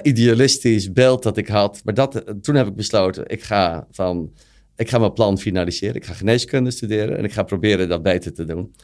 idealistisch 0.03 0.93
beeld 0.93 1.23
dat 1.23 1.37
ik 1.37 1.49
had. 1.49 1.81
Maar 1.85 1.95
dat, 1.95 2.25
toen 2.43 2.55
heb 2.55 2.67
ik 2.67 2.75
besloten, 2.75 3.25
ik 3.27 3.43
ga, 3.43 3.87
van, 3.91 4.33
ik 4.79 4.91
ga 4.91 4.99
mijn 4.99 5.13
plan 5.13 5.39
finaliseren. 5.39 5.95
Ik 5.95 6.05
ga 6.05 6.13
geneeskunde 6.13 6.71
studeren 6.71 7.19
en 7.19 7.25
ik 7.25 7.33
ga 7.33 7.43
proberen 7.43 7.89
dat 7.89 8.03
beter 8.03 8.35
te 8.35 8.45
doen. 8.45 8.75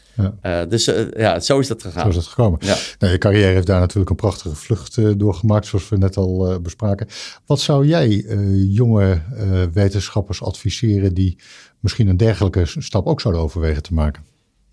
Ja. 0.43 0.65
dus 0.65 0.91
ja, 1.17 1.41
zo 1.41 1.59
is 1.59 1.69
dat 1.69 1.83
gegaan. 1.83 2.03
Zo 2.03 2.09
is 2.09 2.17
het 2.17 2.27
gekomen. 2.27 2.59
Ja. 2.63 2.77
Nou, 2.99 3.13
je 3.13 3.19
carrière 3.19 3.53
heeft 3.53 3.67
daar 3.67 3.81
natuurlijk 3.81 4.11
een 4.11 4.17
prachtige 4.17 4.55
vlucht 4.55 5.19
doorgemaakt, 5.19 5.67
zoals 5.67 5.89
we 5.89 5.97
net 5.97 6.17
al 6.17 6.61
bespraken. 6.61 7.07
Wat 7.47 7.61
zou 7.61 7.87
jij 7.87 8.09
jonge 8.69 9.21
wetenschappers 9.73 10.43
adviseren 10.43 11.15
die 11.15 11.39
misschien 11.81 12.09
een 12.09 12.17
dergelijke 12.17 12.63
stap 12.67 13.07
ook 13.07 13.21
zouden 13.21 13.43
overwegen 13.43 13.83
te 13.83 13.95
maken? 13.95 14.23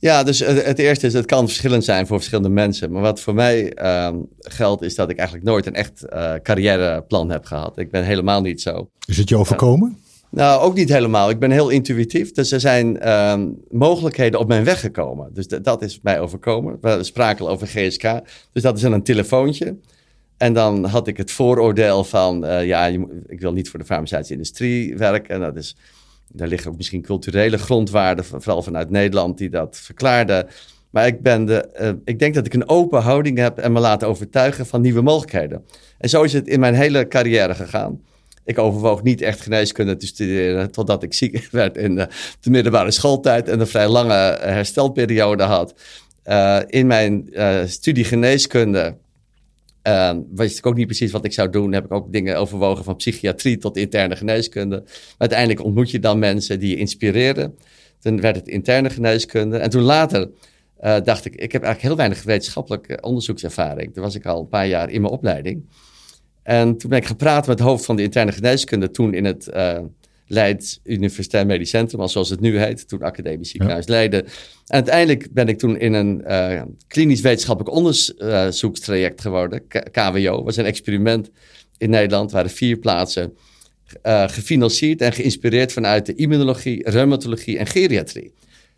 Ja, 0.02 0.24
dus 0.24 0.40
het, 0.40 0.80
eerste 0.80 1.08
is, 1.08 1.14
het 1.14 1.26
kan 1.26 1.48
verschillend 1.48 1.84
zijn 1.84 2.08
voor 2.08 2.18
verschillende 2.18 2.50
mensen. 2.50 2.92
Maar 2.92 3.02
wat 3.02 3.20
voor 3.20 3.34
mij 3.34 3.78
uh, 3.82 4.10
geldt, 4.40 4.82
is 4.82 4.96
dat 4.96 5.10
ik 5.10 5.18
eigenlijk 5.18 5.48
nooit 5.48 5.66
een 5.66 5.74
echt 5.74 6.06
uh, 6.14 6.34
carrièreplan 6.44 7.30
heb 7.30 7.46
gehad. 7.46 7.78
Ik 7.78 7.92
ben 7.92 8.04
helemaal 8.04 8.42
niet 8.42 8.62
zo. 8.62 8.90
Is 9.06 9.18
het 9.18 9.30
je 9.30 9.38
overkomen? 9.38 9.98
Nou, 10.32 10.62
ook 10.62 10.76
niet 10.76 10.90
helemaal. 10.90 11.30
Ik 11.30 11.40
ben 11.40 11.52
heel 11.52 11.70
intuïtief. 11.70 12.32
Dus 12.32 12.52
er 12.52 12.60
zijn 12.60 12.98
uh, 13.04 13.40
mogelijkheden 13.70 14.40
op 14.40 14.48
mijn 14.48 14.64
weg 14.64 14.80
gekomen. 14.80 15.30
Dus 15.34 15.48
dat 15.48 15.82
is 15.82 16.00
mij 16.04 16.20
overkomen. 16.20 16.78
We 16.82 17.04
spraken 17.04 17.48
over 17.48 17.68
GSK. 17.68 18.04
Dus 18.52 18.62
dat 18.62 18.78
is 18.78 18.84
een 18.84 19.04
telefoontje. 19.04 19.76
En 20.38 20.54
dan 20.54 20.86
had 20.86 21.08
ik 21.08 21.18
het 21.18 21.32
vooroordeel 21.32 22.04
van, 22.04 22.46
uh, 22.46 22.66
ja, 22.66 22.86
ik 23.28 23.40
wil 23.40 23.54
niet 23.54 23.70
voor 23.70 23.80
de 23.80 23.86
farmaceutische 23.86 24.34
industrie 24.34 24.98
werken. 24.98 25.36
En 25.36 25.42
dat 25.42 25.56
is, 25.56 25.76
daar 26.28 26.48
liggen 26.48 26.72
ook 26.72 26.78
misschien 26.78 27.02
culturele 27.02 27.58
grondwaarden, 27.58 28.26
vooral 28.26 28.64
vanuit 28.64 28.90
Nederland, 28.90 29.38
die 29.38 29.50
dat 29.50 29.78
verklaarden. 29.78 30.48
Maar 30.90 31.08
ik, 31.08 31.22
ben 31.22 31.46
de, 31.46 31.70
uh, 31.82 31.90
ik 32.06 32.20
denk 32.20 32.34
dat 32.34 32.46
ik 32.46 32.54
een 32.54 32.70
open 32.70 33.02
houding 33.02 33.38
heb 33.38 33.58
en 33.58 33.72
me 33.72 33.80
laten 33.80 34.08
overtuigen 34.08 34.66
van 34.66 34.82
nieuwe 34.82 35.02
mogelijkheden. 35.02 35.66
En 35.98 36.10
zo 36.10 36.24
is 36.24 36.34
het 36.34 36.48
in 36.48 36.60
mijn 36.60 36.74
hele 36.74 37.08
carrière 37.08 37.56
gegaan. 37.56 38.02
Ik 38.46 38.58
overwoog 38.58 39.04
niet 39.04 39.22
echt 39.22 39.42
geneeskunde 39.42 39.98
te 39.98 40.08
studeren 40.08 40.72
totdat 40.72 41.04
ik 41.04 41.14
ziek 41.14 41.48
werd 41.52 41.78
in 41.78 41.96
de, 41.96 42.08
de 42.40 42.50
middelbare 42.50 42.92
schooltijd 42.92 43.50
en 43.50 43.60
een 43.60 43.68
vrij 43.68 43.88
lange 43.88 44.38
herstelperiode 44.42 45.44
had. 45.44 45.74
Uh, 46.26 46.60
in 46.68 46.88
mijn 46.88 47.30
studie 47.66 48.04
geneeskunde 48.04 48.96
uh, 49.88 50.12
wist 50.36 50.58
ik 50.58 50.66
ook 50.66 50.76
niet 50.76 50.86
precies 50.86 51.12
wat 51.12 51.26
ik 51.26 51.34
zou 51.34 51.50
doen. 51.50 51.74
Heb 51.74 51.86
ik 51.86 51.92
ook 51.92 52.12
dingen 52.12 52.38
overwogen 52.38 52.84
van 52.84 52.96
psychiatrie 52.96 53.58
tot 53.58 53.78
interne 53.78 54.16
geneeskunde. 54.16 54.84
Uiteindelijk 55.18 55.64
ontmoet 55.64 55.92
je 55.92 56.00
dan 56.00 56.20
mensen 56.20 56.60
die 56.60 56.70
je 56.70 56.78
inspireren. 56.78 57.58
Toen 58.00 58.22
werd 58.22 58.36
het 58.36 58.48
interne 58.48 58.90
geneeskunde. 58.90 59.58
En 59.58 59.70
toen 59.70 59.82
later 59.82 60.30
dacht 61.04 61.26
ik, 61.26 61.36
ik 61.36 61.52
heb 61.52 61.64
eigenlijk 61.64 61.82
heel 61.82 61.96
weinig 61.96 62.24
wetenschappelijke 62.24 63.02
onderzoekservaring. 63.02 63.94
Toen 63.94 64.04
was 64.04 64.16
ik 64.16 64.26
al 64.26 64.40
een 64.40 64.48
paar 64.48 64.68
jaar 64.68 64.90
in 64.90 65.02
mijn 65.02 65.14
opleiding. 65.14 65.66
En 66.44 66.78
toen 66.78 66.90
ben 66.90 67.00
ik 67.00 67.06
gepraat 67.06 67.48
met 67.48 67.60
het 67.60 67.68
hoofd 67.68 67.86
van 67.86 67.96
de 67.96 68.04
interne 68.04 68.32
geneeskunde, 68.32 68.92
toen 68.92 69.14
in 69.14 69.26
het 69.26 69.50
uh, 69.54 69.78
Leids 70.28 70.80
Universitair 70.84 71.46
Medisch 71.46 71.70
Centrum, 71.70 72.02
al 72.02 72.10
zoals 72.10 72.30
het 72.30 72.40
nu 72.40 72.60
heet, 72.60 72.88
toen 72.88 73.02
Academisch 73.02 73.50
Ziekenhuis 73.50 73.86
ja. 73.86 73.92
Leiden. 73.92 74.24
En 74.24 74.32
uiteindelijk 74.66 75.28
ben 75.34 75.48
ik 75.48 75.58
toen 75.58 75.78
in 75.78 75.94
een 75.94 76.24
uh, 76.28 76.62
klinisch 76.88 77.22
wetenschappelijk 77.22 77.76
onderzoekstraject 77.76 79.22
geworden, 79.22 79.68
KWO. 79.68 80.44
was 80.44 80.58
een 80.58 80.66
experiment 80.66 81.30
in 81.78 81.90
Nederland, 81.90 82.32
waren 82.32 82.50
vier 82.50 82.78
plaatsen 82.78 83.34
uh, 84.04 84.28
gefinancierd 84.28 85.02
en 85.02 85.14
geïnspireerd 85.14 85.74
vanuit 85.74 86.06
de 86.06 86.16
immunologie, 86.16 86.90
reumatologie 86.90 87.58
en 87.58 87.66
geriatrie. 87.66 88.34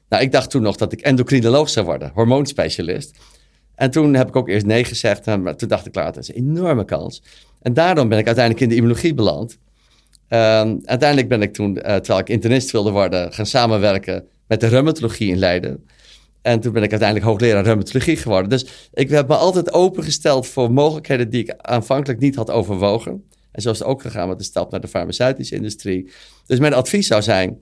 Nou, 0.09 0.23
ik 0.23 0.31
dacht 0.31 0.49
toen 0.49 0.61
nog 0.61 0.75
dat 0.75 0.91
ik 0.91 1.01
endocrinoloog 1.01 1.69
zou 1.69 1.85
worden, 1.85 2.11
hormoonspecialist. 2.13 3.17
En 3.75 3.91
toen 3.91 4.13
heb 4.13 4.27
ik 4.27 4.35
ook 4.35 4.49
eerst 4.49 4.65
nee 4.65 4.83
gezegd, 4.83 5.25
maar 5.25 5.55
toen 5.55 5.67
dacht 5.67 5.85
ik 5.85 5.95
later, 5.95 6.13
dat 6.13 6.23
is 6.23 6.29
een 6.29 6.35
enorme 6.35 6.85
kans. 6.85 7.23
En 7.63 7.73
daarom 7.73 8.09
ben 8.09 8.17
ik 8.17 8.25
uiteindelijk 8.25 8.63
in 8.63 8.69
de 8.69 8.75
immunologie 8.75 9.13
beland. 9.13 9.57
Um, 10.29 10.81
uiteindelijk 10.85 11.29
ben 11.29 11.41
ik 11.41 11.53
toen, 11.53 11.77
uh, 11.77 11.81
terwijl 11.81 12.19
ik 12.19 12.29
internist 12.29 12.71
wilde 12.71 12.91
worden, 12.91 13.33
gaan 13.33 13.45
samenwerken 13.45 14.27
met 14.47 14.59
de 14.59 14.67
reumatologie 14.67 15.29
in 15.29 15.37
Leiden. 15.37 15.85
En 16.41 16.59
toen 16.59 16.73
ben 16.73 16.83
ik 16.83 16.91
uiteindelijk 16.91 17.29
hoogleraar 17.29 17.63
reumatologie 17.63 18.17
geworden. 18.17 18.49
Dus 18.49 18.89
ik 18.93 19.09
heb 19.09 19.27
me 19.27 19.35
altijd 19.35 19.73
opengesteld 19.73 20.47
voor 20.47 20.71
mogelijkheden 20.71 21.29
die 21.29 21.43
ik 21.43 21.53
aanvankelijk 21.57 22.19
niet 22.19 22.35
had 22.35 22.51
overwogen. 22.51 23.23
En 23.51 23.61
zo 23.61 23.71
is 23.71 23.79
het 23.79 23.87
ook 23.87 24.01
gegaan 24.01 24.27
met 24.27 24.37
de 24.37 24.43
stap 24.43 24.71
naar 24.71 24.81
de 24.81 24.87
farmaceutische 24.87 25.55
industrie. 25.55 26.11
Dus 26.45 26.59
mijn 26.59 26.73
advies 26.73 27.07
zou 27.07 27.21
zijn, 27.21 27.59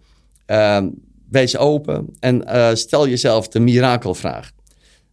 uh, 0.48 0.82
wees 1.30 1.58
open 1.58 2.08
en 2.20 2.44
uh, 2.48 2.70
stel 2.74 3.08
jezelf 3.08 3.48
de 3.48 3.60
mirakelvraag. 3.60 4.52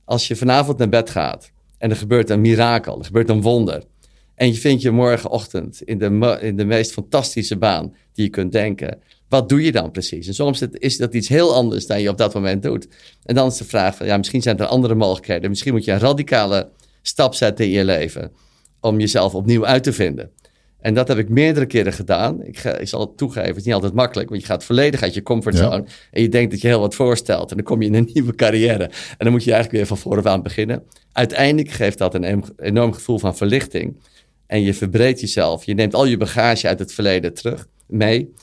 Als 0.04 0.28
je 0.28 0.36
vanavond 0.36 0.78
naar 0.78 0.88
bed 0.88 1.10
gaat 1.10 1.50
en 1.78 1.90
er 1.90 1.96
gebeurt 1.96 2.30
een 2.30 2.40
mirakel, 2.40 2.98
er 2.98 3.04
gebeurt 3.04 3.28
een 3.28 3.42
wonder 3.42 3.82
en 4.38 4.46
je 4.46 4.54
vindt 4.54 4.82
je 4.82 4.90
morgenochtend 4.90 5.82
in 5.82 5.98
de, 5.98 6.38
in 6.40 6.56
de 6.56 6.64
meest 6.64 6.92
fantastische 6.92 7.56
baan 7.56 7.94
die 8.12 8.24
je 8.24 8.30
kunt 8.30 8.52
denken. 8.52 8.98
Wat 9.28 9.48
doe 9.48 9.62
je 9.62 9.72
dan 9.72 9.90
precies? 9.90 10.26
En 10.26 10.34
soms 10.34 10.62
is 10.72 10.96
dat 10.96 11.14
iets 11.14 11.28
heel 11.28 11.54
anders 11.54 11.86
dan 11.86 12.00
je 12.00 12.08
op 12.08 12.18
dat 12.18 12.34
moment 12.34 12.62
doet. 12.62 12.88
En 13.24 13.34
dan 13.34 13.46
is 13.46 13.56
de 13.56 13.64
vraag 13.64 13.96
van, 13.96 14.06
ja, 14.06 14.16
misschien 14.16 14.42
zijn 14.42 14.58
er 14.58 14.66
andere 14.66 14.94
mogelijkheden. 14.94 15.50
Misschien 15.50 15.72
moet 15.72 15.84
je 15.84 15.92
een 15.92 15.98
radicale 15.98 16.70
stap 17.02 17.34
zetten 17.34 17.64
in 17.64 17.70
je 17.70 17.84
leven 17.84 18.32
om 18.80 19.00
jezelf 19.00 19.34
opnieuw 19.34 19.66
uit 19.66 19.82
te 19.82 19.92
vinden. 19.92 20.30
En 20.80 20.94
dat 20.94 21.08
heb 21.08 21.18
ik 21.18 21.28
meerdere 21.28 21.66
keren 21.66 21.92
gedaan. 21.92 22.42
Ik, 22.42 22.58
ga, 22.58 22.76
ik 22.76 22.88
zal 22.88 23.00
het 23.00 23.16
toegeven, 23.16 23.48
het 23.48 23.56
is 23.56 23.64
niet 23.64 23.74
altijd 23.74 23.92
makkelijk, 23.92 24.28
want 24.28 24.40
je 24.40 24.46
gaat 24.46 24.64
volledig 24.64 25.02
uit 25.02 25.14
je 25.14 25.22
comfortzone. 25.22 25.76
Ja. 25.76 25.92
En 26.10 26.22
je 26.22 26.28
denkt 26.28 26.50
dat 26.50 26.60
je 26.60 26.68
heel 26.68 26.80
wat 26.80 26.94
voorstelt. 26.94 27.50
En 27.50 27.56
dan 27.56 27.64
kom 27.64 27.82
je 27.82 27.88
in 27.88 27.94
een 27.94 28.10
nieuwe 28.14 28.34
carrière. 28.34 28.84
En 28.84 29.16
dan 29.18 29.30
moet 29.30 29.44
je 29.44 29.52
eigenlijk 29.52 29.82
weer 29.82 29.86
van 29.86 29.98
voren 29.98 30.30
aan 30.30 30.42
beginnen. 30.42 30.82
Uiteindelijk 31.12 31.70
geeft 31.70 31.98
dat 31.98 32.14
een 32.14 32.44
enorm 32.56 32.92
gevoel 32.92 33.18
van 33.18 33.36
verlichting. 33.36 33.96
En 34.48 34.62
je 34.62 34.74
verbreedt 34.74 35.20
jezelf. 35.20 35.64
Je 35.64 35.74
neemt 35.74 35.94
al 35.94 36.04
je 36.04 36.16
bagage 36.16 36.68
uit 36.68 36.78
het 36.78 36.92
verleden 36.92 37.34
terug 37.34 37.68
mee. 37.86 38.34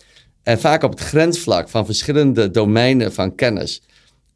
En 0.43 0.59
vaak 0.59 0.83
op 0.83 0.91
het 0.91 0.99
grensvlak 0.99 1.69
van 1.69 1.85
verschillende 1.85 2.51
domeinen 2.51 3.13
van 3.13 3.35
kennis 3.35 3.81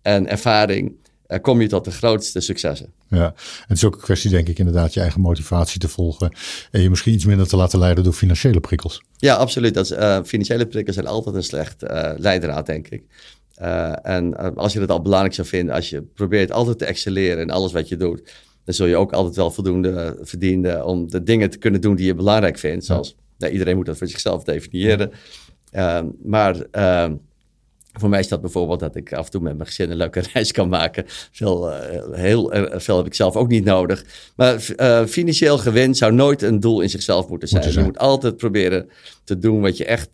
en 0.02 0.28
ervaring 0.28 0.92
uh, 1.28 1.38
kom 1.42 1.62
je 1.62 1.68
tot 1.68 1.86
de 1.86 1.92
grootste 1.92 2.40
successen. 2.40 2.94
Ja, 3.10 3.34
het 3.68 3.78
is 3.78 3.84
ook 3.84 3.96
een 3.96 4.02
kwestie, 4.02 4.30
denk 4.30 4.48
ik, 4.48 4.60
inderdaad 4.60 4.94
je 4.94 5.00
eigen 5.00 5.22
motivatie 5.22 5.80
te 5.80 5.88
volgen. 5.88 6.32
En 6.72 6.82
je 6.82 6.90
misschien 6.90 7.14
iets 7.14 7.26
minder 7.26 7.48
te 7.48 7.56
laten 7.56 7.80
leiden 7.80 8.04
door 8.04 8.14
financiële 8.14 8.60
prikkels. 8.60 9.02
Ja, 9.18 9.36
absoluut. 9.36 9.74
Dat 9.74 9.86
is, 9.86 9.92
uh, 9.92 10.20
financiële 10.26 10.68
prikkels 10.68 10.96
zijn 10.96 11.08
altijd 11.08 11.36
een 11.36 11.44
slecht 11.44 11.84
uh, 11.84 12.12
leidraad, 12.18 12.66
denk 12.66 12.88
ik. 12.88 13.04
en 14.04 14.56
als 14.56 14.74
je 14.74 14.80
het 14.80 14.92
al 14.92 15.02
belangrijk 15.02 15.34
zou 15.34 15.48
vinden, 15.48 15.76
als 15.76 15.90
je 15.90 16.02
probeert 16.02 16.52
altijd 16.52 16.78
te 16.78 16.86
excelleren 16.86 17.42
in 17.42 17.52
alles 17.52 17.72
wat 17.72 17.88
je 17.88 17.98
doet, 17.98 18.22
dan 18.70 18.78
zul 18.78 18.88
je 18.88 18.98
ook 18.98 19.14
altijd 19.14 19.36
wel 19.36 19.52
voldoende 19.52 20.18
verdienen 20.22 20.86
om 20.86 21.10
de 21.10 21.24
dingen 21.24 21.50
te 21.50 21.58
kunnen 21.58 21.82
doen 21.82 21.96
die 21.96 22.06
je 22.06 22.16
belangrijk 22.16 22.58
vindt. 22.58 22.86
Zoals, 22.86 23.16
nou, 23.38 23.52
iedereen 23.52 23.76
moet 23.76 23.86
dat 23.86 23.98
voor 23.98 24.08
zichzelf 24.08 24.44
definiëren. 24.44 25.12
Uh, 25.72 26.02
maar 26.24 26.56
uh, 26.72 27.06
voor 27.94 28.10
mij 28.10 28.20
is 28.20 28.28
dat 28.28 28.42
bijvoorbeeld 28.42 28.80
dat 28.80 28.96
ik 28.96 29.14
af 29.14 29.26
en 29.26 29.32
toe 29.32 29.42
met 29.42 29.56
mijn 29.56 29.68
gezin 29.68 29.92
een 29.92 29.98
leuke 29.98 30.24
reis 30.34 30.52
kan 30.52 30.70
maken. 30.70 31.04
Veel, 31.08 31.72
uh, 31.72 31.78
heel 32.12 32.54
veel 32.72 32.98
heb 32.98 33.06
ik 33.06 33.14
zelf 33.14 33.36
ook 33.36 33.48
niet 33.48 33.64
nodig. 33.64 34.06
Maar 34.36 34.66
uh, 34.78 35.06
financieel 35.06 35.58
gewin 35.58 35.96
zou 35.96 36.14
nooit 36.14 36.42
een 36.42 36.60
doel 36.60 36.82
in 36.82 36.90
zichzelf 36.90 37.30
moeten 37.30 37.48
zijn. 37.48 37.64
Moet 37.64 37.74
je, 37.74 37.80
je 37.80 37.86
moet 37.86 37.98
altijd 37.98 38.38
proberen 38.38 38.90
te 39.24 39.38
doen 39.38 39.62
wat 39.62 39.78
je 39.78 39.86
echt 39.86 40.10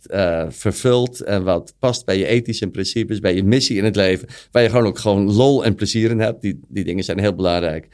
vervult. 0.49 1.19
En 1.19 1.43
wat 1.43 1.73
past 1.79 2.05
bij 2.05 2.17
je 2.17 2.25
ethische 2.25 2.67
principes, 2.67 3.19
bij 3.19 3.35
je 3.35 3.43
missie 3.43 3.77
in 3.77 3.83
het 3.83 3.95
leven. 3.95 4.27
Waar 4.51 4.63
je 4.63 4.69
gewoon 4.69 4.85
ook 4.85 4.99
gewoon 4.99 5.33
lol 5.33 5.65
en 5.65 5.75
plezier 5.75 6.09
in 6.09 6.19
hebt. 6.19 6.41
Die, 6.41 6.59
die 6.67 6.83
dingen 6.83 7.03
zijn 7.03 7.19
heel 7.19 7.35
belangrijk. 7.35 7.87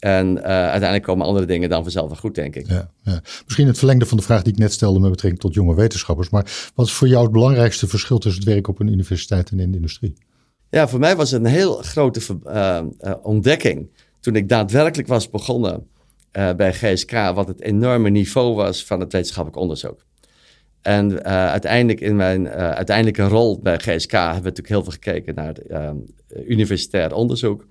En 0.00 0.36
uh, 0.36 0.42
uiteindelijk 0.44 1.02
komen 1.02 1.26
andere 1.26 1.46
dingen 1.46 1.68
dan 1.68 1.82
vanzelf 1.82 2.08
wel 2.08 2.16
goed, 2.16 2.34
denk 2.34 2.56
ik. 2.56 2.66
Ja, 2.66 2.90
ja. 3.02 3.20
Misschien 3.44 3.66
het 3.66 3.78
verlengde 3.78 4.06
van 4.06 4.16
de 4.16 4.22
vraag 4.22 4.42
die 4.42 4.52
ik 4.52 4.58
net 4.58 4.72
stelde 4.72 5.00
met 5.00 5.10
betrekking 5.10 5.42
tot 5.42 5.54
jonge 5.54 5.74
wetenschappers. 5.74 6.30
Maar 6.30 6.70
wat 6.74 6.86
is 6.86 6.92
voor 6.92 7.08
jou 7.08 7.22
het 7.22 7.32
belangrijkste 7.32 7.88
verschil 7.88 8.18
tussen 8.18 8.42
het 8.42 8.50
werk 8.50 8.68
op 8.68 8.80
een 8.80 8.86
universiteit 8.86 9.50
en 9.50 9.60
in 9.60 9.70
de 9.70 9.76
industrie? 9.76 10.14
Ja, 10.70 10.88
voor 10.88 10.98
mij 10.98 11.16
was 11.16 11.30
het 11.30 11.44
een 11.44 11.50
heel 11.50 11.74
grote 11.74 12.20
uh, 12.46 12.80
uh, 13.00 13.12
ontdekking 13.22 13.90
toen 14.20 14.36
ik 14.36 14.48
daadwerkelijk 14.48 15.08
was 15.08 15.30
begonnen 15.30 15.86
bij 16.32 16.72
GSK, 16.72 17.12
wat 17.34 17.48
het 17.48 17.60
enorme 17.60 18.10
niveau 18.10 18.54
was 18.54 18.84
van 18.84 19.00
het 19.00 19.12
wetenschappelijk 19.12 19.62
onderzoek. 19.62 20.04
En 20.82 21.24
uiteindelijk 21.24 22.00
in 22.00 22.16
mijn 22.16 22.48
uiteindelijke 22.48 23.22
rol 23.22 23.60
bij 23.60 23.78
GSK 23.78 24.10
hebben 24.12 24.34
we 24.34 24.48
natuurlijk 24.48 24.68
heel 24.68 24.82
veel 24.82 24.92
gekeken 24.92 25.34
naar 25.34 25.56
universitair 26.46 27.14
onderzoek. 27.14 27.66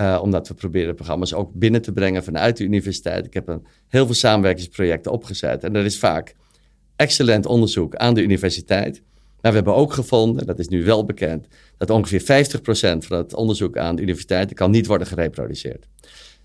Uh, 0.00 0.18
omdat 0.22 0.48
we 0.48 0.54
proberen 0.54 0.94
programma's 0.94 1.34
ook 1.34 1.52
binnen 1.54 1.82
te 1.82 1.92
brengen 1.92 2.24
vanuit 2.24 2.56
de 2.56 2.64
universiteit. 2.64 3.26
Ik 3.26 3.34
heb 3.34 3.48
een, 3.48 3.66
heel 3.88 4.06
veel 4.06 4.14
samenwerkingsprojecten 4.14 5.12
opgezet. 5.12 5.64
En 5.64 5.76
er 5.76 5.84
is 5.84 5.98
vaak 5.98 6.34
excellent 6.96 7.46
onderzoek 7.46 7.96
aan 7.96 8.14
de 8.14 8.22
universiteit. 8.22 9.02
Maar 9.40 9.50
we 9.50 9.56
hebben 9.56 9.74
ook 9.74 9.92
gevonden, 9.92 10.46
dat 10.46 10.58
is 10.58 10.68
nu 10.68 10.84
wel 10.84 11.04
bekend, 11.04 11.46
dat 11.76 11.90
ongeveer 11.90 12.46
50% 12.46 13.06
van 13.06 13.16
het 13.16 13.34
onderzoek 13.34 13.78
aan 13.78 13.96
de 13.96 14.02
universiteiten 14.02 14.56
kan 14.56 14.70
niet 14.70 14.86
worden 14.86 15.06
gereproduceerd. 15.06 15.86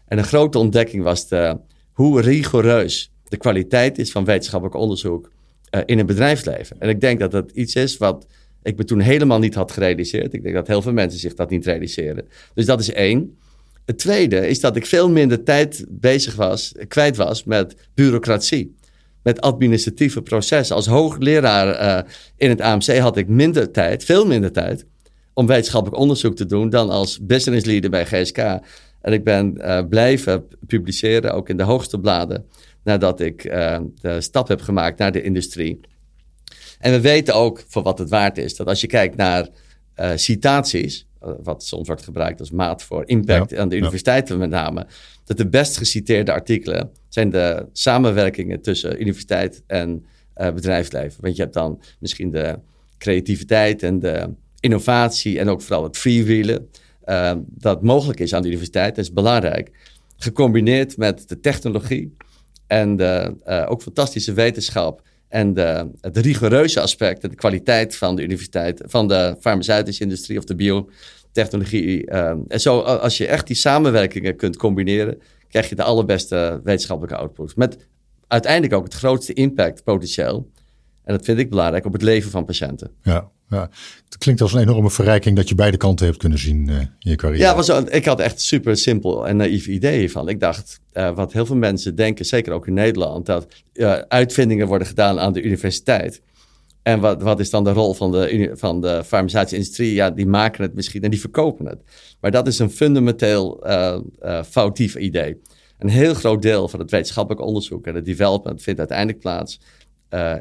En 0.06 0.18
een 0.18 0.24
grote 0.24 0.58
ontdekking 0.58 1.04
was 1.04 1.28
de, 1.28 1.58
hoe 1.92 2.22
rigoureus 2.22 3.12
de 3.24 3.38
kwaliteit 3.38 3.98
is 3.98 4.12
van 4.12 4.26
wetenschappelijk 4.26 4.78
onderzoek 4.78 5.32
uh, 5.72 5.82
in 5.86 5.98
het 5.98 6.08
bedrijfsleven. 6.08 6.80
En 6.80 6.90
ik 6.90 7.02
denk 7.02 7.20
dat 7.20 7.32
dat 7.32 7.52
iets 7.52 7.76
is 7.76 7.98
wat 7.98 8.26
ik 8.64 8.78
me 8.78 8.84
toen 8.84 9.00
helemaal 9.00 9.40
niet 9.40 9.56
had 9.56 9.72
gerealiseerd. 9.72 10.34
Ik 10.34 10.44
denk 10.44 10.56
dat 10.56 10.68
heel 10.68 10.82
veel 10.82 10.94
mensen 10.94 11.20
zich 11.20 11.34
dat 11.34 11.50
niet 11.50 11.66
realiseren. 11.66 12.28
Dus 12.54 12.66
dat 12.66 12.80
is 12.80 12.92
één. 12.92 13.38
Het 13.86 13.98
tweede 13.98 14.48
is 14.48 14.60
dat 14.60 14.76
ik 14.76 14.86
veel 14.86 15.10
minder 15.10 15.44
tijd 15.44 15.86
bezig 15.90 16.36
was, 16.36 16.74
kwijt 16.88 17.16
was 17.16 17.44
met 17.44 17.76
bureaucratie. 17.94 18.76
Met 19.24 19.42
administratieve 19.42 20.22
processen. 20.22 20.76
Als 20.76 20.86
hoogleraar 20.86 21.82
uh, 21.82 22.12
in 22.38 22.50
het 22.50 22.62
AMC 22.62 22.98
had 22.98 23.18
ik 23.18 23.28
minder 23.28 23.72
tijd, 23.72 24.04
veel 24.04 24.26
minder 24.26 24.52
tijd, 24.52 24.86
om 25.34 25.48
wetenschappelijk 25.48 26.02
onderzoek 26.02 26.36
te 26.36 26.46
doen 26.46 26.70
dan 26.70 26.90
als 26.90 27.20
business 27.22 27.66
leader 27.66 27.90
bij 27.90 28.06
GSK. 28.06 28.38
En 28.38 29.14
ik 29.14 29.24
ben 29.24 29.54
uh, 29.58 29.82
blijven 29.90 30.44
publiceren, 30.68 31.34
ook 31.34 31.50
in 31.50 31.58
de 31.58 31.64
hoogste 31.64 32.00
bladen, 32.00 32.46
nadat 32.84 33.20
ik 33.20 33.44
uh, 33.44 33.78
de 34.02 34.22
stap 34.22 34.48
heb 34.48 34.62
gemaakt 34.62 35.00
naar 35.00 35.12
de 35.12 35.22
industrie. 35.22 35.80
En 36.80 36.92
we 36.92 37.02
weten 37.02 37.36
ook, 37.36 37.64
voor 37.68 37.84
wat 37.84 38.00
het 38.00 38.10
waard 38.10 38.38
is, 38.38 38.56
dat 38.56 38.68
als 38.68 38.82
je 38.82 38.88
kijkt 38.88 39.16
naar 39.16 39.48
citaties, 40.16 41.05
wat 41.44 41.64
soms 41.64 41.88
wordt 41.88 42.04
gebruikt 42.04 42.40
als 42.40 42.52
maat 42.52 42.84
voor 42.84 43.04
impact 43.06 43.50
ja, 43.50 43.58
aan 43.60 43.70
de 43.70 43.78
universiteiten 43.78 44.36
ja. 44.36 44.42
met 44.42 44.50
name, 44.50 44.88
dat 45.24 45.38
de 45.38 45.48
best 45.48 45.78
geciteerde 45.78 46.32
artikelen 46.32 46.92
zijn 47.10 47.30
de 47.30 47.66
samenwerkingen 47.72 48.62
tussen 48.62 49.02
universiteit 49.02 49.64
en 49.68 50.06
uh, 50.38 50.52
bedrijfsleven. 50.52 51.22
Want 51.22 51.36
je 51.36 51.42
hebt 51.42 51.54
dan 51.54 51.82
misschien 52.00 52.32
de 52.32 52.60
creativiteit 52.98 53.84
en 53.84 54.00
de 54.00 54.30
innovatie 54.60 55.40
en 55.40 55.50
ook 55.50 55.62
vooral 55.62 55.84
het 55.84 55.98
freewheelen. 55.98 56.70
dat 57.46 57.84
mogelijk 57.84 58.20
is 58.20 58.34
aan 58.34 58.42
de 58.42 58.48
universiteit, 58.48 58.96
dat 58.96 59.06
is 59.06 59.14
belangrijk. 59.14 59.72
Gecombineerd 60.18 60.98
met 60.98 61.30
de 61.30 61.40
technologie 61.40 62.16
En 62.68 62.96
de, 62.96 63.36
ook 63.68 63.82
fantastische 63.82 64.34
wetenschap 64.34 65.02
en 65.28 65.58
het 66.02 66.18
rigoureuze 66.18 66.82
aspect, 66.82 67.22
de 67.22 67.36
kwaliteit 67.36 67.96
van 67.96 68.16
de 68.16 68.24
universiteit, 68.24 68.82
van 68.86 69.08
de 69.08 69.36
farmaceutische 69.40 70.04
industrie 70.04 70.38
of 70.38 70.44
de 70.44 70.56
biotechnologie. 70.56 72.08
en 72.48 72.62
zo, 72.62 72.80
als 72.80 73.18
je 73.18 73.28
echt 73.28 73.48
die 73.48 73.56
samenwerkingen 73.56 74.36
kunt 74.36 74.58
combineren, 74.58 75.18
krijg 75.50 75.70
je 75.70 75.76
de 75.76 75.84
allerbeste 75.84 76.62
wetenschappelijke 76.64 77.18
output. 77.18 77.56
Met 77.56 77.78
uiteindelijk 78.28 78.74
ook 78.74 78.84
het 78.84 78.94
grootste 78.94 79.34
impact 79.34 79.84
potentieel. 79.84 80.52
En 81.06 81.16
dat 81.16 81.26
vind 81.26 81.40
ik 81.40 81.50
belangrijk 81.50 81.86
op 81.86 81.94
het 81.94 82.02
leven 82.02 82.32
van 82.32 82.46
patiënten. 82.46 82.92
Ja, 83.04 83.30
ja. 83.50 83.70
Het 84.06 84.18
klinkt 84.18 84.42
als 84.42 84.54
een 84.54 84.62
enorme 84.62 84.90
verrijking 84.90 85.36
dat 85.36 85.50
je 85.50 85.56
beide 85.56 85.78
kanten 85.78 86.06
hebt 86.06 86.18
kunnen 86.18 86.40
zien 86.40 86.68
uh, 86.68 86.76
in 86.80 86.90
je 87.00 87.16
carrière. 87.16 87.44
Ja, 87.44 87.56
was, 87.56 87.70
ik 87.70 88.06
had 88.06 88.20
echt 88.20 88.42
super 88.42 88.78
simpel 88.78 89.28
en 89.28 89.38
naïef 89.38 89.68
idee 89.68 90.12
van. 90.12 90.30
Ik 90.30 90.40
dacht, 90.40 90.80
uh, 90.94 91.16
wat 91.16 91.34
heel 91.34 91.46
veel 91.46 91.56
mensen 91.56 91.96
denken, 91.96 92.26
zeker 92.26 92.54
ook 92.54 92.68
in 92.68 92.74
Nederland, 92.74 93.26
dat 93.26 93.48
uh, 93.74 93.92
uitvindingen 93.92 94.68
worden 94.68 94.88
gedaan 94.88 95.20
aan 95.20 95.34
de 95.34 95.42
universiteit. 95.42 96.22
En 96.82 97.00
wat, 97.00 97.22
wat 97.22 97.40
is 97.40 97.50
dan 97.50 97.64
de 97.64 97.72
rol 97.72 97.94
van 97.94 98.12
de, 98.12 98.52
van 98.54 98.82
de 98.82 99.04
farmaceutische 99.06 99.56
industrie? 99.56 99.94
Ja, 99.94 100.10
die 100.12 100.28
maken 100.28 100.64
het 100.64 100.74
misschien 100.74 101.04
en 101.04 101.10
die 101.10 101.20
verkopen 101.20 101.66
het. 101.66 101.80
Maar 102.20 102.32
dat 102.32 102.48
is 102.48 102.60
een 102.60 102.70
fundamenteel 102.70 103.64
foutief 104.50 104.96
idee. 104.96 105.42
Een 105.80 105.90
heel 105.90 106.14
groot 106.14 106.42
deel 106.42 106.68
van 106.68 106.80
het 106.80 106.92
wetenschappelijk 106.92 107.46
onderzoek 107.46 107.88
en 107.88 107.96
het 107.96 108.06
development 108.06 108.62
vindt 108.62 108.80
uiteindelijk 108.80 109.20
plaats 109.20 109.60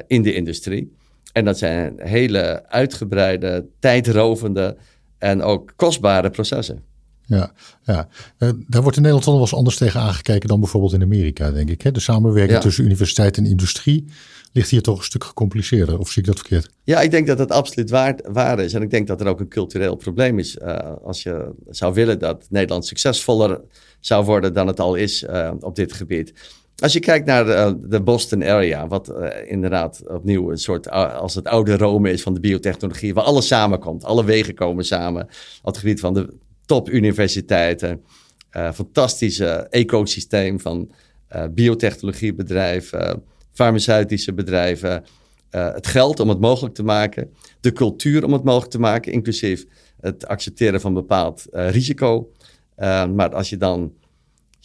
in 0.07 0.21
de 0.21 0.33
industrie. 0.33 0.95
En 1.33 1.45
dat 1.45 1.57
zijn 1.57 1.93
hele 1.97 2.65
uitgebreide, 2.67 3.65
tijdrovende 3.79 4.77
en 5.17 5.41
ook 5.41 5.73
kostbare 5.75 6.29
processen. 6.29 6.83
Ja, 7.25 7.51
ja. 7.83 8.07
Uh, 8.39 8.49
daar 8.67 8.81
wordt 8.81 8.97
in 8.97 9.03
Nederland 9.03 9.25
wel 9.25 9.39
eens 9.39 9.53
anders 9.53 9.77
tegen 9.77 9.99
aangekeken 9.99 10.49
dan 10.49 10.59
bijvoorbeeld 10.59 10.93
in 10.93 11.01
Amerika, 11.01 11.51
denk 11.51 11.69
ik. 11.69 11.81
Hè? 11.81 11.91
De 11.91 11.99
samenwerking 11.99 12.59
tussen 12.59 12.83
universiteit 12.83 13.37
en 13.37 13.45
industrie 13.45 14.05
ligt 14.51 14.69
hier 14.69 14.81
toch 14.81 14.97
een 14.97 15.03
stuk 15.03 15.23
gecompliceerder. 15.23 15.99
Of 15.99 16.09
zie 16.09 16.21
ik 16.21 16.27
dat 16.27 16.39
verkeerd? 16.39 16.69
Ja, 16.83 17.01
ik 17.01 17.11
denk 17.11 17.27
dat 17.27 17.37
dat 17.37 17.51
absoluut 17.51 17.89
waar, 17.89 18.19
waar 18.23 18.59
is. 18.59 18.73
En 18.73 18.81
ik 18.81 18.89
denk 18.89 19.07
dat 19.07 19.21
er 19.21 19.27
ook 19.27 19.39
een 19.39 19.47
cultureel 19.47 19.95
probleem 19.95 20.39
is. 20.39 20.55
Uh, 20.55 20.77
als 21.03 21.23
je 21.23 21.51
zou 21.69 21.93
willen 21.93 22.19
dat 22.19 22.45
Nederland 22.49 22.85
succesvoller 22.85 23.61
zou 23.99 24.25
worden 24.25 24.53
dan 24.53 24.67
het 24.67 24.79
al 24.79 24.95
is 24.95 25.23
uh, 25.23 25.51
op 25.59 25.75
dit 25.75 25.93
gebied 25.93 26.33
als 26.85 26.93
je 26.93 26.99
kijkt 26.99 27.25
naar 27.25 27.45
de, 27.45 27.77
de 27.87 28.01
Boston 28.01 28.43
area, 28.43 28.87
wat 28.87 29.09
uh, 29.09 29.27
inderdaad 29.45 30.03
opnieuw 30.07 30.51
een 30.51 30.57
soort 30.57 30.89
als 30.89 31.35
het 31.35 31.47
oude 31.47 31.77
Rome 31.77 32.11
is 32.11 32.21
van 32.21 32.33
de 32.33 32.39
biotechnologie, 32.39 33.13
waar 33.13 33.23
alles 33.23 33.47
samenkomt, 33.47 34.03
alle 34.03 34.23
wegen 34.23 34.53
komen 34.53 34.85
samen 34.85 35.21
op 35.61 35.65
het 35.65 35.77
gebied 35.77 35.99
van 35.99 36.13
de 36.13 36.33
topuniversiteiten, 36.65 38.03
uh, 38.57 38.71
fantastische 38.71 39.67
ecosysteem 39.69 40.59
van 40.59 40.91
biotechnologiebedrijven, 41.51 43.23
farmaceutische 43.51 44.33
bedrijven, 44.33 45.03
het 45.49 45.87
geld 45.87 46.19
om 46.19 46.29
het 46.29 46.39
mogelijk 46.39 46.75
te 46.75 46.83
maken, 46.83 47.29
de 47.59 47.73
cultuur 47.73 48.23
om 48.23 48.33
het 48.33 48.43
mogelijk 48.43 48.71
te 48.71 48.79
maken, 48.79 49.11
inclusief 49.11 49.65
het 50.01 50.27
accepteren 50.27 50.81
van 50.81 50.93
bepaald 50.93 51.45
risico. 51.51 52.31
maar 53.15 53.29
als 53.35 53.49
je 53.49 53.57
dan 53.57 53.93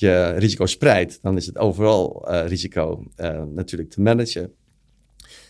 je 0.00 0.34
risico 0.36 0.66
spreidt, 0.66 1.18
dan 1.22 1.36
is 1.36 1.46
het 1.46 1.58
overal 1.58 2.26
uh, 2.28 2.46
risico 2.46 3.04
uh, 3.16 3.42
natuurlijk 3.54 3.90
te 3.90 4.00
managen. 4.00 4.52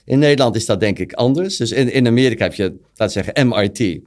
In 0.04 0.18
Nederland 0.18 0.56
is 0.56 0.66
dat 0.66 0.80
denk 0.80 0.98
ik 0.98 1.12
anders. 1.12 1.56
Dus 1.56 1.72
in, 1.72 1.92
in 1.92 2.06
Amerika 2.06 2.44
heb 2.44 2.54
je, 2.54 2.76
laten 2.94 3.22
zeggen, 3.24 3.48
MIT. 3.48 4.00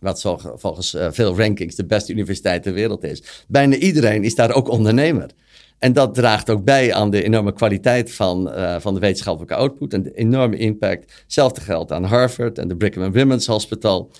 Wat 0.00 0.20
volgens 0.54 0.94
uh, 0.94 1.06
veel 1.10 1.36
rankings 1.36 1.74
de 1.74 1.86
beste 1.86 2.12
universiteit 2.12 2.62
ter 2.62 2.72
wereld 2.72 3.04
is. 3.04 3.44
Bijna 3.48 3.76
iedereen 3.76 4.24
is 4.24 4.34
daar 4.34 4.54
ook 4.54 4.68
ondernemer. 4.68 5.30
En 5.78 5.92
dat 5.92 6.14
draagt 6.14 6.50
ook 6.50 6.64
bij 6.64 6.94
aan 6.94 7.10
de 7.10 7.22
enorme 7.22 7.52
kwaliteit 7.52 8.12
van, 8.12 8.52
van 8.78 8.94
de 8.94 9.00
wetenschappelijke 9.00 9.54
output 9.54 9.92
en 9.92 10.02
de 10.02 10.14
enorme 10.14 10.56
impact. 10.56 11.12
Hetzelfde 11.22 11.60
geldt 11.60 11.92
aan 11.92 12.04
Harvard 12.04 12.58
en 12.58 12.68
de 12.68 12.76
Brigham 12.76 13.02
and 13.02 13.14
Women's 13.14 13.46
Hospital. 13.46 14.10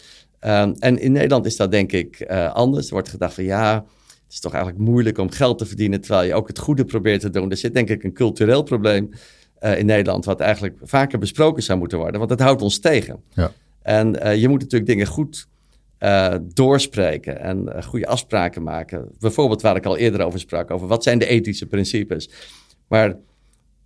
Um, 0.40 0.74
en 0.78 0.98
in 0.98 1.12
Nederland 1.12 1.46
is 1.46 1.56
dat 1.56 1.70
denk 1.70 1.92
ik 1.92 2.26
anders. 2.52 2.86
Er 2.86 2.92
wordt 2.92 3.08
gedacht 3.08 3.34
van 3.34 3.44
ja, 3.44 3.84
het 4.32 4.44
is 4.44 4.50
toch 4.50 4.60
eigenlijk 4.60 4.90
moeilijk 4.90 5.18
om 5.18 5.30
geld 5.30 5.58
te 5.58 5.66
verdienen 5.66 6.00
terwijl 6.00 6.26
je 6.26 6.34
ook 6.34 6.48
het 6.48 6.58
goede 6.58 6.84
probeert 6.84 7.20
te 7.20 7.30
doen. 7.30 7.50
Er 7.50 7.56
zit 7.56 7.74
denk 7.74 7.88
ik 7.88 8.04
een 8.04 8.12
cultureel 8.12 8.62
probleem 8.62 9.10
uh, 9.60 9.78
in 9.78 9.86
Nederland 9.86 10.24
wat 10.24 10.40
eigenlijk 10.40 10.76
vaker 10.82 11.18
besproken 11.18 11.62
zou 11.62 11.78
moeten 11.78 11.98
worden, 11.98 12.18
want 12.18 12.30
dat 12.30 12.40
houdt 12.40 12.62
ons 12.62 12.78
tegen. 12.78 13.22
Ja. 13.34 13.52
En 13.82 14.16
uh, 14.26 14.36
je 14.36 14.48
moet 14.48 14.60
natuurlijk 14.60 14.90
dingen 14.90 15.06
goed 15.06 15.46
uh, 15.98 16.34
doorspreken 16.42 17.40
en 17.40 17.84
goede 17.84 18.06
afspraken 18.06 18.62
maken. 18.62 19.08
Bijvoorbeeld 19.18 19.62
waar 19.62 19.76
ik 19.76 19.86
al 19.86 19.96
eerder 19.96 20.22
over 20.22 20.40
sprak, 20.40 20.70
over 20.70 20.86
wat 20.86 21.02
zijn 21.02 21.18
de 21.18 21.26
ethische 21.26 21.66
principes. 21.66 22.30
Maar 22.88 23.16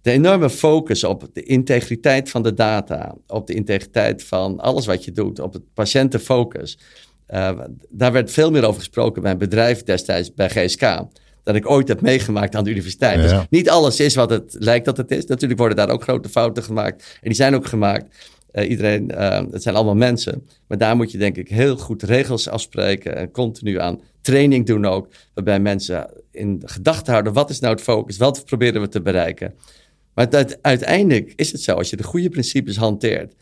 de 0.02 0.10
enorme 0.10 0.50
focus 0.50 1.04
op 1.04 1.28
de 1.32 1.42
integriteit 1.42 2.30
van 2.30 2.42
de 2.42 2.54
data, 2.54 3.14
op 3.26 3.46
de 3.46 3.54
integriteit 3.54 4.24
van 4.24 4.60
alles 4.60 4.86
wat 4.86 5.04
je 5.04 5.12
doet, 5.12 5.38
op 5.38 5.52
het 5.52 5.74
patiëntenfocus. 5.74 6.78
Uh, 7.28 7.60
daar 7.88 8.12
werd 8.12 8.30
veel 8.30 8.50
meer 8.50 8.64
over 8.64 8.78
gesproken 8.78 9.22
bij 9.22 9.30
een 9.30 9.38
bedrijf 9.38 9.82
destijds 9.82 10.34
bij 10.34 10.48
GSK. 10.48 10.80
Dan 11.42 11.56
ik 11.56 11.70
ooit 11.70 11.88
heb 11.88 12.00
meegemaakt 12.00 12.54
aan 12.54 12.64
de 12.64 12.70
universiteit. 12.70 13.22
Dus 13.22 13.32
niet 13.50 13.70
alles 13.70 14.00
is 14.00 14.14
wat 14.14 14.30
het 14.30 14.56
lijkt 14.58 14.84
dat 14.84 14.96
het 14.96 15.10
is. 15.10 15.26
Natuurlijk 15.26 15.60
worden 15.60 15.76
daar 15.76 15.90
ook 15.90 16.02
grote 16.02 16.28
fouten 16.28 16.62
gemaakt. 16.62 17.02
En 17.02 17.28
die 17.28 17.34
zijn 17.34 17.54
ook 17.54 17.66
gemaakt. 17.66 18.16
Uh, 18.52 18.70
iedereen, 18.70 19.10
uh, 19.10 19.40
het 19.50 19.62
zijn 19.62 19.74
allemaal 19.74 19.94
mensen. 19.94 20.48
Maar 20.68 20.78
daar 20.78 20.96
moet 20.96 21.10
je 21.10 21.18
denk 21.18 21.36
ik 21.36 21.48
heel 21.48 21.76
goed 21.76 22.02
regels 22.02 22.48
afspreken. 22.48 23.16
En 23.16 23.30
continu 23.30 23.80
aan 23.80 24.00
training 24.20 24.66
doen 24.66 24.84
ook. 24.84 25.08
Waarbij 25.34 25.60
mensen 25.60 26.10
in 26.30 26.62
gedachten 26.64 27.12
houden. 27.12 27.32
Wat 27.32 27.50
is 27.50 27.60
nou 27.60 27.74
het 27.74 27.82
focus? 27.82 28.16
Wat 28.16 28.44
proberen 28.44 28.80
we 28.80 28.88
te 28.88 29.02
bereiken? 29.02 29.54
Maar 30.14 30.28
uiteindelijk 30.60 31.32
is 31.36 31.52
het 31.52 31.60
zo. 31.60 31.74
Als 31.74 31.90
je 31.90 31.96
de 31.96 32.02
goede 32.02 32.28
principes 32.28 32.76
hanteert. 32.76 33.34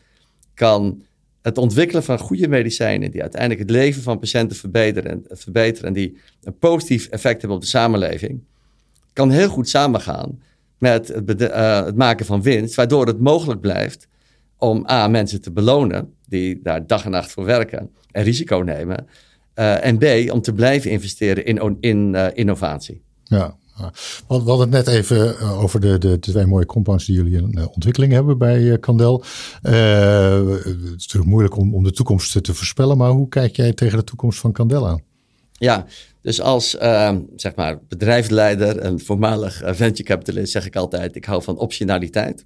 Kan 0.53 1.03
het 1.45 1.57
ontwikkelen 1.57 2.03
van 2.03 2.19
goede 2.19 2.47
medicijnen 2.47 3.11
die 3.11 3.21
uiteindelijk 3.21 3.61
het 3.61 3.69
leven 3.69 4.01
van 4.01 4.19
patiënten 4.19 4.57
verbeteren 4.57 5.11
en, 5.11 5.25
verbeteren 5.29 5.87
en 5.87 5.93
die 5.93 6.17
een 6.43 6.57
positief 6.57 7.07
effect 7.07 7.39
hebben 7.39 7.57
op 7.57 7.63
de 7.63 7.69
samenleving, 7.69 8.39
kan 9.13 9.29
heel 9.29 9.49
goed 9.49 9.69
samengaan 9.69 10.41
met 10.77 11.07
het, 11.07 11.41
uh, 11.41 11.85
het 11.85 11.95
maken 11.95 12.25
van 12.25 12.41
winst, 12.41 12.75
waardoor 12.75 13.07
het 13.07 13.19
mogelijk 13.19 13.61
blijft 13.61 14.07
om 14.57 14.85
A, 14.89 15.07
mensen 15.07 15.41
te 15.41 15.51
belonen 15.51 16.13
die 16.27 16.59
daar 16.63 16.87
dag 16.87 17.05
en 17.05 17.11
nacht 17.11 17.31
voor 17.31 17.45
werken 17.45 17.91
en 18.11 18.23
risico 18.23 18.57
nemen, 18.57 19.07
uh, 19.55 19.85
en 19.85 19.97
B, 19.97 20.31
om 20.31 20.41
te 20.41 20.53
blijven 20.53 20.91
investeren 20.91 21.45
in, 21.45 21.77
in 21.79 22.15
innovatie. 22.33 23.01
Ja, 23.23 23.55
we 24.27 24.33
hadden 24.35 24.59
het 24.59 24.69
net 24.69 24.87
even 24.87 25.37
eh, 25.37 25.63
over 25.63 25.79
de, 25.79 25.97
de, 25.97 26.19
twee 26.19 26.45
mooie 26.45 26.65
compounds 26.65 27.05
die 27.05 27.15
jullie 27.15 27.37
in 27.37 27.67
ontwikkeling 27.73 28.13
hebben 28.13 28.37
bij 28.37 28.71
eh, 28.71 28.79
Candel. 28.79 29.23
Uh, 29.63 30.47
het 30.47 30.75
is 30.75 30.89
natuurlijk 30.89 31.25
moeilijk 31.25 31.57
om, 31.57 31.73
om 31.73 31.83
de 31.83 31.91
toekomst 31.91 32.43
te 32.43 32.53
voorspellen, 32.53 32.97
maar 32.97 33.09
hoe 33.09 33.29
kijk 33.29 33.55
jij 33.55 33.73
tegen 33.73 33.97
de 33.97 34.03
toekomst 34.03 34.39
van 34.39 34.51
Candel 34.51 34.87
aan? 34.87 35.01
Ja, 35.51 35.85
dus 36.21 36.41
als 36.41 36.75
uh, 36.75 37.15
zeg 37.35 37.55
maar 37.55 37.79
bedrijfsleider 37.87 38.77
en 38.77 38.99
voormalig 38.99 39.61
venture 39.65 40.03
capitalist 40.03 40.51
zeg 40.51 40.65
ik 40.65 40.75
altijd, 40.75 41.15
ik 41.15 41.25
hou 41.25 41.43
van 41.43 41.57
optionaliteit. 41.57 42.45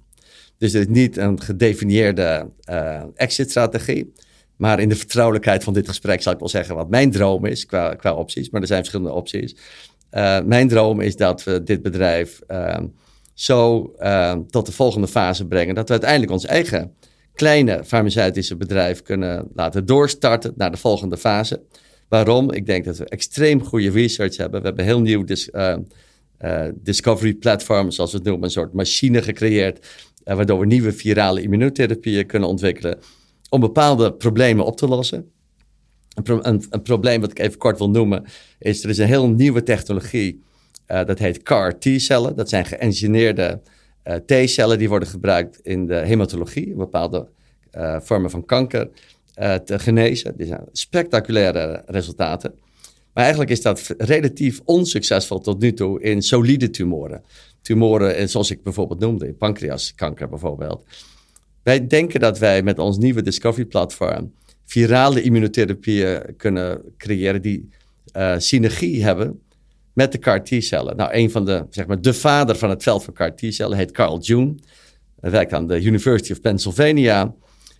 Dus 0.58 0.72
het 0.72 0.88
is 0.88 0.94
niet 0.94 1.16
een 1.16 1.40
gedefinieerde 1.40 2.48
uh, 2.70 3.02
exit-strategie. 3.14 4.12
Maar 4.60 4.80
in 4.80 4.88
de 4.88 4.96
vertrouwelijkheid 4.96 5.64
van 5.64 5.72
dit 5.72 5.88
gesprek 5.88 6.22
zal 6.22 6.32
ik 6.32 6.38
wel 6.38 6.48
zeggen 6.48 6.74
wat 6.74 6.90
mijn 6.90 7.10
droom 7.10 7.44
is 7.44 7.66
qua, 7.66 7.94
qua 7.94 8.14
opties. 8.14 8.50
Maar 8.50 8.60
er 8.60 8.66
zijn 8.66 8.78
verschillende 8.78 9.14
opties. 9.14 9.56
Uh, 10.12 10.40
mijn 10.40 10.68
droom 10.68 11.00
is 11.00 11.16
dat 11.16 11.44
we 11.44 11.62
dit 11.62 11.82
bedrijf 11.82 12.40
uh, 12.48 12.78
zo 13.34 13.92
uh, 13.98 14.32
tot 14.50 14.66
de 14.66 14.72
volgende 14.72 15.08
fase 15.08 15.46
brengen. 15.46 15.74
Dat 15.74 15.86
we 15.86 15.92
uiteindelijk 15.92 16.32
ons 16.32 16.46
eigen 16.46 16.94
kleine 17.34 17.84
farmaceutische 17.84 18.56
bedrijf 18.56 19.02
kunnen 19.02 19.48
laten 19.54 19.86
doorstarten 19.86 20.52
naar 20.56 20.70
de 20.70 20.76
volgende 20.76 21.16
fase. 21.16 21.62
Waarom? 22.08 22.52
Ik 22.52 22.66
denk 22.66 22.84
dat 22.84 22.96
we 22.96 23.04
extreem 23.04 23.64
goede 23.64 23.90
research 23.90 24.36
hebben. 24.36 24.60
We 24.60 24.66
hebben 24.66 24.84
heel 24.84 25.00
nieuw 25.00 25.24
dis, 25.24 25.50
discovery 26.74 27.34
platform, 27.34 27.90
zoals 27.90 28.10
we 28.10 28.16
het 28.16 28.26
noemen, 28.26 28.44
een 28.44 28.50
soort 28.50 28.72
machine 28.72 29.22
gecreëerd. 29.22 29.86
waardoor 30.24 30.58
we 30.58 30.66
nieuwe 30.66 30.92
virale 30.92 31.42
immunotherapieën 31.42 32.26
kunnen 32.26 32.48
ontwikkelen. 32.48 32.98
Om 33.48 33.60
bepaalde 33.60 34.12
problemen 34.12 34.64
op 34.64 34.76
te 34.76 34.86
lossen. 34.88 35.30
Een, 36.14 36.82
probleem 36.82 37.20
wat 37.20 37.30
ik 37.30 37.38
even 37.38 37.58
kort 37.58 37.78
wil 37.78 37.90
noemen, 37.90 38.24
is 38.58 38.84
er 38.84 38.90
is 38.90 38.98
een 38.98 39.06
heel 39.06 39.28
nieuwe 39.28 39.62
technologie. 39.62 40.42
Uh, 40.88 41.04
dat 41.04 41.18
heet 41.18 41.42
CAR-T-cellen. 41.42 42.36
Dat 42.36 42.48
zijn 42.48 42.64
geëngineerde 42.64 43.60
uh, 44.04 44.14
T-cellen 44.14 44.78
die 44.78 44.88
worden 44.88 45.08
gebruikt 45.08 45.60
in 45.62 45.86
de 45.86 45.94
hematologie, 45.94 46.74
bepaalde 46.74 47.28
uh, 47.76 47.96
vormen 48.00 48.30
van 48.30 48.44
kanker 48.44 48.88
te 49.64 49.78
genezen. 49.78 50.36
Die 50.36 50.46
zijn 50.46 50.64
spectaculaire 50.72 51.82
resultaten. 51.86 52.54
Maar 53.12 53.22
eigenlijk 53.22 53.50
is 53.50 53.62
dat 53.62 53.94
relatief 53.98 54.60
onsuccesvol 54.64 55.38
tot 55.38 55.60
nu 55.60 55.72
toe 55.72 56.02
in 56.02 56.22
solide 56.22 56.70
tumoren. 56.70 57.22
Tumoren 57.62 58.28
zoals 58.28 58.50
ik 58.50 58.62
bijvoorbeeld 58.62 59.00
noemde, 59.00 59.26
in 59.26 59.36
pancreaskanker 59.36 60.28
bijvoorbeeld. 60.28 60.84
Wij 61.62 61.86
denken 61.86 62.20
dat 62.20 62.38
wij 62.38 62.62
met 62.62 62.78
ons 62.78 62.98
nieuwe 62.98 63.22
Discovery 63.22 63.64
platform 63.64 64.32
virale 64.70 65.22
immunotherapieën 65.22 66.36
kunnen 66.36 66.82
creëren 66.96 67.42
die 67.42 67.68
uh, 68.16 68.34
synergie 68.38 69.04
hebben 69.04 69.40
met 69.92 70.12
de 70.12 70.18
CAR 70.18 70.44
T-cellen. 70.44 70.96
Nou, 70.96 71.10
een 71.12 71.30
van 71.30 71.44
de, 71.44 71.66
zeg 71.70 71.86
maar, 71.86 72.00
de 72.00 72.14
vader 72.14 72.56
van 72.56 72.70
het 72.70 72.82
veld 72.82 73.04
van 73.04 73.14
CAR 73.14 73.34
T-cellen 73.34 73.76
heet 73.76 73.90
Carl 73.90 74.20
June. 74.20 74.54
Hij 75.20 75.30
werkt 75.30 75.52
aan 75.52 75.66
de 75.66 75.82
University 75.82 76.32
of 76.32 76.40
Pennsylvania, 76.40 77.34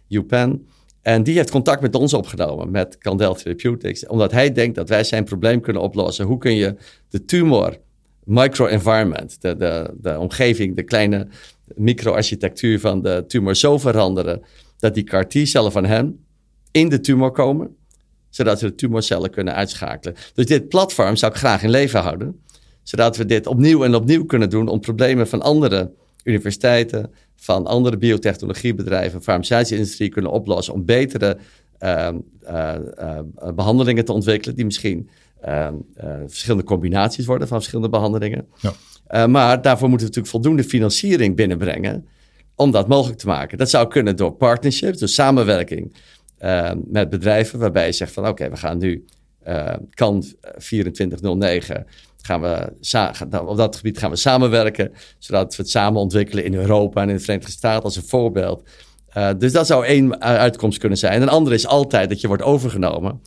UPenn. 0.08 0.66
En 1.02 1.22
die 1.22 1.36
heeft 1.36 1.50
contact 1.50 1.80
met 1.80 1.94
ons 1.94 2.14
opgenomen, 2.14 2.70
met 2.70 2.98
Candel 2.98 3.34
Therapeutics, 3.34 4.06
omdat 4.06 4.32
hij 4.32 4.52
denkt 4.52 4.74
dat 4.74 4.88
wij 4.88 5.04
zijn 5.04 5.24
probleem 5.24 5.60
kunnen 5.60 5.82
oplossen. 5.82 6.26
Hoe 6.26 6.38
kun 6.38 6.54
je 6.54 6.76
de 7.08 7.24
tumor 7.24 7.78
microenvironment, 8.24 9.42
de, 9.42 9.56
de, 9.56 9.94
de 10.00 10.18
omgeving, 10.18 10.76
de 10.76 10.82
kleine 10.82 11.26
microarchitectuur 11.74 12.80
van 12.80 13.02
de 13.02 13.24
tumor 13.26 13.56
zo 13.56 13.78
veranderen 13.78 14.42
dat 14.78 14.94
die 14.94 15.04
CAR 15.04 15.28
T-cellen 15.28 15.72
van 15.72 15.84
hem 15.84 16.28
in 16.70 16.88
de 16.88 17.00
tumor 17.00 17.30
komen, 17.30 17.76
zodat 18.28 18.60
we 18.60 18.66
de 18.66 18.74
tumorcellen 18.74 19.30
kunnen 19.30 19.54
uitschakelen. 19.54 20.16
Dus 20.34 20.46
dit 20.46 20.68
platform 20.68 21.16
zou 21.16 21.32
ik 21.32 21.38
graag 21.38 21.62
in 21.62 21.70
leven 21.70 22.00
houden, 22.00 22.40
zodat 22.82 23.16
we 23.16 23.24
dit 23.24 23.46
opnieuw 23.46 23.84
en 23.84 23.94
opnieuw 23.94 24.24
kunnen 24.24 24.50
doen 24.50 24.68
om 24.68 24.80
problemen 24.80 25.28
van 25.28 25.42
andere 25.42 25.92
universiteiten, 26.24 27.10
van 27.36 27.66
andere 27.66 27.96
biotechnologiebedrijven, 27.96 29.22
farmaceutische 29.22 29.74
industrie 29.74 30.08
kunnen 30.08 30.30
oplossen 30.30 30.74
om 30.74 30.84
betere 30.84 31.36
uh, 31.80 32.08
uh, 32.50 32.74
uh, 32.98 33.18
behandelingen 33.54 34.04
te 34.04 34.12
ontwikkelen, 34.12 34.56
die 34.56 34.64
misschien 34.64 35.08
ehm, 35.40 35.74
verschillende 36.26 36.64
combinaties 36.64 37.26
worden 37.26 37.48
van 37.48 37.56
verschillende 37.56 37.90
behandelingen. 37.90 38.46
Ja. 39.08 39.26
maar 39.26 39.62
daarvoor 39.62 39.88
moeten 39.88 40.06
we 40.06 40.12
natuurlijk 40.14 40.26
voldoende 40.26 40.64
financiering 40.64 41.36
binnenbrengen 41.36 42.06
om 42.54 42.70
dat 42.70 42.88
mogelijk 42.88 43.18
te 43.18 43.26
maken. 43.26 43.58
Dat 43.58 43.70
zou 43.70 43.88
kunnen 43.88 44.16
door 44.16 44.32
partnerships, 44.32 44.98
dus 44.98 45.14
samenwerking 45.14 45.94
met 46.84 47.10
bedrijven, 47.10 47.58
waarbij 47.58 47.86
je 47.86 47.92
zegt 47.92 48.12
van 48.12 48.28
oké, 48.28 48.50
we 48.50 48.56
gaan 48.56 48.78
nu 48.78 49.04
kan 49.90 50.24
2409 50.58 51.86
gaan 52.22 52.40
we 52.40 53.46
op 53.46 53.56
dat 53.56 53.76
gebied 53.76 53.98
gaan 53.98 54.10
we 54.10 54.16
samenwerken, 54.16 54.92
zodat 55.18 55.56
we 55.56 55.62
het 55.62 55.70
samen 55.70 56.00
ontwikkelen 56.00 56.44
in 56.44 56.54
Europa 56.54 57.02
en 57.02 57.08
in 57.08 57.16
de 57.16 57.22
Verenigde 57.22 57.52
Staten 57.52 57.82
als 57.82 57.96
een 57.96 58.02
voorbeeld. 58.02 58.62
Uh, 59.16 59.30
dus 59.38 59.52
dat 59.52 59.66
zou 59.66 59.84
één 59.84 60.20
uitkomst 60.20 60.78
kunnen 60.78 60.98
zijn. 60.98 61.22
Een 61.22 61.28
andere 61.28 61.54
is 61.54 61.66
altijd 61.66 62.08
dat 62.08 62.20
je 62.20 62.26
wordt 62.26 62.42
overgenomen. 62.42 63.20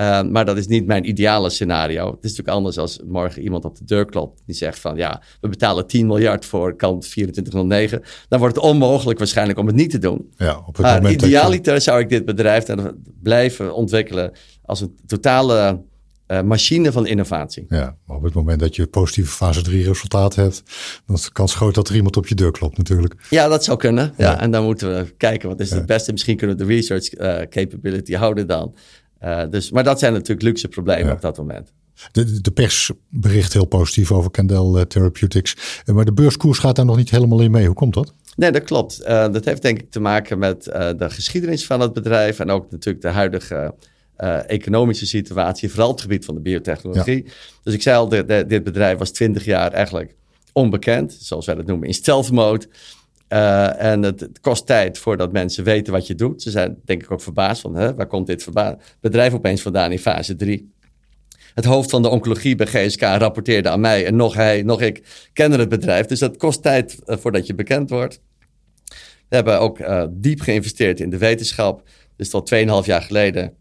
Uh, 0.00 0.22
maar 0.22 0.44
dat 0.44 0.56
is 0.56 0.66
niet 0.66 0.86
mijn 0.86 1.08
ideale 1.08 1.50
scenario. 1.50 2.06
Het 2.06 2.24
is 2.24 2.30
natuurlijk 2.30 2.56
anders 2.56 2.78
als 2.78 3.00
morgen 3.06 3.42
iemand 3.42 3.64
op 3.64 3.76
de 3.76 3.84
deur 3.84 4.04
klopt. 4.04 4.42
Die 4.46 4.54
zegt 4.54 4.78
van 4.78 4.96
ja, 4.96 5.22
we 5.40 5.48
betalen 5.48 5.86
10 5.86 6.06
miljard 6.06 6.44
voor 6.44 6.76
kant 6.76 7.10
2409. 7.10 8.02
Dan 8.28 8.38
wordt 8.38 8.56
het 8.56 8.64
onmogelijk 8.64 9.18
waarschijnlijk 9.18 9.58
om 9.58 9.66
het 9.66 9.74
niet 9.74 9.90
te 9.90 9.98
doen. 9.98 10.32
Ja, 10.36 10.62
op 10.66 10.76
het 10.76 10.86
moment 10.86 11.22
idealiter 11.22 11.74
je... 11.74 11.80
zou 11.80 12.00
ik 12.00 12.08
dit 12.08 12.24
bedrijf 12.24 12.64
dan 12.64 12.96
blijven 13.22 13.74
ontwikkelen 13.74 14.32
als 14.62 14.80
een 14.80 14.96
totale 15.06 15.80
uh, 16.28 16.42
machine 16.42 16.92
van 16.92 17.06
innovatie. 17.06 17.66
Ja, 17.68 17.96
maar 18.04 18.16
op 18.16 18.22
het 18.22 18.34
moment 18.34 18.60
dat 18.60 18.76
je 18.76 18.86
positieve 18.86 19.30
fase 19.30 19.62
3 19.62 19.84
resultaat 19.84 20.34
hebt, 20.34 20.62
dan 21.06 21.16
is 21.16 21.22
de 21.22 21.32
kans 21.32 21.54
groot 21.54 21.74
dat 21.74 21.88
er 21.88 21.94
iemand 21.94 22.16
op 22.16 22.26
je 22.26 22.34
deur 22.34 22.50
klopt 22.50 22.76
natuurlijk. 22.76 23.14
Ja, 23.30 23.48
dat 23.48 23.64
zou 23.64 23.78
kunnen. 23.78 24.14
Ja, 24.16 24.40
en 24.40 24.50
dan 24.50 24.64
moeten 24.64 24.96
we 24.96 25.14
kijken 25.16 25.48
wat 25.48 25.60
is 25.60 25.70
het 25.70 25.86
beste. 25.86 26.12
Misschien 26.12 26.36
kunnen 26.36 26.56
we 26.56 26.64
de 26.64 26.74
research 26.74 27.18
uh, 27.18 27.40
capability 27.48 28.14
houden 28.14 28.46
dan. 28.46 28.74
Uh, 29.24 29.42
dus, 29.50 29.70
maar 29.70 29.84
dat 29.84 29.98
zijn 29.98 30.12
natuurlijk 30.12 30.42
luxe 30.42 30.68
problemen 30.68 31.12
op 31.12 31.20
dat 31.20 31.36
moment. 31.36 31.72
De, 32.12 32.40
de 32.40 32.50
pers 32.50 32.92
bericht 33.08 33.52
heel 33.52 33.64
positief 33.64 34.12
over 34.12 34.30
Candel 34.30 34.86
Therapeutics. 34.86 35.82
Maar 35.86 36.04
de 36.04 36.12
beurskoers 36.12 36.58
gaat 36.58 36.76
daar 36.76 36.84
nog 36.84 36.96
niet 36.96 37.10
helemaal 37.10 37.40
in 37.40 37.50
mee. 37.50 37.66
Hoe 37.66 37.74
komt 37.74 37.94
dat? 37.94 38.12
Nee, 38.36 38.52
dat 38.52 38.64
klopt. 38.64 39.04
dat 39.06 39.44
heeft 39.44 39.62
denk 39.62 39.78
ik 39.78 39.90
te 39.90 40.00
maken 40.00 40.38
met 40.38 40.64
de 40.64 41.10
geschiedenis 41.10 41.66
van 41.66 41.80
het 41.80 41.92
bedrijf 41.92 42.38
en 42.38 42.50
ook 42.50 42.70
natuurlijk 42.70 43.04
de 43.04 43.10
huidige 43.10 43.74
uh, 44.18 44.50
economische 44.50 45.06
situatie, 45.06 45.70
vooral 45.70 45.90
het 45.90 46.00
gebied 46.00 46.24
van 46.24 46.34
de 46.34 46.40
biotechnologie. 46.40 47.26
Dus 47.62 47.74
ik 47.74 47.82
zei 47.82 47.96
al, 47.96 48.08
dit, 48.08 48.64
bedrijf 48.64 48.98
was 48.98 49.10
20 49.10 49.44
jaar 49.44 49.72
eigenlijk 49.72 50.14
onbekend, 50.52 51.16
zoals 51.20 51.46
wij 51.46 51.54
dat 51.54 51.66
noemen, 51.66 51.88
in 51.88 51.94
stealth 51.94 52.30
mode. 52.30 52.66
Uh, 53.28 53.82
en 53.82 54.02
het, 54.02 54.28
kost 54.40 54.66
tijd 54.66 54.98
voordat 54.98 55.32
mensen 55.32 55.64
weten 55.64 55.92
wat 55.92 56.06
je 56.06 56.14
doet. 56.14 56.42
Ze 56.42 56.50
zijn 56.50 56.80
denk 56.84 57.02
ik 57.02 57.10
ook 57.10 57.20
verbaasd 57.20 57.60
van, 57.60 57.74
hè, 57.74 57.94
waar 57.94 58.06
komt 58.06 58.26
dit 58.26 58.48
bedrijf 59.00 59.32
opeens 59.32 59.62
vandaan 59.62 59.92
in 59.92 59.98
fase 59.98 60.36
3? 60.36 60.74
Het 61.54 61.64
hoofd 61.64 61.90
van 61.90 62.02
de 62.02 62.08
oncologie 62.08 62.54
bij 62.54 62.66
GSK 62.66 63.00
rapporteerde 63.00 63.68
aan 63.68 63.80
mij 63.80 64.06
en 64.06 64.16
nog 64.16 64.34
hij, 64.34 64.62
nog 64.62 64.80
ik 64.80 65.28
kennen 65.32 65.58
het 65.58 65.68
bedrijf. 65.68 66.06
Dus 66.06 66.18
dat 66.18 66.36
kost 66.36 66.62
tijd 66.62 66.98
uh, 67.06 67.16
voordat 67.16 67.46
je 67.46 67.54
bekend 67.54 67.90
wordt. 67.90 68.20
We 69.28 69.36
hebben 69.36 69.60
ook 69.60 69.78
diep 70.10 70.40
geïnvesteerd 70.40 71.00
in 71.00 71.10
de 71.10 71.18
wetenschap. 71.18 71.82
Dus 72.16 72.28
tot 72.28 72.54
2,5 72.54 72.60
jaar 72.84 73.02
geleden 73.02 73.56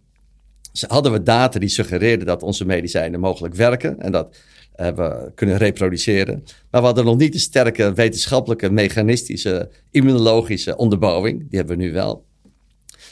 hadden 0.87 1.11
we 1.11 1.23
data 1.23 1.59
die 1.59 1.69
suggereerden 1.69 2.27
dat 2.27 2.43
onze 2.43 2.65
medicijnen 2.65 3.19
mogelijk 3.19 3.55
werken 3.55 3.99
en 3.99 4.11
dat 4.11 4.37
uh, 4.79 4.87
we 4.87 5.31
kunnen 5.35 5.57
reproduceren. 5.57 6.43
Maar 6.71 6.81
we 6.81 6.87
hadden 6.87 7.05
nog 7.05 7.17
niet 7.17 7.33
de 7.33 7.39
sterke 7.39 7.93
wetenschappelijke, 7.93 8.69
mechanistische, 8.69 9.69
immunologische 9.91 10.75
onderbouwing. 10.75 11.39
Die 11.49 11.59
hebben 11.59 11.77
we 11.77 11.83
nu 11.83 11.93
wel. 11.93 12.25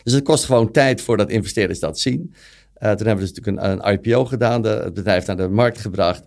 Dus 0.03 0.13
het 0.13 0.23
kost 0.23 0.45
gewoon 0.45 0.71
tijd 0.71 1.01
voordat 1.01 1.29
investeerders 1.29 1.79
dat 1.79 1.99
zien. 1.99 2.19
Uh, 2.23 2.91
toen 2.91 3.07
hebben 3.07 3.25
we 3.25 3.31
dus 3.31 3.43
natuurlijk 3.43 3.83
een, 3.83 3.93
IPO 3.93 4.25
gedaan, 4.25 4.61
de, 4.61 4.69
het 4.69 4.93
bedrijf 4.93 5.25
naar 5.25 5.37
de 5.37 5.47
markt 5.47 5.77
gebracht. 5.77 6.23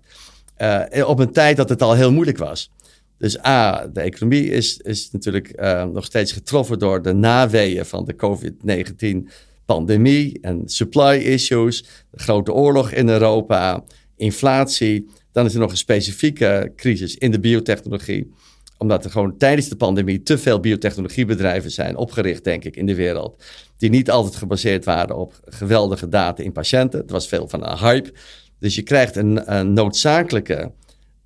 Uh, 0.59 1.09
op 1.09 1.19
een 1.19 1.33
tijd 1.33 1.57
dat 1.57 1.69
het 1.69 1.83
al 1.83 1.95
heel 1.95 2.13
moeilijk 2.13 2.39
was. 2.39 2.71
Dus 3.19 3.45
A, 3.45 3.87
de 3.87 4.01
economie 4.01 4.49
is, 4.49 4.77
is 4.77 5.11
natuurlijk 5.11 5.61
nog 5.93 6.05
steeds 6.05 6.33
getroffen 6.33 6.79
door 6.79 7.03
de 7.03 7.13
naweeën 7.13 7.85
van 7.85 8.05
de 8.05 8.17
COVID-19 8.17 9.33
pandemie 9.67 10.39
en 10.41 10.63
supply 10.65 11.17
issues, 11.17 11.85
de 12.11 12.19
grote 12.19 12.53
oorlog 12.53 12.91
in 12.91 13.09
Europa, 13.09 13.85
inflatie. 14.17 15.07
Dan 15.37 15.45
is 15.45 15.55
er 15.55 15.61
nog 15.61 15.71
een 15.71 15.77
specifieke 15.77 16.73
crisis 16.77 17.17
in 17.17 17.31
de 17.31 17.41
biotechnologie 17.41 18.33
omdat 18.79 19.05
er 19.05 19.11
gewoon 19.11 19.37
tijdens 19.37 19.69
de 19.69 19.77
pandemie 19.77 20.23
te 20.23 20.39
veel 20.39 20.61
biotechnologiebedrijven 20.61 21.71
zijn 21.71 21.97
opgericht, 21.97 22.45
denk 22.45 22.65
ik, 22.65 22.77
in 22.77 22.87
de 22.87 22.95
wereld. 22.95 23.45
Die 23.77 23.91
niet 23.91 24.11
altijd 24.11 24.37
gebaseerd 24.37 24.85
waren 24.85 25.17
op 25.17 25.41
geweldige 25.45 26.09
data 26.09 26.43
in 26.43 26.53
patiënten. 26.53 27.01
Het 27.01 27.11
was 27.11 27.29
veel 27.29 27.49
van 27.49 27.67
een 27.67 27.79
hype. 27.79 28.13
Dus 28.59 28.75
je 28.75 28.83
krijgt 28.83 29.17
een, 29.17 29.73
noodzakelijke 29.73 30.73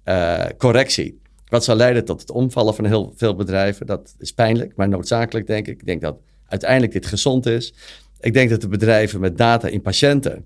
uh, 0.04 0.44
correctie. 0.58 1.20
Wat 1.46 1.64
zal 1.64 1.76
leiden 1.76 2.04
tot 2.04 2.20
het 2.20 2.30
omvallen 2.30 2.74
van 2.74 2.84
heel 2.84 3.12
veel 3.16 3.34
bedrijven. 3.34 3.86
Dat 3.86 4.14
is 4.18 4.32
pijnlijk, 4.32 4.76
maar 4.76 4.88
noodzakelijk, 4.88 5.46
denk 5.46 5.66
ik. 5.66 5.80
Ik 5.80 5.86
denk 5.86 6.00
dat 6.00 6.16
uiteindelijk 6.46 6.92
dit 6.92 7.06
gezond 7.06 7.46
is. 7.46 7.74
Ik 8.20 8.32
denk 8.32 8.50
dat 8.50 8.60
de 8.60 8.68
bedrijven 8.68 9.20
met 9.20 9.38
data 9.38 9.68
in 9.68 9.82
patiënten, 9.82 10.44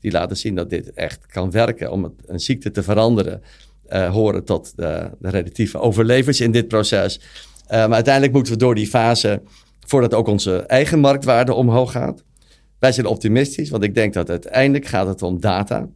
die 0.00 0.10
laten 0.10 0.36
zien 0.36 0.54
dat 0.54 0.70
dit 0.70 0.92
echt 0.92 1.26
kan 1.26 1.50
werken 1.50 1.90
om 1.90 2.14
een 2.26 2.40
ziekte 2.40 2.70
te 2.70 2.82
veranderen, 2.82 3.42
uh, 3.92 4.10
horen 4.10 4.44
tot 4.44 4.72
de, 4.76 5.10
de, 5.18 5.30
relatieve 5.30 5.78
overlevers 5.78 6.40
in 6.40 6.50
dit 6.50 6.68
proces. 6.68 7.20
Uh, 7.20 7.70
maar 7.70 7.92
uiteindelijk 7.92 8.34
moeten 8.34 8.52
we 8.52 8.58
door 8.58 8.74
die 8.74 8.86
fase, 8.86 9.42
voordat 9.86 10.14
ook 10.14 10.26
onze 10.26 10.56
eigen 10.56 10.98
marktwaarde 10.98 11.54
omhoog 11.54 11.92
gaat. 11.92 12.24
Wij 12.78 12.92
zijn 12.92 13.06
optimistisch, 13.06 13.70
want 13.70 13.82
ik 13.82 13.94
denk 13.94 14.14
dat 14.14 14.30
uiteindelijk 14.30 14.86
gaat 14.86 15.06
het 15.06 15.22
om 15.22 15.40
data. 15.40 15.88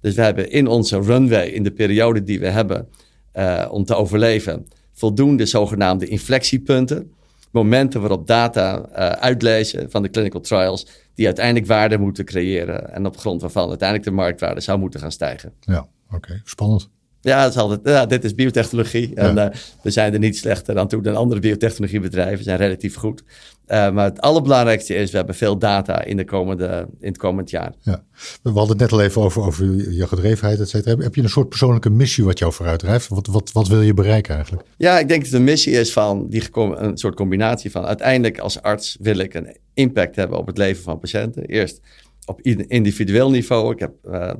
Dus 0.00 0.14
we 0.14 0.22
hebben 0.22 0.50
in 0.50 0.66
onze 0.66 1.00
runway, 1.00 1.46
in 1.46 1.62
de 1.62 1.70
periode 1.70 2.22
die 2.22 2.40
we 2.40 2.48
hebben 2.48 2.88
uh, 3.34 3.68
om 3.70 3.84
te 3.84 3.94
overleven, 3.94 4.66
voldoende 4.92 5.46
zogenaamde 5.46 6.06
inflectiepunten 6.06 7.12
momenten 7.52 8.00
waarop 8.00 8.26
data 8.26 8.78
uh, 8.78 8.96
uitlezen 9.08 9.90
van 9.90 10.02
de 10.02 10.10
clinical 10.10 10.40
trials, 10.40 10.86
die 11.14 11.26
uiteindelijk 11.26 11.66
waarde 11.66 11.98
moeten 11.98 12.24
creëren 12.24 12.92
en 12.92 13.06
op 13.06 13.16
grond 13.16 13.40
waarvan 13.40 13.68
uiteindelijk 13.68 14.08
de 14.08 14.14
marktwaarde 14.14 14.60
zou 14.60 14.78
moeten 14.78 15.00
gaan 15.00 15.12
stijgen. 15.12 15.52
Ja, 15.60 15.86
oké, 16.10 16.40
spannend. 16.44 16.90
Ja, 17.20 17.46
is 17.46 17.56
altijd, 17.56 17.80
ja, 17.84 18.06
dit 18.06 18.24
is 18.24 18.34
biotechnologie. 18.34 19.14
En 19.14 19.36
uh, 19.36 19.46
we 19.82 19.90
zijn 19.90 20.12
er 20.12 20.18
niet 20.18 20.36
slechter 20.36 20.78
aan 20.78 20.88
toe 20.88 21.02
dan 21.02 21.16
andere 21.16 21.40
biotechnologiebedrijven. 21.40 22.36
We 22.36 22.42
zijn 22.42 22.58
relatief 22.58 22.94
goed. 22.94 23.22
Uh, 23.68 23.90
maar 23.90 24.04
het 24.04 24.20
allerbelangrijkste 24.20 24.94
is, 24.94 25.10
we 25.10 25.16
hebben 25.16 25.34
veel 25.34 25.58
data 25.58 26.04
in, 26.04 26.16
de 26.16 26.24
komende, 26.24 26.88
in 27.00 27.08
het 27.08 27.16
komend 27.16 27.50
jaar. 27.50 27.72
Ja. 27.80 28.04
We 28.42 28.50
hadden 28.50 28.68
het 28.68 28.78
net 28.78 28.92
al 28.92 29.00
even 29.00 29.22
over, 29.22 29.42
over 29.42 29.90
je 29.92 30.06
gedrevenheid, 30.06 30.60
et 30.60 30.68
cetera. 30.68 31.02
Heb 31.02 31.14
je 31.14 31.22
een 31.22 31.28
soort 31.28 31.48
persoonlijke 31.48 31.90
missie 31.90 32.24
wat 32.24 32.38
jou 32.38 32.52
vooruitdrijft? 32.52 33.08
Wat, 33.08 33.26
wat, 33.26 33.52
wat 33.52 33.68
wil 33.68 33.80
je 33.80 33.94
bereiken 33.94 34.34
eigenlijk? 34.34 34.66
Ja, 34.76 34.98
ik 34.98 35.08
denk 35.08 35.22
dat 35.22 35.32
de 35.32 35.40
missie 35.40 35.72
is 35.72 35.92
van 35.92 36.28
die, 36.28 36.42
een 36.52 36.98
soort 36.98 37.14
combinatie 37.14 37.70
van... 37.70 37.84
uiteindelijk 37.84 38.38
als 38.38 38.62
arts 38.62 38.96
wil 39.00 39.18
ik 39.18 39.34
een 39.34 39.56
impact 39.74 40.16
hebben 40.16 40.38
op 40.38 40.46
het 40.46 40.58
leven 40.58 40.82
van 40.82 40.98
patiënten. 40.98 41.44
Eerst 41.44 41.80
op 42.24 42.40
individueel 42.66 43.30
niveau. 43.30 43.72
Ik 43.72 43.78
heb... 43.78 43.92
Uh, 44.08 44.32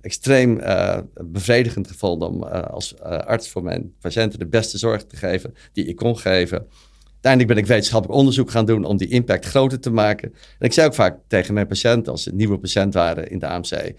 extreem 0.00 0.58
uh, 0.58 0.98
bevredigend 1.24 1.88
gevonden 1.88 2.28
om 2.28 2.42
als 2.42 3.00
arts 3.00 3.48
voor 3.48 3.62
mijn 3.62 3.92
patiënten 4.00 4.38
de 4.38 4.46
beste 4.46 4.78
zorg 4.78 5.04
te 5.04 5.16
geven 5.16 5.54
die 5.72 5.84
ik 5.84 5.96
kon 5.96 6.18
geven. 6.18 6.66
Uiteindelijk 7.22 7.54
ben 7.54 7.62
ik 7.62 7.66
wetenschappelijk 7.66 8.18
onderzoek 8.18 8.50
gaan 8.50 8.66
doen 8.66 8.84
om 8.84 8.96
die 8.96 9.08
impact 9.08 9.44
groter 9.44 9.80
te 9.80 9.90
maken. 9.90 10.32
En 10.58 10.66
ik 10.66 10.72
zei 10.72 10.86
ook 10.86 10.94
vaak 10.94 11.18
tegen 11.26 11.54
mijn 11.54 11.66
patiënten, 11.66 12.12
als 12.12 12.22
ze 12.22 12.34
nieuwe 12.34 12.58
patiënt 12.58 12.94
waren 12.94 13.30
in 13.30 13.38
de 13.38 13.46
AMC, 13.46 13.92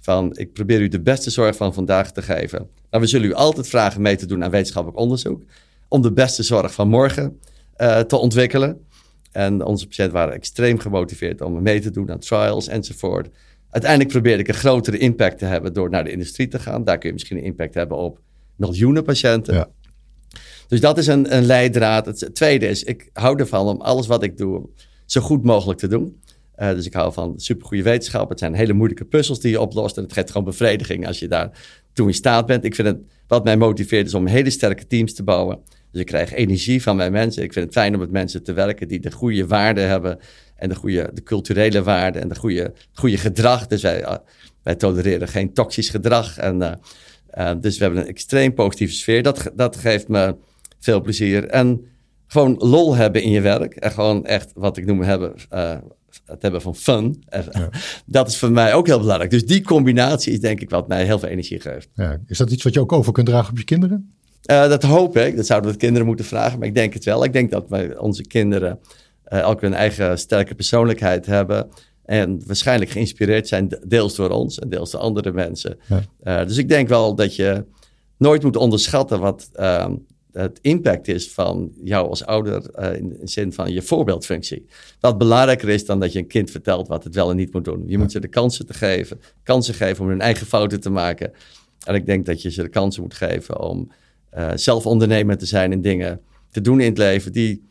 van 0.00 0.36
ik 0.36 0.52
probeer 0.52 0.80
u 0.80 0.88
de 0.88 1.00
beste 1.00 1.30
zorg 1.30 1.56
van 1.56 1.74
vandaag 1.74 2.12
te 2.12 2.22
geven. 2.22 2.68
Maar 2.90 3.00
we 3.00 3.06
zullen 3.06 3.28
u 3.28 3.32
altijd 3.32 3.68
vragen 3.68 4.02
mee 4.02 4.16
te 4.16 4.26
doen 4.26 4.44
aan 4.44 4.50
wetenschappelijk 4.50 5.00
onderzoek, 5.00 5.42
om 5.88 6.02
de 6.02 6.12
beste 6.12 6.42
zorg 6.42 6.74
van 6.74 6.88
morgen 6.88 7.40
te 8.06 8.16
ontwikkelen. 8.16 8.80
En 9.32 9.64
onze 9.64 9.86
patiënten 9.86 10.14
waren 10.14 10.34
extreem 10.34 10.78
gemotiveerd 10.78 11.40
om 11.40 11.62
mee 11.62 11.80
te 11.80 11.90
doen 11.90 12.10
aan 12.10 12.18
trials 12.18 12.68
enzovoort. 12.68 13.28
uiteindelijk 13.70 14.12
probeerde 14.12 14.42
ik 14.42 14.48
een 14.48 14.54
grotere 14.54 14.98
impact 14.98 15.38
te 15.38 15.44
hebben 15.44 15.72
door 15.72 15.90
naar 15.90 16.04
de 16.04 16.10
industrie 16.10 16.48
te 16.48 16.58
gaan. 16.58 16.84
Daar 16.84 16.98
kun 16.98 17.08
je 17.08 17.14
misschien 17.14 17.36
een 17.36 17.44
impact 17.44 17.74
hebben 17.74 17.96
op 17.96 18.18
miljoenen 18.56 19.04
patiënten. 19.04 19.54
Ja. 19.54 19.68
Dus 20.68 20.80
dat 20.80 20.98
is 20.98 21.06
een, 21.06 21.36
een 21.36 21.44
leidraad. 21.44 22.06
Het 22.06 22.34
tweede 22.34 22.66
is, 22.66 22.82
ik 22.82 23.10
hou 23.12 23.38
ervan 23.38 23.66
om 23.66 23.80
alles 23.80 24.06
wat 24.06 24.22
ik 24.22 24.36
doe 24.36 24.68
zo 25.06 25.20
goed 25.20 25.42
mogelijk 25.44 25.78
te 25.78 25.88
doen. 25.88 26.20
Uh, 26.58 26.70
dus 26.70 26.86
ik 26.86 26.92
hou 26.92 27.12
van 27.12 27.32
supergoeie 27.36 27.82
wetenschap. 27.82 28.28
Het 28.28 28.38
zijn 28.38 28.54
hele 28.54 28.72
moeilijke 28.72 29.04
puzzels 29.04 29.40
die 29.40 29.50
je 29.50 29.60
oplost. 29.60 29.96
En 29.96 30.02
het 30.02 30.12
geeft 30.12 30.30
gewoon 30.30 30.46
bevrediging 30.46 31.06
als 31.06 31.18
je 31.18 31.28
daar 31.28 31.50
toe 31.92 32.06
in 32.06 32.14
staat 32.14 32.46
bent. 32.46 32.64
Ik 32.64 32.74
vind 32.74 32.88
het, 32.88 32.98
wat 33.26 33.44
mij 33.44 33.56
motiveert 33.56 34.06
is 34.06 34.14
om 34.14 34.26
hele 34.26 34.50
sterke 34.50 34.86
teams 34.86 35.14
te 35.14 35.22
bouwen. 35.22 35.58
Dus 35.90 36.00
ik 36.00 36.06
krijg 36.06 36.32
energie 36.32 36.82
van 36.82 36.96
mijn 36.96 37.12
mensen. 37.12 37.42
Ik 37.42 37.52
vind 37.52 37.64
het 37.64 37.74
fijn 37.74 37.94
om 37.94 38.00
met 38.00 38.10
mensen 38.10 38.42
te 38.42 38.52
werken 38.52 38.88
die 38.88 39.00
de 39.00 39.12
goede 39.12 39.46
waarden 39.46 39.88
hebben. 39.88 40.18
En 40.56 40.68
de, 40.68 40.74
goede, 40.74 41.10
de 41.14 41.22
culturele 41.22 41.82
waarden 41.82 42.22
en 42.22 42.28
de 42.28 42.36
goede, 42.36 42.72
goede 42.92 43.16
gedrag. 43.16 43.66
Dus 43.66 43.82
wij, 43.82 44.00
uh, 44.00 44.16
wij 44.62 44.74
tolereren 44.74 45.28
geen 45.28 45.52
toxisch 45.52 45.88
gedrag. 45.88 46.38
En, 46.38 46.60
uh, 46.60 46.72
dus 47.60 47.78
we 47.78 47.84
hebben 47.84 48.02
een 48.02 48.08
extreem 48.08 48.54
positieve 48.54 48.94
sfeer. 48.94 49.22
Dat, 49.22 49.50
dat 49.54 49.76
geeft 49.76 50.08
me 50.08 50.36
veel 50.78 51.00
plezier. 51.00 51.46
En 51.46 51.86
gewoon 52.26 52.54
lol 52.58 52.94
hebben 52.94 53.22
in 53.22 53.30
je 53.30 53.40
werk. 53.40 53.74
En 53.74 53.90
gewoon 53.90 54.26
echt 54.26 54.50
wat 54.54 54.76
ik 54.76 54.86
noem 54.86 55.02
hebben, 55.02 55.34
uh, 55.52 55.74
het 56.24 56.42
hebben 56.42 56.60
van 56.60 56.74
fun. 56.74 57.24
Dat 58.06 58.28
is 58.28 58.38
voor 58.38 58.50
mij 58.50 58.74
ook 58.74 58.86
heel 58.86 58.98
belangrijk. 58.98 59.30
Dus 59.30 59.46
die 59.46 59.62
combinatie 59.62 60.32
is 60.32 60.40
denk 60.40 60.60
ik 60.60 60.70
wat 60.70 60.88
mij 60.88 61.04
heel 61.04 61.18
veel 61.18 61.28
energie 61.28 61.60
geeft. 61.60 61.88
Ja. 61.94 62.18
Is 62.26 62.38
dat 62.38 62.50
iets 62.50 62.62
wat 62.62 62.74
je 62.74 62.80
ook 62.80 62.92
over 62.92 63.12
kunt 63.12 63.26
dragen 63.26 63.50
op 63.50 63.58
je 63.58 63.64
kinderen? 63.64 64.14
Uh, 64.50 64.68
dat 64.68 64.82
hoop 64.82 65.16
ik. 65.16 65.36
Dat 65.36 65.46
zouden 65.46 65.70
we 65.70 65.76
de 65.76 65.82
kinderen 65.82 66.06
moeten 66.06 66.24
vragen. 66.24 66.58
Maar 66.58 66.68
ik 66.68 66.74
denk 66.74 66.94
het 66.94 67.04
wel. 67.04 67.24
Ik 67.24 67.32
denk 67.32 67.50
dat 67.50 67.68
wij, 67.68 67.96
onze 67.96 68.22
kinderen 68.26 68.78
uh, 69.28 69.38
elk 69.38 69.60
hun 69.60 69.74
eigen 69.74 70.18
sterke 70.18 70.54
persoonlijkheid 70.54 71.26
hebben. 71.26 71.68
En 72.12 72.40
waarschijnlijk 72.46 72.90
geïnspireerd 72.90 73.48
zijn 73.48 73.78
deels 73.86 74.14
door 74.14 74.30
ons 74.30 74.58
en 74.58 74.68
deels 74.68 74.90
door 74.90 75.00
andere 75.00 75.32
mensen. 75.32 75.78
Ja. 76.22 76.44
dus 76.44 76.56
ik 76.56 76.68
denk 76.68 76.88
wel 76.88 77.14
dat 77.14 77.36
je 77.36 77.64
nooit 78.16 78.42
moet 78.42 78.56
onderschatten 78.56 79.20
wat 79.20 79.50
ehm, 79.52 79.94
het 80.32 80.58
impact 80.62 81.08
is 81.08 81.32
van 81.32 81.72
jou 81.84 82.08
als 82.08 82.24
ouder 82.24 82.62
uh, 82.78 82.96
in 82.96 83.08
de 83.08 83.18
zin 83.24 83.52
van 83.52 83.72
je 83.72 83.82
voorbeeldfunctie. 83.82 84.66
Wat 85.00 85.18
belangrijker 85.18 85.68
is 85.68 85.86
dan 85.86 86.00
dat 86.00 86.12
je 86.12 86.18
een 86.18 86.26
kind 86.26 86.50
vertelt 86.50 86.88
wat 86.88 87.04
het 87.04 87.14
wel 87.14 87.30
en 87.30 87.36
niet 87.36 87.52
moet 87.52 87.64
doen. 87.64 87.84
Je 87.86 87.98
moet 87.98 88.12
ze 88.12 88.20
de 88.20 88.28
kansen 88.28 88.66
te 88.66 88.74
geven, 88.74 89.20
kansen 89.42 89.74
geven 89.74 90.04
om 90.04 90.10
hun 90.10 90.20
eigen 90.20 90.46
fouten 90.46 90.80
te 90.80 90.90
maken. 90.90 91.32
En 91.84 91.94
ik 91.94 92.06
denk 92.06 92.26
dat 92.26 92.42
je 92.42 92.50
ze 92.50 92.62
de 92.62 92.68
kansen 92.68 93.02
moet 93.02 93.14
geven 93.14 93.60
om 93.60 93.92
uh, 94.36 94.50
zelf 94.54 94.86
ondernemer 94.86 95.38
te 95.38 95.46
zijn 95.46 95.72
en 95.72 95.80
dingen 95.80 96.20
te 96.50 96.60
doen 96.60 96.80
in 96.80 96.88
het 96.88 96.98
leven 96.98 97.32
die 97.32 97.70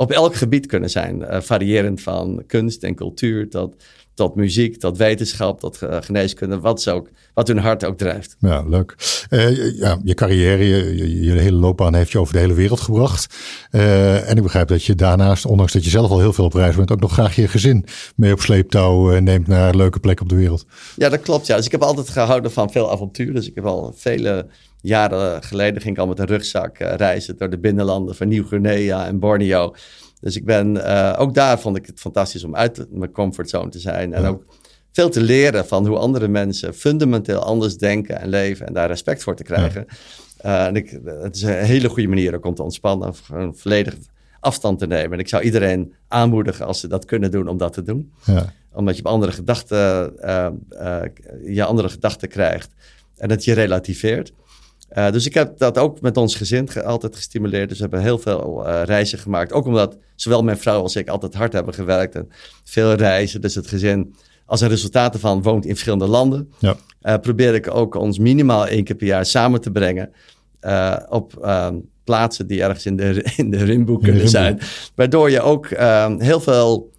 op 0.00 0.10
elk 0.10 0.34
gebied 0.34 0.66
kunnen 0.66 0.90
zijn. 0.90 1.20
Uh, 1.20 1.40
variërend 1.40 2.00
van 2.00 2.42
kunst 2.46 2.82
en 2.82 2.94
cultuur 2.94 3.48
tot 3.48 3.74
tot 4.14 4.34
muziek, 4.34 4.76
tot 4.76 4.96
wetenschap, 4.96 5.60
tot 5.60 5.78
geneeskunde, 6.00 6.60
wat, 6.60 6.88
ook, 6.88 7.08
wat 7.34 7.48
hun 7.48 7.58
hart 7.58 7.84
ook 7.84 7.98
drijft. 7.98 8.36
Ja, 8.38 8.62
leuk. 8.62 8.96
Uh, 9.30 9.78
ja, 9.78 9.98
je 10.04 10.14
carrière, 10.14 10.68
je, 10.68 11.22
je, 11.22 11.32
hele 11.32 11.56
loopbaan 11.56 11.94
heeft 11.94 12.10
je 12.10 12.18
over 12.18 12.32
de 12.32 12.38
hele 12.38 12.54
wereld 12.54 12.80
gebracht. 12.80 13.34
En 13.70 14.36
ik 14.36 14.42
begrijp 14.42 14.68
dat 14.68 14.84
je 14.84 14.94
daarnaast, 14.94 15.46
ondanks 15.46 15.72
dat 15.72 15.84
je 15.84 15.90
zelf 15.90 16.10
al 16.10 16.18
heel 16.18 16.32
veel 16.32 16.44
op 16.44 16.52
reis 16.52 16.76
bent, 16.76 16.90
ook 16.90 17.00
nog 17.00 17.12
graag 17.12 17.36
je 17.36 17.48
gezin 17.48 17.84
mee 18.16 18.32
op 18.32 18.40
sleeptouw 18.40 19.18
neemt 19.18 19.46
naar 19.46 19.74
leuke 19.74 20.00
plekken 20.00 20.24
op 20.24 20.30
de 20.30 20.36
wereld. 20.36 20.66
Ja, 20.96 21.08
dat 21.08 21.20
klopt. 21.20 21.46
Ja. 21.46 21.56
Dus 21.56 21.66
ik 21.66 21.72
heb 21.72 21.82
altijd 21.82 22.08
gehouden 22.08 22.52
van 22.52 22.70
veel 22.70 22.90
avontuur. 22.90 23.34
Dus 23.34 23.48
ik 23.48 23.54
heb 23.54 23.64
al 23.64 23.94
vele 23.96 24.46
jaren 24.80 25.42
geleden 25.42 25.82
ging 25.82 25.94
ik 25.94 26.00
al 26.00 26.06
met 26.06 26.18
een 26.18 26.26
rugzak 26.26 26.78
reizen 26.78 27.36
door 27.36 27.50
de 27.50 27.58
binnenlanden 27.58 28.14
van 28.14 28.28
Nieuw-Guinea 28.28 29.06
en 29.06 29.18
Borneo. 29.18 29.74
Dus 30.20 30.36
ik 30.36 30.44
ben, 30.44 30.76
uh, 30.76 31.16
ook 31.18 31.34
daar 31.34 31.60
vond 31.60 31.76
ik 31.76 31.86
het 31.86 32.00
fantastisch 32.00 32.44
om 32.44 32.56
uit 32.56 32.86
mijn 32.90 33.12
comfortzone 33.12 33.70
te 33.70 33.78
zijn. 33.78 34.14
En 34.14 34.24
ook 34.24 34.44
veel 34.92 35.10
te 35.10 35.20
leren 35.20 35.66
van 35.66 35.86
hoe 35.86 35.96
andere 35.96 36.28
mensen 36.28 36.74
fundamenteel 36.74 37.38
anders 37.38 37.76
denken 37.76 38.20
en 38.20 38.28
leven. 38.28 38.66
En 38.66 38.72
daar 38.72 38.88
respect 38.88 39.22
voor 39.22 39.36
te 39.36 39.42
krijgen. 39.42 39.86
Uh, 40.44 40.66
en 40.66 40.76
ik, 40.76 41.00
het 41.04 41.36
is 41.36 41.42
een 41.42 41.52
hele 41.52 41.88
goede 41.88 42.08
manier 42.08 42.34
ook 42.34 42.44
om 42.44 42.54
te 42.54 42.62
ontspannen. 42.62 43.14
Gewoon 43.14 43.56
volledig 43.56 43.94
afstand 44.40 44.78
te 44.78 44.86
nemen. 44.86 45.12
En 45.12 45.18
ik 45.18 45.28
zou 45.28 45.42
iedereen 45.42 45.94
aanmoedigen 46.08 46.66
als 46.66 46.80
ze 46.80 46.88
dat 46.88 47.04
kunnen 47.04 47.30
doen, 47.30 47.48
om 47.48 47.56
dat 47.56 47.72
te 47.72 47.82
doen. 47.82 48.12
Ja. 48.24 48.52
Omdat 48.72 48.96
je 48.96 49.04
op 49.04 49.10
andere 49.12 49.32
gedachten, 49.32 50.12
uh, 50.20 50.48
je 51.44 51.64
andere 51.64 51.88
gedachten 51.88 52.28
krijgt. 52.28 52.74
En 53.16 53.28
dat 53.28 53.44
je 53.44 53.52
relativeert. 53.52 54.32
Uh, 54.94 55.10
dus 55.10 55.26
ik 55.26 55.34
heb 55.34 55.58
dat 55.58 55.78
ook 55.78 56.00
met 56.00 56.16
ons 56.16 56.34
gezin 56.34 56.68
ge 56.68 56.82
altijd 56.82 57.16
gestimuleerd. 57.16 57.68
Dus 57.68 57.78
we 57.78 57.82
hebben 57.82 58.02
heel 58.02 58.18
veel 58.18 58.66
uh, 58.66 58.82
reizen 58.84 59.18
gemaakt. 59.18 59.52
Ook 59.52 59.66
omdat 59.66 59.98
zowel 60.14 60.42
mijn 60.42 60.58
vrouw 60.58 60.82
als 60.82 60.96
ik 60.96 61.08
altijd 61.08 61.34
hard 61.34 61.52
hebben 61.52 61.74
gewerkt. 61.74 62.14
En 62.14 62.28
veel 62.64 62.92
reizen. 62.92 63.40
Dus 63.40 63.54
het 63.54 63.66
gezin, 63.66 64.14
als 64.46 64.60
een 64.60 64.68
resultaat 64.68 65.14
ervan, 65.14 65.42
woont 65.42 65.64
in 65.64 65.70
verschillende 65.70 66.06
landen. 66.06 66.52
Ja. 66.58 66.76
Uh, 67.02 67.14
probeer 67.16 67.54
ik 67.54 67.74
ook 67.74 67.94
ons 67.94 68.18
minimaal 68.18 68.66
één 68.66 68.84
keer 68.84 68.96
per 68.96 69.06
jaar 69.06 69.26
samen 69.26 69.60
te 69.60 69.70
brengen. 69.70 70.12
op 71.08 71.36
ehm, 71.42 71.76
plaatsen 72.04 72.46
die 72.46 72.62
ergens 72.62 72.86
in 72.86 72.96
de, 72.96 73.32
in 73.36 73.50
de 73.50 73.64
rimboek 73.64 74.02
kunnen 74.02 74.28
zijn. 74.28 74.58
Waardoor 74.94 75.30
je 75.30 75.40
ook 75.40 75.66
ehm, 75.66 76.20
heel 76.20 76.40
veel 76.40 76.90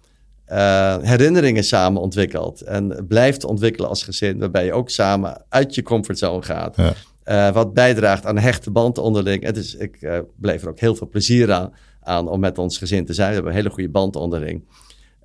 herinneringen 1.02 1.64
samen 1.64 2.02
ontwikkelt. 2.02 2.60
En 2.60 3.04
blijft 3.08 3.44
ontwikkelen 3.44 3.88
als 3.88 4.02
gezin. 4.02 4.38
Waarbij 4.38 4.64
je 4.64 4.72
ook 4.72 4.90
samen 4.90 5.44
uit 5.48 5.74
je 5.74 5.82
comfortzone 5.82 6.42
gaat. 6.42 6.76
Ja. 6.76 6.94
Uh, 7.24 7.52
wat 7.52 7.74
bijdraagt 7.74 8.26
aan 8.26 8.36
een 8.36 8.42
hechte 8.42 8.70
band 8.70 8.98
onderling. 8.98 9.44
Het 9.44 9.56
is, 9.56 9.74
ik 9.74 9.96
uh, 10.00 10.18
beleef 10.36 10.62
er 10.62 10.68
ook 10.68 10.80
heel 10.80 10.94
veel 10.94 11.08
plezier 11.08 11.52
aan, 11.52 11.72
aan 12.02 12.28
om 12.28 12.40
met 12.40 12.58
ons 12.58 12.78
gezin 12.78 13.06
te 13.06 13.12
zijn. 13.12 13.28
We 13.28 13.34
hebben 13.34 13.52
een 13.52 13.58
hele 13.58 13.70
goede 13.70 13.88
band 13.88 14.16
onderling. 14.16 14.64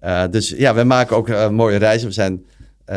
Uh, 0.04 0.24
dus 0.32 0.50
ja, 0.50 0.76
we 0.76 0.84
maken 0.84 1.16
ook 1.16 1.52
mooie 1.52 1.78
reizen. 1.78 2.08
We 2.08 2.14
zijn 2.14 2.46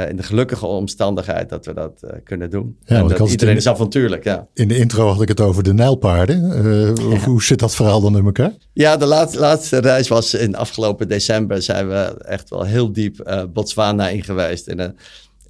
in 0.09 0.17
de 0.17 0.23
gelukkige 0.23 0.67
omstandigheid 0.67 1.49
dat 1.49 1.67
we 1.67 1.75
dat 1.75 2.05
kunnen 2.25 2.51
doen. 2.51 2.77
Ja, 2.85 2.97
en 2.97 3.09
dat 3.09 3.31
iedereen 3.31 3.57
is 3.57 3.67
avontuurlijk, 3.67 4.25
ja. 4.25 4.47
In 4.55 4.69
de 4.69 4.77
intro 4.77 5.09
had 5.09 5.23
ik 5.23 5.29
het 5.29 5.41
over 5.41 5.63
de 5.63 5.75
Nijlpaarden. 5.75 6.63
Ja. 7.11 7.19
Hoe 7.19 7.43
zit 7.43 7.59
dat 7.59 7.75
verhaal 7.75 8.01
dan 8.01 8.17
in 8.17 8.25
elkaar? 8.25 8.53
Ja, 8.73 8.97
de 8.97 9.07
laatste, 9.07 9.39
laatste 9.39 9.79
reis 9.79 10.09
was 10.09 10.35
in 10.35 10.57
afgelopen 10.57 11.09
december. 11.09 11.63
Zijn 11.63 11.89
we 11.89 12.23
echt 12.25 12.51
wel 12.51 12.63
heel 12.63 12.93
diep 12.93 13.47
Botswana 13.53 14.09
ingeweest. 14.09 14.69
In 14.69 14.79
een 14.79 14.97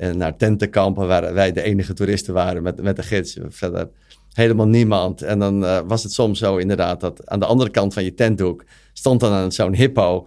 en 0.00 0.18
naar 0.18 0.36
tentenkampen 0.36 1.06
waar 1.06 1.34
wij 1.34 1.52
de 1.52 1.62
enige 1.62 1.92
toeristen 1.92 2.34
waren 2.34 2.62
met, 2.62 2.82
met 2.82 2.96
de 2.96 3.02
gids. 3.02 3.38
Verder 3.48 3.88
helemaal 4.32 4.66
niemand. 4.66 5.22
En 5.22 5.38
dan 5.38 5.64
uh, 5.64 5.78
was 5.86 6.02
het 6.02 6.12
soms 6.12 6.38
zo 6.38 6.56
inderdaad 6.56 7.00
dat 7.00 7.26
aan 7.26 7.40
de 7.40 7.46
andere 7.46 7.70
kant 7.70 7.94
van 7.94 8.04
je 8.04 8.14
tentdoek 8.14 8.64
stond 8.92 9.20
dan 9.20 9.52
zo'n 9.52 9.74
hippo. 9.74 10.26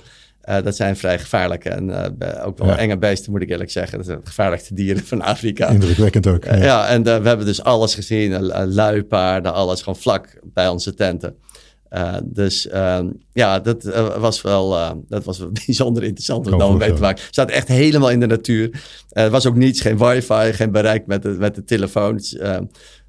Uh, 0.50 0.62
dat 0.64 0.76
zijn 0.76 0.98
vrij 0.98 1.20
gevaarlijke 1.20 1.70
en 1.70 1.90
uh, 1.90 2.46
ook 2.46 2.58
wel 2.58 2.68
ja. 2.68 2.78
enge 2.78 2.98
beesten, 2.98 3.32
moet 3.32 3.42
ik 3.42 3.50
eerlijk 3.50 3.72
zeggen. 3.72 3.98
Dat 3.98 4.08
zijn 4.08 4.20
de 4.20 4.28
gevaarlijkste 4.28 4.74
dieren 4.74 5.04
van 5.04 5.22
Afrika. 5.22 5.68
Indrukwekkend 5.68 6.28
ook. 6.28 6.44
Ja, 6.44 6.56
ja 6.56 6.88
en 6.88 7.04
we 7.04 7.10
hebben 7.10 7.46
dus 7.46 7.64
alles 7.64 7.96
gezien. 7.96 8.42
luipaarden, 8.74 9.54
alles 9.54 9.80
gewoon 9.80 10.00
vlak 10.00 10.40
bij 10.44 10.68
onze 10.68 10.94
tenten. 10.94 11.36
Uh, 11.94 12.14
dus 12.24 12.68
uh, 12.74 13.00
ja, 13.34 13.60
dat 13.60 13.86
uh, 13.86 14.18
was 14.18 14.42
wel 14.42 14.70
dat 15.08 15.24
was 15.24 15.46
bijzonder 15.66 16.04
interessant 16.04 16.52
om 16.52 16.60
dan 16.60 16.78
mee 16.78 16.94
te 16.94 17.02
maken. 17.02 17.24
Het 17.24 17.34
staat 17.34 17.50
echt 17.50 17.68
helemaal 17.68 18.10
in 18.10 18.20
de 18.20 18.26
natuur. 18.26 18.82
er 19.10 19.30
was 19.30 19.46
ook 19.46 19.56
niets, 19.56 19.82
geen 19.82 19.98
wifi, 19.98 20.54
geen 20.54 20.72
bereik 20.72 21.06
met 21.06 21.22
de, 21.22 21.30
met 21.30 21.56
de 21.56 21.64
telefoons. 21.64 22.38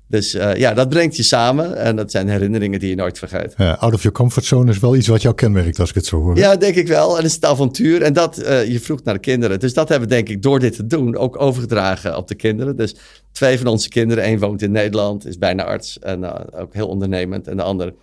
dus 0.09 0.33
ja, 0.33 0.75
dat 0.75 0.89
brengt 0.89 1.17
je 1.17 1.23
samen 1.23 1.77
en 1.77 1.97
dat 1.97 2.11
zijn 2.11 2.29
herinneringen 2.29 2.81
die 2.81 2.89
je 2.89 2.95
nooit 2.95 3.19
vergeet. 3.19 3.55
Ja, 3.57 3.73
out 3.73 3.95
of 3.95 4.03
your 4.03 4.17
comfort 4.17 4.45
zone 4.45 4.71
is 4.71 4.79
wel 4.79 4.97
iets 4.97 5.09
wat 5.09 5.23
jou 5.23 5.35
kenmerkt 5.35 5.81
als 5.81 5.89
ik 5.89 5.95
het 5.95 6.07
zo 6.07 6.21
hoor. 6.21 6.37
Ja, 6.37 6.57
denk 6.57 6.75
ik 6.75 6.89
wel. 6.89 7.11
En 7.11 7.17
het 7.17 7.25
is 7.25 7.35
het 7.35 7.45
avontuur. 7.45 8.03
En 8.03 8.13
dat, 8.13 8.37
je 8.69 8.81
vroeg 8.81 9.03
naar 9.03 9.15
de 9.15 9.21
kinderen. 9.21 9.61
Dus 9.61 9.75
dat 9.75 9.89
hebben 9.89 10.09
we 10.09 10.15
denk 10.15 10.29
ik 10.29 10.43
door 10.43 10.59
dit 10.59 10.77
te 10.77 10.87
doen 10.87 11.17
ook 11.17 11.41
overgedragen 11.41 12.17
op 12.17 12.29
de 12.29 12.35
kinderen. 12.35 12.77
Dus 12.77 12.95
twee 13.33 13.59
van 13.59 13.67
onze 13.67 13.89
kinderen, 13.89 14.25
één 14.25 14.39
woont 14.39 14.63
in 14.63 14.73
Nederland, 14.73 15.27
is 15.27 15.39
bijna 15.39 15.65
arts 15.65 15.99
en 15.99 16.51
ook 16.53 16.75
heel 16.75 16.89
ondernemend. 16.89 17.49
En 17.49 17.57
de 17.57 17.63
andere 17.63 17.95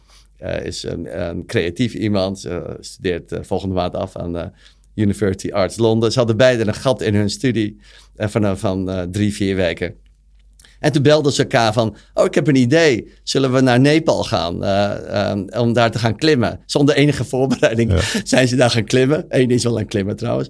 uh, 0.44 0.66
is 0.66 0.84
een, 0.84 1.22
een, 1.22 1.46
creatief 1.46 1.94
iemand, 1.94 2.46
uh, 2.46 2.62
studeert 2.80 3.32
uh, 3.32 3.39
volgende 3.42 3.76
maand 3.76 3.96
af 3.96 4.16
aan 4.16 4.54
University 4.96 5.52
Arts 5.52 5.78
Londen. 5.78 6.12
Ze 6.12 6.18
hadden 6.18 6.38
beide 6.38 6.68
een 6.68 6.74
gat 6.74 7.02
in 7.02 7.16
hun 7.16 7.30
studie 7.30 7.78
van, 8.16 8.58
van 8.58 9.08
drie, 9.12 9.34
vier 9.34 9.56
weken. 9.56 9.96
En 10.80 10.92
toen 10.92 11.04
belden 11.04 11.32
ze 11.32 11.42
elkaar 11.42 11.74
van, 11.74 11.96
oh, 12.14 12.26
ik 12.26 12.36
heb 12.36 12.48
een 12.48 12.56
idee. 12.56 13.12
Zullen 13.24 13.54
we 13.54 13.62
naar 13.62 13.80
Nepal 13.80 14.24
gaan 14.24 14.64
um, 15.18 15.50
om 15.58 15.74
daar 15.74 15.92
te 15.92 16.00
gaan 16.00 16.16
klimmen? 16.16 16.60
Zonder 16.66 16.96
enige 16.96 17.24
voorbereiding 17.24 17.94
zijn 18.24 18.48
ze 18.48 18.56
daar 18.56 18.70
gaan 18.70 18.84
klimmen. 18.84 19.26
Eén 19.30 19.50
is 19.52 19.64
wel 19.64 19.80
een 19.80 19.88
klimmer 19.88 20.16
trouwens. 20.16 20.50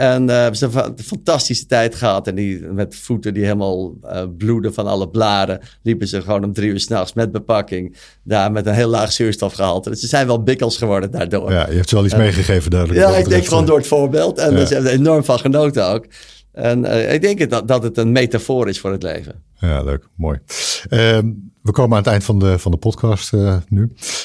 En 0.00 0.28
uh, 0.28 0.34
hebben 0.34 0.56
ze 0.56 0.68
een 0.72 1.04
fantastische 1.04 1.66
tijd 1.66 1.94
gehad. 1.94 2.26
En 2.26 2.34
die, 2.34 2.60
met 2.60 2.96
voeten 2.96 3.34
die 3.34 3.42
helemaal 3.42 3.94
uh, 4.04 4.22
bloeden 4.38 4.74
van 4.74 4.86
alle 4.86 5.08
blaren. 5.08 5.60
liepen 5.82 6.08
ze 6.08 6.22
gewoon 6.22 6.44
om 6.44 6.52
drie 6.52 6.70
uur 6.70 6.80
s'nachts 6.80 7.12
met 7.12 7.32
bepakking. 7.32 7.96
Daar 8.22 8.52
met 8.52 8.66
een 8.66 8.74
heel 8.74 8.88
laag 8.88 9.12
zuurstofgehalte. 9.12 9.90
Dus 9.90 10.00
ze 10.00 10.06
zijn 10.06 10.26
wel 10.26 10.42
bikkels 10.42 10.76
geworden 10.76 11.10
daardoor. 11.10 11.52
Ja, 11.52 11.68
je 11.68 11.74
hebt 11.74 11.88
ze 11.88 11.94
wel 11.94 12.04
iets 12.04 12.16
meegegeven 12.16 12.70
duidelijk. 12.70 13.00
Ja, 13.00 13.16
ik 13.16 13.28
denk 13.28 13.46
gewoon 13.46 13.66
door 13.66 13.76
het 13.76 13.86
voorbeeld. 13.86 14.38
En 14.38 14.56
ja. 14.56 14.66
ze 14.66 14.74
hebben 14.74 14.92
er 14.92 14.98
enorm 14.98 15.24
van 15.24 15.38
genoten 15.38 15.86
ook. 15.86 16.06
En 16.52 16.84
uh, 16.84 17.12
ik 17.12 17.20
denk 17.20 17.50
dat, 17.50 17.68
dat 17.68 17.82
het 17.82 17.98
een 17.98 18.12
metafoor 18.12 18.68
is 18.68 18.80
voor 18.80 18.92
het 18.92 19.02
leven. 19.02 19.42
Ja, 19.58 19.82
leuk. 19.82 20.08
Mooi. 20.14 20.38
Ehm, 20.88 21.30
we 21.62 21.72
komen 21.72 21.96
aan 21.96 22.02
het 22.02 22.12
eind 22.12 22.24
van 22.24 22.38
de, 22.38 22.58
van 22.58 22.70
de 22.70 22.76
podcast 22.76 23.32
uh, 23.32 23.56
nu. 23.68 23.82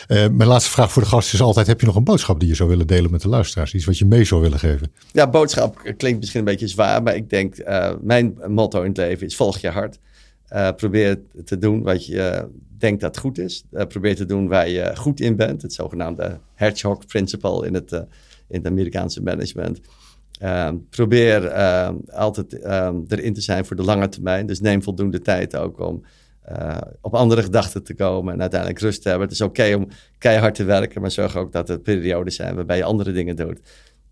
Uh, 0.08 0.28
mijn 0.28 0.50
laatste 0.50 0.72
vraag 0.72 0.92
voor 0.92 1.02
de 1.02 1.08
gast 1.08 1.34
is 1.34 1.42
altijd: 1.42 1.68
heb 1.68 1.80
je 1.80 1.86
nog 1.86 1.96
een 1.96 2.04
boodschap 2.04 2.40
die 2.40 2.50
je 2.50 2.56
zou 2.56 2.70
willen 2.70 2.88
delen 2.88 3.12
met 3.12 3.22
de 3.22 3.30
luisteraars? 3.30 3.74
Iets 3.74 3.86
wat 3.86 3.98
je 3.98 4.06
mee 4.06 4.24
zou 4.24 4.42
willen 4.42 4.60
geven? 4.60 4.92
Ja, 5.12 5.30
boodschap 5.30 5.94
klinkt 5.98 6.20
misschien 6.20 6.40
een 6.40 6.46
beetje 6.46 6.68
zwaar, 6.68 7.04
maar 7.04 7.16
ik 7.16 7.30
denk: 7.30 7.58
uh, 7.58 7.92
mijn 8.02 8.38
motto 8.48 8.82
in 8.82 8.88
het 8.88 8.98
leven 8.98 9.28
is: 9.28 9.36
volg 9.36 9.58
je 9.58 9.70
hart. 9.70 10.00
probeer 10.76 11.20
te 11.46 11.58
doen 11.58 11.84
wat 11.84 12.06
je 12.06 12.48
denkt 12.78 13.02
dat 13.02 13.18
goed 13.18 13.38
is. 13.38 13.64
probeer 13.88 14.16
te 14.16 14.26
doen 14.26 14.48
waar 14.48 14.70
je 14.70 14.96
goed 14.96 15.20
in 15.20 15.36
bent. 15.36 15.62
Het 15.62 15.74
zogenaamde 15.74 16.40
Hedgehog 16.54 17.06
Principle 17.06 17.68
in 17.68 17.74
het, 17.74 17.92
in 18.48 18.58
het 18.58 18.66
Amerikaanse 18.66 19.22
management. 19.22 19.80
Ehm, 20.40 20.76
probeer 20.90 21.46
ehm, 21.46 21.96
altijd 22.08 22.60
ehm, 22.60 22.96
erin 23.08 23.34
te 23.34 23.42
zijn 23.42 23.66
voor 23.66 23.76
de 23.76 23.84
lange 23.84 24.10
termijn. 24.10 24.46
Dus 24.46 24.60
neem 24.60 24.84
voldoende 24.84 25.22
tijd 25.22 25.56
ook 25.56 25.80
om 25.80 26.04
uh, 26.52 26.78
op 27.02 27.14
andere 27.14 27.42
gedachten 27.42 27.84
te 27.84 27.94
komen 27.94 28.34
en 28.34 28.42
uiteindelijk 28.42 28.80
rust 28.80 29.02
te 29.02 29.10
hebben. 29.10 29.28
Het 29.28 29.38
is 29.38 29.44
oké 29.44 29.76
om 29.76 29.88
keihard 30.18 30.56
te 30.56 30.64
werken, 30.64 31.02
maar 31.02 31.12
zorg 31.12 31.38
ook 31.38 31.52
dat 31.52 31.70
er 31.70 31.80
perioden 31.80 32.34
zijn 32.34 32.56
waarbij 32.56 32.78
je 32.78 32.84
andere 32.84 33.12
dingen 33.12 33.36
doet. 33.36 33.60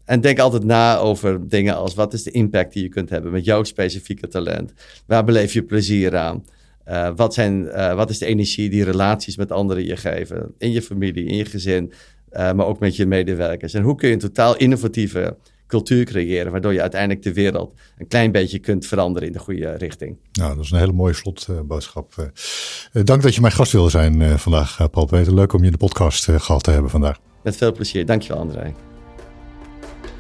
En 0.06 0.22
denk 0.22 0.40
altijd 0.40 0.64
na 0.64 0.98
over 0.98 1.48
dingen 1.50 1.76
als 1.76 1.94
wat 1.94 2.14
is 2.14 2.24
de 2.24 2.32
impact 2.32 2.74
die 2.74 2.84
je 2.84 2.90
kunt 2.90 3.10
hebben 3.10 3.32
met 3.32 3.46
jouw 3.46 3.64
specifieke 3.64 4.28
talent? 4.28 4.74
Waar 5.06 5.24
beleef 5.24 5.54
je 5.54 5.64
plezier 5.64 6.18
aan? 6.18 6.46
Uh, 6.88 7.10
wat, 7.16 7.34
zijn, 7.34 7.64
uh, 7.64 7.96
wat 7.96 8.10
is 8.10 8.18
de 8.18 8.26
energie 8.26 8.70
die 8.70 8.84
relaties 8.84 9.38
met 9.38 9.52
anderen 9.52 9.86
je 9.86 9.98
geven? 9.98 10.54
In 10.58 10.72
je 10.72 10.82
familie, 10.82 11.26
in 11.26 11.36
je 11.36 11.46
gezin, 11.46 11.94
maar 12.32 12.66
ook 12.66 12.80
met 12.80 12.96
je 12.96 13.06
medewerkers. 13.06 13.74
En 13.74 13.84
hoe 13.84 13.96
kun 13.96 14.08
je 14.08 14.14
een 14.14 14.20
totaal 14.20 14.58
innovatieve 14.58 15.38
cultuur 15.68 16.06
creëren, 16.06 16.52
waardoor 16.52 16.74
je 16.74 16.82
uiteindelijk 16.82 17.22
de 17.22 17.34
wereld 17.34 17.74
een 17.98 18.08
klein 18.08 18.32
beetje 18.32 18.60
kunt 18.60 18.86
veranderen 18.86 19.28
in 19.28 19.34
de 19.34 19.40
goede 19.40 19.76
richting. 19.76 20.18
Nou, 20.32 20.56
dat 20.56 20.64
is 20.64 20.72
een 20.72 20.80
hele 20.80 20.92
mooie 20.92 21.14
slotboodschap. 21.14 22.14
Uh, 22.94 23.04
dank 23.04 23.22
dat 23.22 23.36
je 23.36 23.42
mijn 23.42 23.54
gast 23.54 23.72
wilde 23.72 23.90
zijn 23.90 24.20
uh, 24.20 24.34
vandaag, 24.34 24.90
Paul 24.92 25.06
Peter. 25.06 25.34
Leuk 25.34 25.54
om 25.54 25.60
je 25.60 25.66
in 25.66 25.72
de 25.72 25.78
podcast 25.78 26.32
gehad 26.32 26.64
te 26.64 26.72
hebben 26.72 26.92
vandaag. 26.92 27.20
Met 27.44 27.58
veel 27.58 27.72
plezier. 27.72 28.06
Dankjewel, 28.06 28.42
André. 28.42 28.74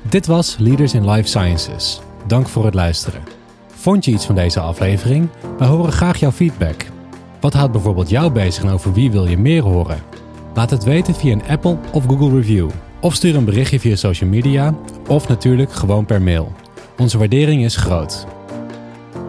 Dit 0.09 0.25
was 0.25 0.57
Leaders 0.59 0.93
in 0.93 1.09
Life 1.09 1.27
Sciences. 1.27 2.01
Dank 2.27 2.47
voor 2.47 2.65
het 2.65 2.73
luisteren. 2.73 3.21
Vond 3.67 4.05
je 4.05 4.11
iets 4.11 4.25
van 4.25 4.35
deze 4.35 4.59
aflevering? 4.59 5.29
We 5.57 5.65
horen 5.65 5.91
graag 5.91 6.19
jouw 6.19 6.31
feedback. 6.31 6.85
Wat 7.39 7.53
houdt 7.53 7.71
bijvoorbeeld 7.71 8.09
jou 8.09 8.31
bezig 8.31 8.63
en 8.63 8.69
over 8.69 8.93
wie 8.93 9.11
wil 9.11 9.27
je 9.27 9.37
meer 9.37 9.61
horen? 9.61 10.03
Laat 10.53 10.69
het 10.69 10.83
weten 10.83 11.15
via 11.15 11.31
een 11.31 11.47
Apple 11.47 11.77
of 11.91 12.05
Google 12.05 12.29
review. 12.29 12.69
Of 13.03 13.13
stuur 13.13 13.35
een 13.35 13.45
berichtje 13.45 13.79
via 13.79 13.95
social 13.95 14.29
media 14.29 14.75
of 15.07 15.27
natuurlijk 15.27 15.71
gewoon 15.71 16.05
per 16.05 16.21
mail. 16.21 16.51
Onze 16.97 17.17
waardering 17.17 17.63
is 17.63 17.75
groot. 17.75 18.25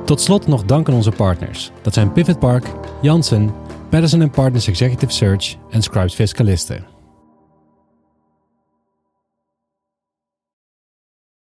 Tot 0.04 0.20
slot 0.20 0.46
nog 0.46 0.64
dank 0.64 0.88
aan 0.88 0.94
onze 0.94 1.10
partners. 1.10 1.70
Dat 1.82 1.94
zijn 1.94 2.12
Pivot 2.12 2.38
Park, 2.38 2.64
Janssen, 3.02 3.54
Patterson 3.90 4.30
Partners 4.30 4.66
Executive 4.66 5.12
Search 5.12 5.56
en 5.70 5.82
Scribes 5.82 6.14
Fiscalisten. 6.14 6.93